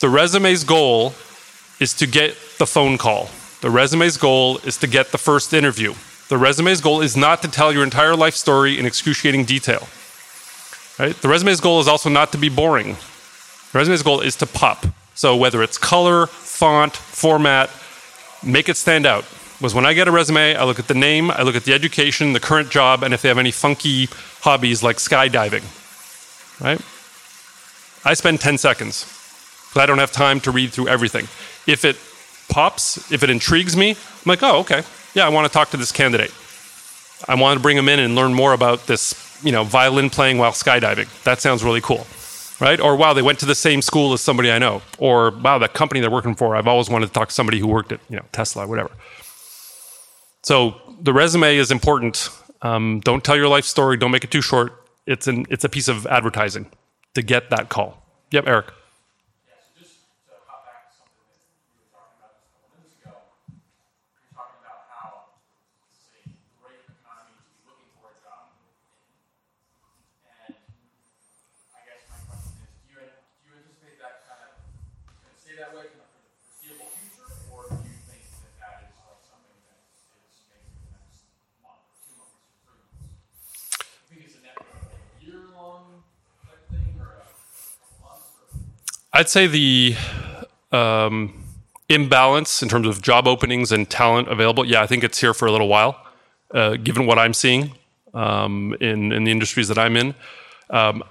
The 0.00 0.10
resume's 0.10 0.64
goal 0.64 1.14
is 1.80 1.92
to 1.94 2.06
get 2.06 2.36
the 2.58 2.66
phone 2.66 2.98
call. 2.98 3.30
The 3.60 3.70
resume's 3.70 4.16
goal 4.16 4.58
is 4.58 4.76
to 4.78 4.86
get 4.86 5.12
the 5.12 5.18
first 5.18 5.52
interview. 5.52 5.94
The 6.28 6.38
resume's 6.38 6.80
goal 6.80 7.00
is 7.00 7.16
not 7.16 7.42
to 7.42 7.48
tell 7.48 7.72
your 7.72 7.84
entire 7.84 8.16
life 8.16 8.34
story 8.34 8.78
in 8.78 8.86
excruciating 8.86 9.44
detail. 9.44 9.88
Right? 10.98 11.14
The 11.14 11.28
resume's 11.28 11.60
goal 11.60 11.80
is 11.80 11.88
also 11.88 12.08
not 12.08 12.32
to 12.32 12.38
be 12.38 12.48
boring. 12.48 12.96
The 13.72 13.78
resume's 13.78 14.02
goal 14.02 14.20
is 14.20 14.36
to 14.36 14.46
pop. 14.46 14.86
So 15.14 15.36
whether 15.36 15.62
it's 15.62 15.78
color, 15.78 16.26
font, 16.26 16.96
format, 16.96 17.70
make 18.42 18.68
it 18.68 18.76
stand 18.76 19.06
out. 19.06 19.24
Was 19.60 19.74
when 19.74 19.86
I 19.86 19.94
get 19.94 20.06
a 20.06 20.10
resume, 20.10 20.54
I 20.54 20.64
look 20.64 20.78
at 20.78 20.86
the 20.86 20.94
name, 20.94 21.30
I 21.30 21.42
look 21.42 21.56
at 21.56 21.64
the 21.64 21.72
education, 21.72 22.34
the 22.34 22.40
current 22.40 22.68
job, 22.70 23.02
and 23.02 23.14
if 23.14 23.22
they 23.22 23.28
have 23.28 23.38
any 23.38 23.50
funky 23.50 24.08
hobbies 24.40 24.82
like 24.82 24.96
skydiving. 24.96 25.64
Right? 26.60 26.80
I 28.04 28.14
spend 28.14 28.40
10 28.40 28.58
seconds 28.58 29.15
because 29.68 29.82
I 29.82 29.86
don't 29.86 29.98
have 29.98 30.12
time 30.12 30.40
to 30.40 30.50
read 30.50 30.72
through 30.72 30.88
everything. 30.88 31.24
If 31.66 31.84
it 31.84 31.96
pops, 32.48 33.10
if 33.12 33.22
it 33.22 33.30
intrigues 33.30 33.76
me, 33.76 33.90
I'm 33.90 33.96
like, 34.24 34.42
oh, 34.42 34.60
okay. 34.60 34.82
Yeah, 35.14 35.26
I 35.26 35.30
want 35.30 35.46
to 35.46 35.52
talk 35.52 35.70
to 35.70 35.76
this 35.76 35.92
candidate. 35.92 36.32
I 37.28 37.34
want 37.34 37.58
to 37.58 37.62
bring 37.62 37.76
them 37.76 37.88
in 37.88 37.98
and 37.98 38.14
learn 38.14 38.34
more 38.34 38.52
about 38.52 38.86
this, 38.86 39.38
you 39.42 39.52
know, 39.52 39.64
violin 39.64 40.10
playing 40.10 40.38
while 40.38 40.52
skydiving. 40.52 41.08
That 41.24 41.40
sounds 41.40 41.64
really 41.64 41.80
cool. 41.80 42.06
Right? 42.58 42.80
Or 42.80 42.96
wow, 42.96 43.12
they 43.12 43.22
went 43.22 43.38
to 43.40 43.46
the 43.46 43.54
same 43.54 43.82
school 43.82 44.12
as 44.14 44.22
somebody 44.22 44.50
I 44.50 44.58
know. 44.58 44.80
Or 44.98 45.30
wow, 45.30 45.58
that 45.58 45.74
company 45.74 46.00
they're 46.00 46.10
working 46.10 46.34
for, 46.34 46.56
I've 46.56 46.66
always 46.66 46.88
wanted 46.88 47.06
to 47.06 47.12
talk 47.12 47.28
to 47.28 47.34
somebody 47.34 47.58
who 47.58 47.66
worked 47.66 47.92
at, 47.92 48.00
you 48.08 48.16
know, 48.16 48.24
Tesla, 48.32 48.66
whatever. 48.66 48.90
So 50.42 50.80
the 51.00 51.12
resume 51.12 51.56
is 51.56 51.70
important. 51.70 52.30
Um, 52.62 53.00
don't 53.00 53.22
tell 53.22 53.36
your 53.36 53.48
life 53.48 53.64
story. 53.64 53.96
Don't 53.96 54.10
make 54.10 54.24
it 54.24 54.30
too 54.30 54.40
short. 54.40 54.72
It's 55.06 55.26
an 55.26 55.46
it's 55.50 55.64
a 55.64 55.68
piece 55.68 55.88
of 55.88 56.06
advertising 56.06 56.70
to 57.14 57.22
get 57.22 57.50
that 57.50 57.68
call. 57.68 58.02
Yep, 58.30 58.46
Eric. 58.46 58.66
I'd 89.16 89.30
say 89.30 89.46
the 89.46 89.96
um, 90.72 91.42
imbalance 91.88 92.62
in 92.62 92.68
terms 92.68 92.86
of 92.86 93.00
job 93.00 93.26
openings 93.26 93.72
and 93.72 93.88
talent 93.88 94.28
available. 94.28 94.66
Yeah, 94.66 94.82
I 94.82 94.86
think 94.86 95.02
it's 95.02 95.18
here 95.18 95.32
for 95.32 95.46
a 95.46 95.52
little 95.52 95.68
while, 95.68 95.98
uh, 96.52 96.76
given 96.76 97.06
what 97.06 97.18
I'm 97.18 97.32
seeing 97.32 97.72
um, 98.12 98.76
in 98.78 99.12
in 99.12 99.24
the 99.24 99.30
industries 99.30 99.68
that 99.68 99.78
I'm 99.78 99.96
in. 99.96 100.14
Um, 100.68 101.02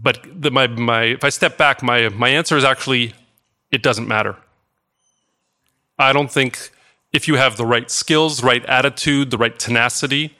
but 0.00 0.26
the, 0.34 0.50
my 0.50 0.66
my 0.66 1.02
if 1.02 1.24
I 1.24 1.28
step 1.28 1.58
back, 1.58 1.82
my 1.82 2.08
my 2.08 2.30
answer 2.30 2.56
is 2.56 2.64
actually 2.64 3.12
it 3.70 3.82
doesn't 3.82 4.08
matter. 4.08 4.36
I 5.98 6.14
don't 6.14 6.32
think 6.32 6.70
if 7.12 7.28
you 7.28 7.34
have 7.34 7.58
the 7.58 7.66
right 7.66 7.90
skills, 7.90 8.42
right 8.42 8.64
attitude, 8.64 9.30
the 9.30 9.36
right 9.36 9.58
tenacity, 9.58 10.34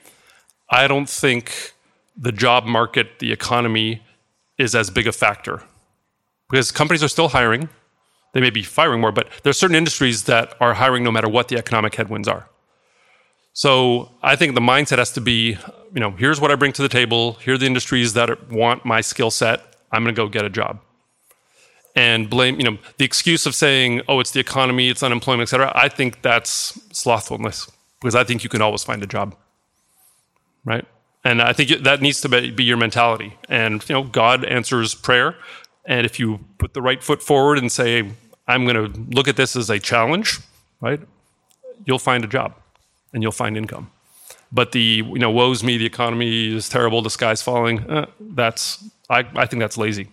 I 0.71 0.87
don't 0.87 1.07
think 1.07 1.73
the 2.17 2.31
job 2.31 2.65
market, 2.65 3.19
the 3.19 3.31
economy 3.31 4.01
is 4.57 4.73
as 4.73 4.89
big 4.89 5.05
a 5.05 5.11
factor 5.11 5.61
because 6.49 6.71
companies 6.71 7.03
are 7.03 7.07
still 7.07 7.29
hiring. 7.29 7.69
They 8.33 8.41
may 8.41 8.49
be 8.49 8.63
firing 8.63 9.01
more, 9.01 9.11
but 9.11 9.29
there 9.43 9.49
are 9.49 9.53
certain 9.53 9.75
industries 9.75 10.23
that 10.23 10.55
are 10.59 10.75
hiring 10.75 11.03
no 11.03 11.11
matter 11.11 11.29
what 11.29 11.47
the 11.47 11.57
economic 11.57 11.95
headwinds 11.95 12.27
are. 12.27 12.49
So 13.53 14.11
I 14.21 14.35
think 14.35 14.53
the 14.53 14.61
mindset 14.61 14.99
has 14.99 15.11
to 15.13 15.21
be, 15.21 15.57
you 15.93 15.99
know, 15.99 16.11
here's 16.11 16.39
what 16.39 16.51
I 16.51 16.55
bring 16.55 16.73
to 16.73 16.81
the 16.81 16.89
table. 16.89 17.33
Here 17.33 17.55
are 17.55 17.57
the 17.57 17.65
industries 17.65 18.13
that 18.13 18.51
want 18.51 18.85
my 18.85 19.01
skill 19.01 19.31
set. 19.31 19.75
I'm 19.91 20.03
going 20.03 20.13
to 20.13 20.21
go 20.21 20.27
get 20.27 20.45
a 20.45 20.49
job. 20.49 20.79
And 21.95 22.29
blame, 22.29 22.59
you 22.59 22.69
know, 22.69 22.77
the 22.97 23.05
excuse 23.05 23.47
of 23.47 23.55
saying, 23.55 24.03
oh, 24.07 24.19
it's 24.19 24.29
the 24.29 24.39
economy, 24.39 24.89
it's 24.89 25.01
unemployment, 25.01 25.47
et 25.47 25.49
cetera. 25.49 25.71
I 25.73 25.89
think 25.89 26.21
that's 26.21 26.79
slothfulness 26.91 27.71
because 27.99 28.13
I 28.13 28.23
think 28.23 28.43
you 28.43 28.49
can 28.51 28.61
always 28.61 28.83
find 28.83 29.01
a 29.01 29.07
job, 29.07 29.35
right? 30.63 30.85
And 31.23 31.41
I 31.41 31.53
think 31.53 31.71
that 31.83 31.99
needs 31.99 32.21
to 32.21 32.29
be 32.29 32.63
your 32.63 32.77
mentality. 32.77 33.35
And 33.49 33.83
you 33.89 33.95
know, 33.95 34.03
God 34.03 34.45
answers 34.45 34.93
prayer. 34.93 35.35
And 35.87 36.05
if 36.05 36.19
you 36.19 36.41
put 36.59 36.73
the 36.73 36.81
right 36.81 37.01
foot 37.01 37.23
forward 37.23 37.57
and 37.57 37.71
say, 37.71 38.11
I'm 38.47 38.65
going 38.65 38.93
to 38.93 38.99
look 39.15 39.27
at 39.27 39.37
this 39.37 39.55
as 39.55 39.69
a 39.69 39.79
challenge, 39.79 40.39
right? 40.81 40.99
You'll 41.85 41.97
find 41.97 42.23
a 42.23 42.27
job 42.27 42.53
and 43.13 43.23
you'll 43.23 43.31
find 43.31 43.57
income. 43.57 43.89
But 44.51 44.73
the, 44.73 44.79
you 44.79 45.19
know, 45.19 45.31
woes 45.31 45.63
me, 45.63 45.77
the 45.77 45.85
economy 45.85 46.55
is 46.55 46.69
terrible, 46.69 47.01
the 47.01 47.09
sky's 47.09 47.41
falling, 47.41 47.89
uh, 47.89 48.07
that's, 48.19 48.83
I, 49.09 49.25
I 49.35 49.45
think 49.45 49.61
that's 49.61 49.77
lazy. 49.77 50.09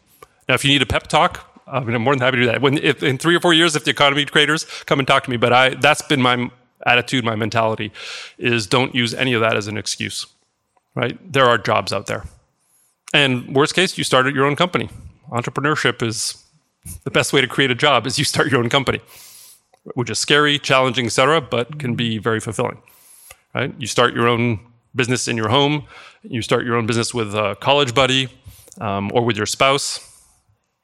Now, 0.48 0.54
if 0.54 0.64
you 0.64 0.70
need 0.70 0.82
a 0.82 0.86
pep 0.86 1.08
talk, 1.08 1.50
I 1.66 1.78
I'm 1.78 2.02
more 2.02 2.14
than 2.14 2.20
happy 2.20 2.36
to 2.36 2.42
do 2.42 2.46
that. 2.46 2.60
When, 2.60 2.78
if, 2.78 3.02
in 3.02 3.18
three 3.18 3.34
or 3.34 3.40
four 3.40 3.54
years, 3.54 3.74
if 3.74 3.84
the 3.84 3.90
economy 3.90 4.24
craters, 4.26 4.64
come 4.86 4.98
and 4.98 5.08
talk 5.08 5.24
to 5.24 5.30
me. 5.30 5.36
But 5.36 5.52
I, 5.52 5.70
that's 5.70 6.02
been 6.02 6.20
my 6.20 6.50
attitude, 6.86 7.24
my 7.24 7.36
mentality, 7.36 7.92
is 8.38 8.66
don't 8.66 8.94
use 8.94 9.14
any 9.14 9.32
of 9.34 9.40
that 9.40 9.56
as 9.56 9.66
an 9.66 9.76
excuse, 9.76 10.26
right? 10.94 11.18
There 11.32 11.46
are 11.46 11.58
jobs 11.58 11.92
out 11.92 12.06
there. 12.06 12.24
And 13.12 13.54
worst 13.54 13.74
case, 13.74 13.96
you 13.96 14.04
started 14.04 14.34
your 14.34 14.46
own 14.46 14.56
company 14.56 14.88
entrepreneurship 15.34 16.02
is 16.02 16.42
the 17.02 17.10
best 17.10 17.32
way 17.32 17.40
to 17.40 17.46
create 17.46 17.70
a 17.70 17.74
job 17.74 18.06
is 18.06 18.18
you 18.18 18.24
start 18.24 18.50
your 18.50 18.60
own 18.60 18.68
company, 18.68 19.00
which 19.94 20.10
is 20.10 20.18
scary, 20.18 20.58
challenging, 20.58 21.06
etc., 21.06 21.40
but 21.40 21.78
can 21.78 21.94
be 21.94 22.18
very 22.18 22.40
fulfilling. 22.40 22.80
Right? 23.54 23.74
You 23.78 23.86
start 23.86 24.14
your 24.14 24.28
own 24.28 24.60
business 24.94 25.28
in 25.28 25.36
your 25.36 25.48
home. 25.48 25.86
You 26.22 26.42
start 26.42 26.64
your 26.64 26.76
own 26.76 26.86
business 26.86 27.12
with 27.12 27.34
a 27.34 27.56
college 27.60 27.94
buddy 27.94 28.28
um, 28.80 29.10
or 29.12 29.22
with 29.24 29.36
your 29.36 29.46
spouse. 29.46 30.10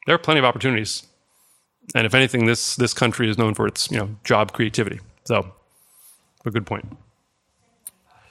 There 0.07 0.15
are 0.15 0.19
plenty 0.19 0.39
of 0.39 0.45
opportunities, 0.45 1.07
and 1.95 2.07
if 2.07 2.15
anything, 2.15 2.47
this 2.47 2.77
this 2.77 2.95
country 2.95 3.29
is 3.29 3.39
known 3.39 3.55
for 3.55 3.67
its 3.67 3.91
you 3.91 3.99
know 3.99 4.17
job 4.25 4.53
creativity. 4.53 5.01
So, 5.25 5.53
a 6.45 6.51
good 6.51 6.67
point. 6.67 6.97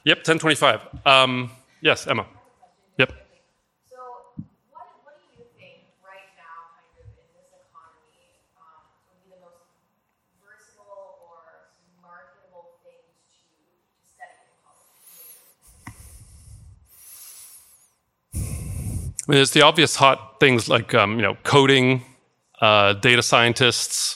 Yep, 0.04 0.24
ten 0.24 0.40
twenty 0.40 0.56
five. 0.56 0.82
Um, 1.06 1.52
yes, 1.82 2.08
Emma. 2.08 2.26
I 19.30 19.32
mean, 19.32 19.38
there's 19.38 19.52
the 19.52 19.62
obvious 19.62 19.96
hot 19.96 20.40
things 20.40 20.68
like 20.68 20.96
um, 20.96 21.18
you 21.18 21.22
know 21.22 21.38
coding, 21.44 22.02
uh, 22.62 22.94
data 22.94 23.22
scientists. 23.22 24.16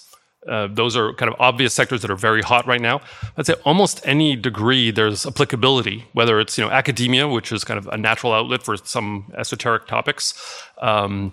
Uh, 0.50 0.68
those 0.72 0.98
are 0.98 1.14
kind 1.14 1.32
of 1.32 1.40
obvious 1.40 1.72
sectors 1.72 2.02
that 2.02 2.10
are 2.10 2.16
very 2.16 2.42
hot 2.42 2.66
right 2.66 2.82
now. 2.82 3.00
I'd 3.38 3.46
say 3.46 3.54
almost 3.64 4.02
any 4.06 4.36
degree 4.36 4.90
there's 4.90 5.28
applicability, 5.28 6.06
whether 6.14 6.40
it's 6.40 6.58
you 6.58 6.64
know 6.64 6.72
academia, 6.72 7.28
which 7.28 7.52
is 7.52 7.64
kind 7.64 7.78
of 7.78 7.86
a 7.90 7.96
natural 7.96 8.34
outlet 8.34 8.64
for 8.64 8.76
some 8.76 9.32
esoteric 9.38 9.86
topics, 9.86 10.34
um, 10.80 11.32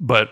but 0.00 0.30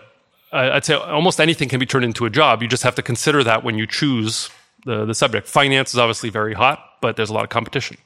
I'd 0.51 0.83
say 0.83 0.95
almost 0.95 1.39
anything 1.39 1.69
can 1.69 1.79
be 1.79 1.85
turned 1.85 2.05
into 2.05 2.25
a 2.25 2.29
job. 2.31 2.63
You 2.63 2.67
just 2.67 2.81
have 2.81 2.95
to 2.95 3.03
consider 3.03 3.43
that 3.43 3.63
when 3.63 3.77
you 3.77 3.85
choose 3.85 4.49
the, 4.83 5.05
the 5.05 5.13
subject. 5.13 5.47
Finance 5.47 5.93
is 5.93 5.99
obviously 5.99 6.31
very 6.31 6.55
hot, 6.55 6.83
but 7.01 7.17
there's 7.17 7.29
a 7.29 7.33
lot 7.33 7.43
of 7.43 7.51
competition 7.51 7.97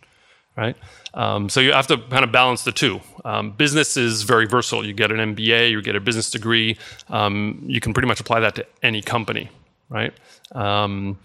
right? 0.58 0.76
Um, 1.18 1.50
so 1.50 1.60
you 1.60 1.74
have 1.74 1.88
to 1.88 1.98
kind 1.98 2.24
of 2.24 2.32
balance 2.32 2.64
the 2.64 2.72
two. 2.72 3.02
Um, 3.26 3.52
business 3.52 3.98
is 3.98 4.22
very 4.22 4.46
versatile. 4.46 4.86
You 4.86 4.94
get 4.94 5.12
an 5.12 5.36
MBA, 5.36 5.72
you 5.72 5.82
get 5.82 5.96
a 5.96 6.00
business 6.00 6.30
degree. 6.30 6.78
Um, 7.10 7.64
you 7.66 7.80
can 7.80 7.92
pretty 7.92 8.08
much 8.08 8.20
apply 8.20 8.40
that 8.42 8.54
to 8.56 8.66
any 8.84 9.02
company, 9.02 9.50
right? 9.90 10.14
Um, 10.52 11.18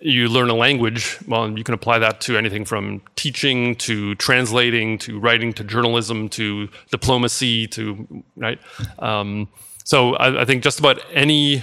you 0.00 0.28
learn 0.28 0.48
a 0.48 0.54
language. 0.54 1.18
Well, 1.26 1.58
you 1.58 1.64
can 1.64 1.74
apply 1.74 1.98
that 1.98 2.20
to 2.22 2.36
anything 2.36 2.64
from 2.64 3.02
teaching 3.16 3.74
to 3.76 4.14
translating 4.14 4.96
to 4.98 5.18
writing 5.18 5.52
to 5.54 5.64
journalism 5.64 6.28
to 6.30 6.68
diplomacy 6.92 7.66
to 7.68 8.24
right. 8.36 8.60
Um, 9.00 9.48
so 9.84 10.14
I, 10.14 10.42
I, 10.42 10.44
think 10.44 10.62
just 10.62 10.78
about 10.78 11.00
any 11.12 11.62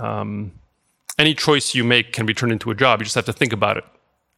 um, 0.00 0.52
any 1.18 1.34
choice 1.34 1.74
you 1.74 1.84
make 1.84 2.12
can 2.12 2.26
be 2.26 2.34
turned 2.34 2.52
into 2.52 2.70
a 2.70 2.74
job. 2.74 3.00
You 3.00 3.04
just 3.04 3.14
have 3.14 3.26
to 3.26 3.32
think 3.32 3.52
about 3.52 3.76
it 3.76 3.84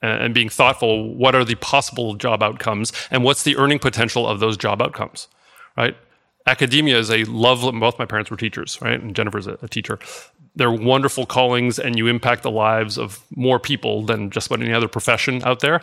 and 0.03 0.35
being 0.35 0.49
thoughtful 0.49 1.15
what 1.15 1.35
are 1.35 1.45
the 1.45 1.57
possible 1.57 2.15
job 2.15 2.43
outcomes 2.43 2.93
and 3.11 3.25
what's 3.25 3.43
the 3.43 3.57
earning 3.57 3.79
potential 3.79 4.27
of 4.27 4.41
those 4.41 4.57
job 4.57 4.81
outcomes 4.81 5.29
right? 5.77 5.97
Academia 6.47 6.99
is 6.99 7.11
a 7.11 7.25
lovely 7.25 7.79
both 7.79 7.99
my 7.99 8.05
parents 8.05 8.31
were 8.31 8.37
teachers 8.37 8.79
right? 8.81 9.01
And 9.01 9.15
jennifer's 9.15 9.47
a, 9.47 9.59
a 9.63 9.69
teacher. 9.69 9.99
They're 10.57 10.73
wonderful 10.73 11.27
callings 11.27 11.79
and 11.79 11.97
you 11.97 12.07
impact 12.07 12.43
the 12.43 12.51
lives 12.51 12.99
of 12.99 13.21
more 13.35 13.59
people 13.59 14.03
than 14.05 14.31
just 14.31 14.49
about 14.49 14.61
any 14.63 14.73
other 14.73 14.89
profession 14.89 15.43
out 15.45 15.61
there. 15.61 15.81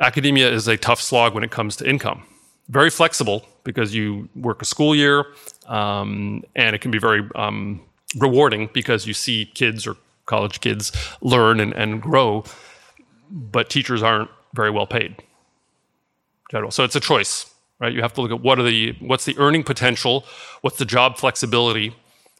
Academia 0.00 0.50
is 0.50 0.66
a 0.68 0.76
tough 0.76 1.00
slog 1.00 1.34
when 1.34 1.44
it 1.44 1.50
comes 1.50 1.76
to 1.76 1.88
income. 1.88 2.24
Very 2.68 2.90
flexible 2.90 3.46
because 3.62 3.94
you 3.94 4.28
work 4.34 4.62
a 4.62 4.64
school 4.64 4.94
year 4.94 5.26
um, 5.66 6.42
and 6.56 6.74
it 6.74 6.80
can 6.80 6.90
be 6.90 6.98
very 6.98 7.28
um, 7.34 7.82
rewarding 8.16 8.70
because 8.72 9.06
you 9.06 9.14
see 9.14 9.46
kids 9.54 9.86
or 9.86 9.96
college 10.26 10.60
kids 10.60 10.92
learn 11.20 11.60
and, 11.60 11.72
and 11.74 12.00
grow 12.00 12.44
but 13.34 13.68
teachers 13.68 14.02
aren't 14.02 14.30
very 14.54 14.70
well 14.70 14.86
paid. 14.86 15.16
General. 16.50 16.70
So 16.70 16.84
it's 16.84 16.94
a 16.94 17.00
choice, 17.00 17.52
right? 17.80 17.92
You 17.92 18.00
have 18.02 18.12
to 18.14 18.22
look 18.22 18.30
at 18.30 18.40
what 18.40 18.58
are 18.58 18.62
the 18.62 18.94
what's 19.00 19.24
the 19.24 19.36
earning 19.38 19.64
potential, 19.64 20.24
what's 20.60 20.78
the 20.78 20.84
job 20.84 21.18
flexibility 21.18 21.94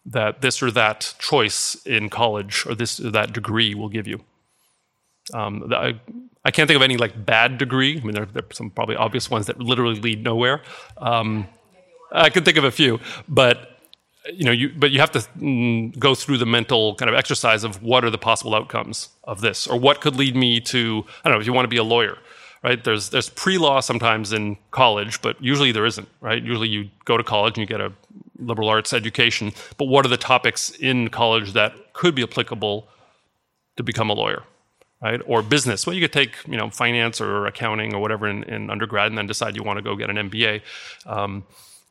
that 0.06 0.40
this 0.40 0.62
or 0.62 0.70
that 0.70 1.14
choice 1.18 1.74
in 1.86 2.08
college 2.10 2.64
or 2.66 2.74
this 2.74 3.00
or 3.00 3.10
that 3.10 3.32
degree 3.32 3.74
will 3.74 3.88
give 3.88 4.06
you. 4.06 4.20
Um, 5.32 5.72
I, 5.72 5.98
I 6.44 6.50
can't 6.50 6.68
think 6.68 6.76
of 6.76 6.82
any 6.82 6.96
like 6.96 7.24
bad 7.24 7.58
degree. 7.58 7.98
I 7.98 8.04
mean, 8.04 8.14
there, 8.14 8.26
there 8.26 8.42
are 8.42 8.54
some 8.54 8.70
probably 8.70 8.96
obvious 8.96 9.30
ones 9.30 9.46
that 9.46 9.58
literally 9.58 9.98
lead 9.98 10.22
nowhere. 10.22 10.62
Um, 10.98 11.48
I 12.12 12.28
can 12.30 12.44
think 12.44 12.58
of 12.58 12.64
a 12.64 12.70
few, 12.70 13.00
but 13.26 13.73
you 14.32 14.44
know, 14.44 14.52
you 14.52 14.70
but 14.76 14.90
you 14.90 15.00
have 15.00 15.10
to 15.12 15.18
mm, 15.38 15.96
go 15.98 16.14
through 16.14 16.38
the 16.38 16.46
mental 16.46 16.94
kind 16.94 17.08
of 17.08 17.14
exercise 17.14 17.64
of 17.64 17.82
what 17.82 18.04
are 18.04 18.10
the 18.10 18.18
possible 18.18 18.54
outcomes 18.54 19.10
of 19.24 19.40
this, 19.40 19.66
or 19.66 19.78
what 19.78 20.00
could 20.00 20.16
lead 20.16 20.34
me 20.34 20.60
to 20.60 21.04
I 21.24 21.28
don't 21.28 21.36
know 21.36 21.40
if 21.40 21.46
you 21.46 21.52
want 21.52 21.64
to 21.64 21.70
be 21.70 21.76
a 21.76 21.84
lawyer, 21.84 22.18
right? 22.62 22.82
There's 22.82 23.10
there's 23.10 23.28
pre-law 23.28 23.80
sometimes 23.80 24.32
in 24.32 24.56
college, 24.70 25.20
but 25.20 25.42
usually 25.42 25.72
there 25.72 25.84
isn't, 25.84 26.08
right? 26.20 26.42
Usually 26.42 26.68
you 26.68 26.90
go 27.04 27.16
to 27.16 27.24
college 27.24 27.58
and 27.58 27.62
you 27.62 27.66
get 27.66 27.80
a 27.80 27.92
liberal 28.38 28.68
arts 28.68 28.92
education, 28.92 29.52
but 29.76 29.86
what 29.86 30.06
are 30.06 30.08
the 30.08 30.16
topics 30.16 30.70
in 30.70 31.08
college 31.08 31.52
that 31.52 31.92
could 31.92 32.14
be 32.14 32.22
applicable 32.22 32.88
to 33.76 33.82
become 33.82 34.08
a 34.10 34.14
lawyer? 34.14 34.42
Right? 35.02 35.20
Or 35.26 35.42
business. 35.42 35.86
Well, 35.86 35.94
you 35.94 36.00
could 36.00 36.14
take, 36.14 36.32
you 36.46 36.56
know, 36.56 36.70
finance 36.70 37.20
or 37.20 37.46
accounting 37.46 37.94
or 37.94 38.00
whatever 38.00 38.26
in, 38.26 38.42
in 38.44 38.70
undergrad 38.70 39.08
and 39.08 39.18
then 39.18 39.26
decide 39.26 39.54
you 39.54 39.62
want 39.62 39.76
to 39.76 39.82
go 39.82 39.96
get 39.96 40.08
an 40.08 40.30
MBA. 40.30 40.62
Um, 41.04 41.44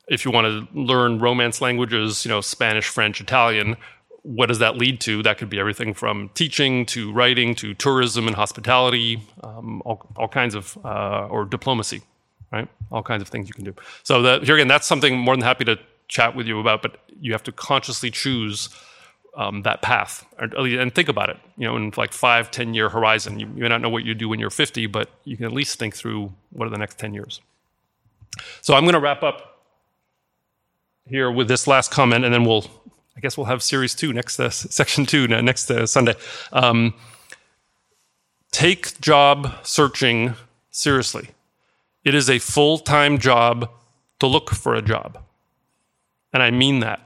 if 0.08 0.24
you 0.24 0.30
want 0.30 0.46
to 0.46 0.78
learn 0.78 1.18
romance 1.18 1.60
languages, 1.60 2.24
you 2.24 2.30
know, 2.30 2.40
Spanish, 2.40 2.88
French, 2.88 3.20
Italian, 3.20 3.76
what 4.22 4.46
does 4.46 4.58
that 4.58 4.76
lead 4.76 5.00
to? 5.02 5.22
That 5.22 5.38
could 5.38 5.50
be 5.50 5.58
everything 5.58 5.92
from 5.92 6.30
teaching 6.34 6.86
to 6.86 7.12
writing 7.12 7.54
to 7.56 7.74
tourism 7.74 8.26
and 8.26 8.34
hospitality, 8.34 9.22
um, 9.42 9.82
all, 9.84 10.06
all, 10.16 10.28
kinds 10.28 10.54
of, 10.54 10.78
uh, 10.84 11.26
or 11.30 11.44
diplomacy, 11.44 12.02
right? 12.50 12.68
All 12.90 13.02
kinds 13.02 13.22
of 13.22 13.28
things 13.28 13.48
you 13.48 13.54
can 13.54 13.64
do. 13.64 13.74
So 14.02 14.22
that, 14.22 14.44
here 14.44 14.54
again, 14.54 14.68
that's 14.68 14.86
something 14.86 15.18
more 15.18 15.36
than 15.36 15.42
happy 15.42 15.64
to 15.66 15.78
chat 16.08 16.34
with 16.34 16.46
you 16.46 16.58
about, 16.58 16.80
but 16.80 16.98
you 17.20 17.32
have 17.32 17.42
to 17.44 17.52
consciously 17.52 18.10
choose 18.10 18.70
um, 19.36 19.62
that 19.62 19.82
path 19.82 20.24
and 20.38 20.94
think 20.94 21.08
about 21.08 21.28
it. 21.28 21.36
You 21.56 21.66
know, 21.66 21.76
in 21.76 21.92
like 21.96 22.12
five, 22.12 22.50
ten 22.50 22.72
year 22.72 22.88
horizon, 22.88 23.38
you, 23.40 23.46
you 23.48 23.62
may 23.62 23.68
not 23.68 23.80
know 23.80 23.88
what 23.90 24.04
you 24.04 24.14
do 24.14 24.28
when 24.28 24.40
you're 24.40 24.50
50, 24.50 24.86
but 24.86 25.10
you 25.24 25.36
can 25.36 25.44
at 25.44 25.52
least 25.52 25.78
think 25.78 25.94
through 25.94 26.32
what 26.50 26.66
are 26.66 26.70
the 26.70 26.78
next 26.78 26.98
10 26.98 27.12
years. 27.14 27.40
So 28.62 28.74
I'm 28.74 28.84
going 28.84 28.94
to 28.94 29.00
wrap 29.00 29.22
up 29.22 29.53
here 31.06 31.30
with 31.30 31.48
this 31.48 31.66
last 31.66 31.90
comment, 31.90 32.24
and 32.24 32.32
then 32.32 32.44
we'll, 32.44 32.64
I 33.16 33.20
guess 33.20 33.36
we'll 33.36 33.46
have 33.46 33.62
series 33.62 33.94
two 33.94 34.12
next, 34.12 34.40
uh, 34.40 34.50
section 34.50 35.06
two 35.06 35.28
next 35.28 35.70
uh, 35.70 35.86
Sunday. 35.86 36.14
Um, 36.52 36.94
take 38.50 39.00
job 39.00 39.54
searching 39.62 40.34
seriously. 40.70 41.28
It 42.04 42.14
is 42.14 42.28
a 42.28 42.38
full 42.38 42.78
time 42.78 43.18
job 43.18 43.70
to 44.20 44.26
look 44.26 44.50
for 44.50 44.74
a 44.74 44.82
job. 44.82 45.18
And 46.32 46.42
I 46.42 46.50
mean 46.50 46.80
that. 46.80 47.00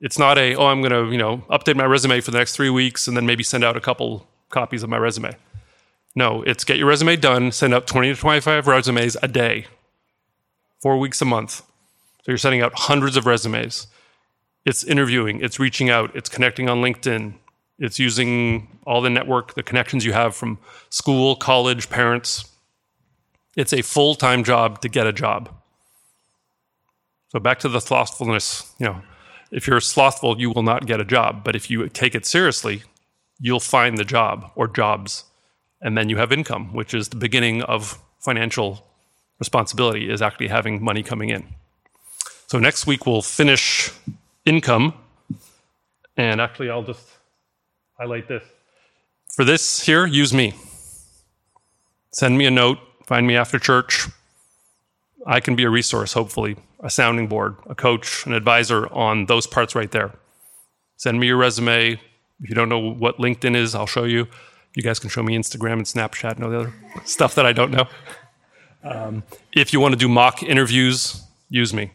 It's 0.00 0.18
not 0.18 0.36
a, 0.36 0.54
oh, 0.56 0.66
I'm 0.66 0.80
going 0.80 0.92
to, 0.92 1.12
you 1.12 1.18
know, 1.18 1.38
update 1.48 1.76
my 1.76 1.84
resume 1.84 2.20
for 2.20 2.32
the 2.32 2.38
next 2.38 2.56
three 2.56 2.70
weeks 2.70 3.06
and 3.06 3.16
then 3.16 3.24
maybe 3.24 3.44
send 3.44 3.62
out 3.62 3.76
a 3.76 3.80
couple 3.80 4.26
copies 4.48 4.82
of 4.82 4.90
my 4.90 4.96
resume. 4.96 5.36
No, 6.14 6.42
it's 6.42 6.64
get 6.64 6.76
your 6.76 6.88
resume 6.88 7.16
done, 7.16 7.52
send 7.52 7.72
out 7.72 7.86
20 7.86 8.14
to 8.14 8.20
25 8.20 8.66
resumes 8.66 9.16
a 9.22 9.28
day, 9.28 9.66
four 10.80 10.98
weeks 10.98 11.22
a 11.22 11.24
month. 11.24 11.62
So 12.22 12.30
you're 12.30 12.38
sending 12.38 12.62
out 12.62 12.72
hundreds 12.74 13.16
of 13.16 13.26
resumes. 13.26 13.88
It's 14.64 14.84
interviewing, 14.84 15.40
it's 15.40 15.58
reaching 15.58 15.90
out, 15.90 16.14
it's 16.14 16.28
connecting 16.28 16.68
on 16.68 16.80
LinkedIn, 16.80 17.34
it's 17.78 17.98
using 17.98 18.68
all 18.86 19.00
the 19.00 19.10
network, 19.10 19.54
the 19.54 19.62
connections 19.62 20.04
you 20.04 20.12
have 20.12 20.36
from 20.36 20.58
school, 20.88 21.34
college, 21.34 21.90
parents. 21.90 22.44
It's 23.56 23.72
a 23.72 23.82
full 23.82 24.14
time 24.14 24.44
job 24.44 24.80
to 24.82 24.88
get 24.88 25.06
a 25.06 25.12
job. 25.12 25.50
So 27.28 27.40
back 27.40 27.58
to 27.60 27.68
the 27.68 27.80
slothfulness, 27.80 28.72
you 28.78 28.86
know, 28.86 29.02
if 29.50 29.66
you're 29.66 29.80
slothful, 29.80 30.40
you 30.40 30.50
will 30.50 30.62
not 30.62 30.86
get 30.86 31.00
a 31.00 31.04
job. 31.04 31.42
But 31.42 31.56
if 31.56 31.70
you 31.70 31.88
take 31.88 32.14
it 32.14 32.24
seriously, 32.24 32.84
you'll 33.40 33.60
find 33.60 33.98
the 33.98 34.04
job 34.04 34.50
or 34.54 34.68
jobs. 34.68 35.24
And 35.80 35.98
then 35.98 36.08
you 36.08 36.18
have 36.18 36.30
income, 36.30 36.72
which 36.72 36.94
is 36.94 37.08
the 37.08 37.16
beginning 37.16 37.62
of 37.62 37.98
financial 38.20 38.86
responsibility, 39.40 40.08
is 40.10 40.22
actually 40.22 40.48
having 40.48 40.82
money 40.82 41.02
coming 41.02 41.30
in. 41.30 41.54
So 42.52 42.58
next 42.58 42.86
week 42.86 43.06
we'll 43.06 43.22
finish 43.22 43.90
income. 44.44 44.92
And 46.18 46.38
actually, 46.38 46.68
I'll 46.68 46.82
just 46.82 47.08
highlight 47.98 48.28
this. 48.28 48.44
For 49.34 49.42
this 49.42 49.80
here, 49.80 50.04
use 50.04 50.34
me. 50.34 50.52
Send 52.10 52.36
me 52.36 52.44
a 52.44 52.50
note, 52.50 52.76
find 53.06 53.26
me 53.26 53.36
after 53.36 53.58
church. 53.58 54.06
I 55.26 55.40
can 55.40 55.56
be 55.56 55.64
a 55.64 55.70
resource, 55.70 56.12
hopefully, 56.12 56.56
a 56.80 56.90
sounding 56.90 57.26
board, 57.26 57.56
a 57.70 57.74
coach, 57.74 58.26
an 58.26 58.34
advisor 58.34 58.86
on 58.92 59.24
those 59.24 59.46
parts 59.46 59.74
right 59.74 59.90
there. 59.90 60.12
Send 60.98 61.18
me 61.18 61.28
your 61.28 61.38
resume. 61.38 61.92
If 61.92 62.50
you 62.50 62.54
don't 62.54 62.68
know 62.68 62.80
what 62.80 63.16
LinkedIn 63.16 63.56
is, 63.56 63.74
I'll 63.74 63.86
show 63.86 64.04
you. 64.04 64.28
You 64.76 64.82
guys 64.82 64.98
can 64.98 65.08
show 65.08 65.22
me 65.22 65.38
Instagram 65.38 65.78
and 65.78 65.86
Snapchat 65.86 66.34
and 66.34 66.44
all 66.44 66.50
the 66.50 66.60
other 66.60 66.74
stuff 67.06 67.34
that 67.36 67.46
I 67.46 67.54
don't 67.54 67.70
know. 67.70 67.86
Um, 68.84 69.22
if 69.52 69.72
you 69.72 69.78
want 69.78 69.92
to 69.92 69.96
do 69.96 70.08
mock 70.08 70.42
interviews, 70.42 71.22
use 71.48 71.72
me. 71.72 71.92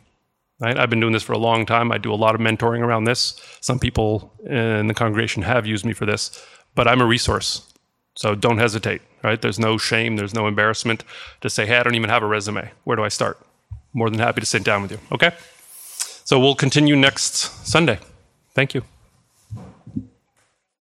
Right? 0.60 0.78
I've 0.78 0.90
been 0.90 1.00
doing 1.00 1.14
this 1.14 1.24
for 1.24 1.34
a 1.34 1.38
long 1.38 1.66
time. 1.66 1.92
I 1.92 2.00
do 2.00 2.12
a 2.12 2.16
lot 2.16 2.34
of 2.34 2.42
mentoring 2.42 2.80
around 2.80 3.04
this. 3.04 3.40
Some 3.62 3.78
people 3.78 4.34
in 4.46 4.88
the 4.88 4.94
congregation 4.94 5.44
have 5.44 5.68
used 5.68 5.86
me 5.86 5.94
for 5.94 6.06
this, 6.06 6.44
but 6.74 6.88
I'm 6.88 7.00
a 7.00 7.06
resource. 7.06 7.72
So 8.16 8.34
don't 8.34 8.58
hesitate, 8.58 9.02
right? 9.24 9.40
There's 9.40 9.60
no 9.60 9.78
shame, 9.78 10.16
there's 10.16 10.34
no 10.34 10.48
embarrassment 10.48 11.04
to 11.42 11.50
say, 11.50 11.68
hey, 11.68 11.78
I 11.78 11.84
don't 11.84 11.94
even 11.94 12.10
have 12.10 12.24
a 12.24 12.28
resume. 12.28 12.72
Where 12.84 12.98
do 12.98 13.04
I 13.04 13.10
start? 13.10 13.40
More 13.94 14.10
than 14.10 14.20
happy 14.20 14.42
to 14.42 14.48
sit 14.48 14.64
down 14.64 14.82
with 14.82 14.92
you. 14.92 15.00
Okay? 15.12 15.32
So 16.26 16.40
we'll 16.40 16.56
continue 16.56 16.96
next 16.96 17.36
Sunday. 17.68 18.00
Thank 18.56 18.74
you. 18.74 18.82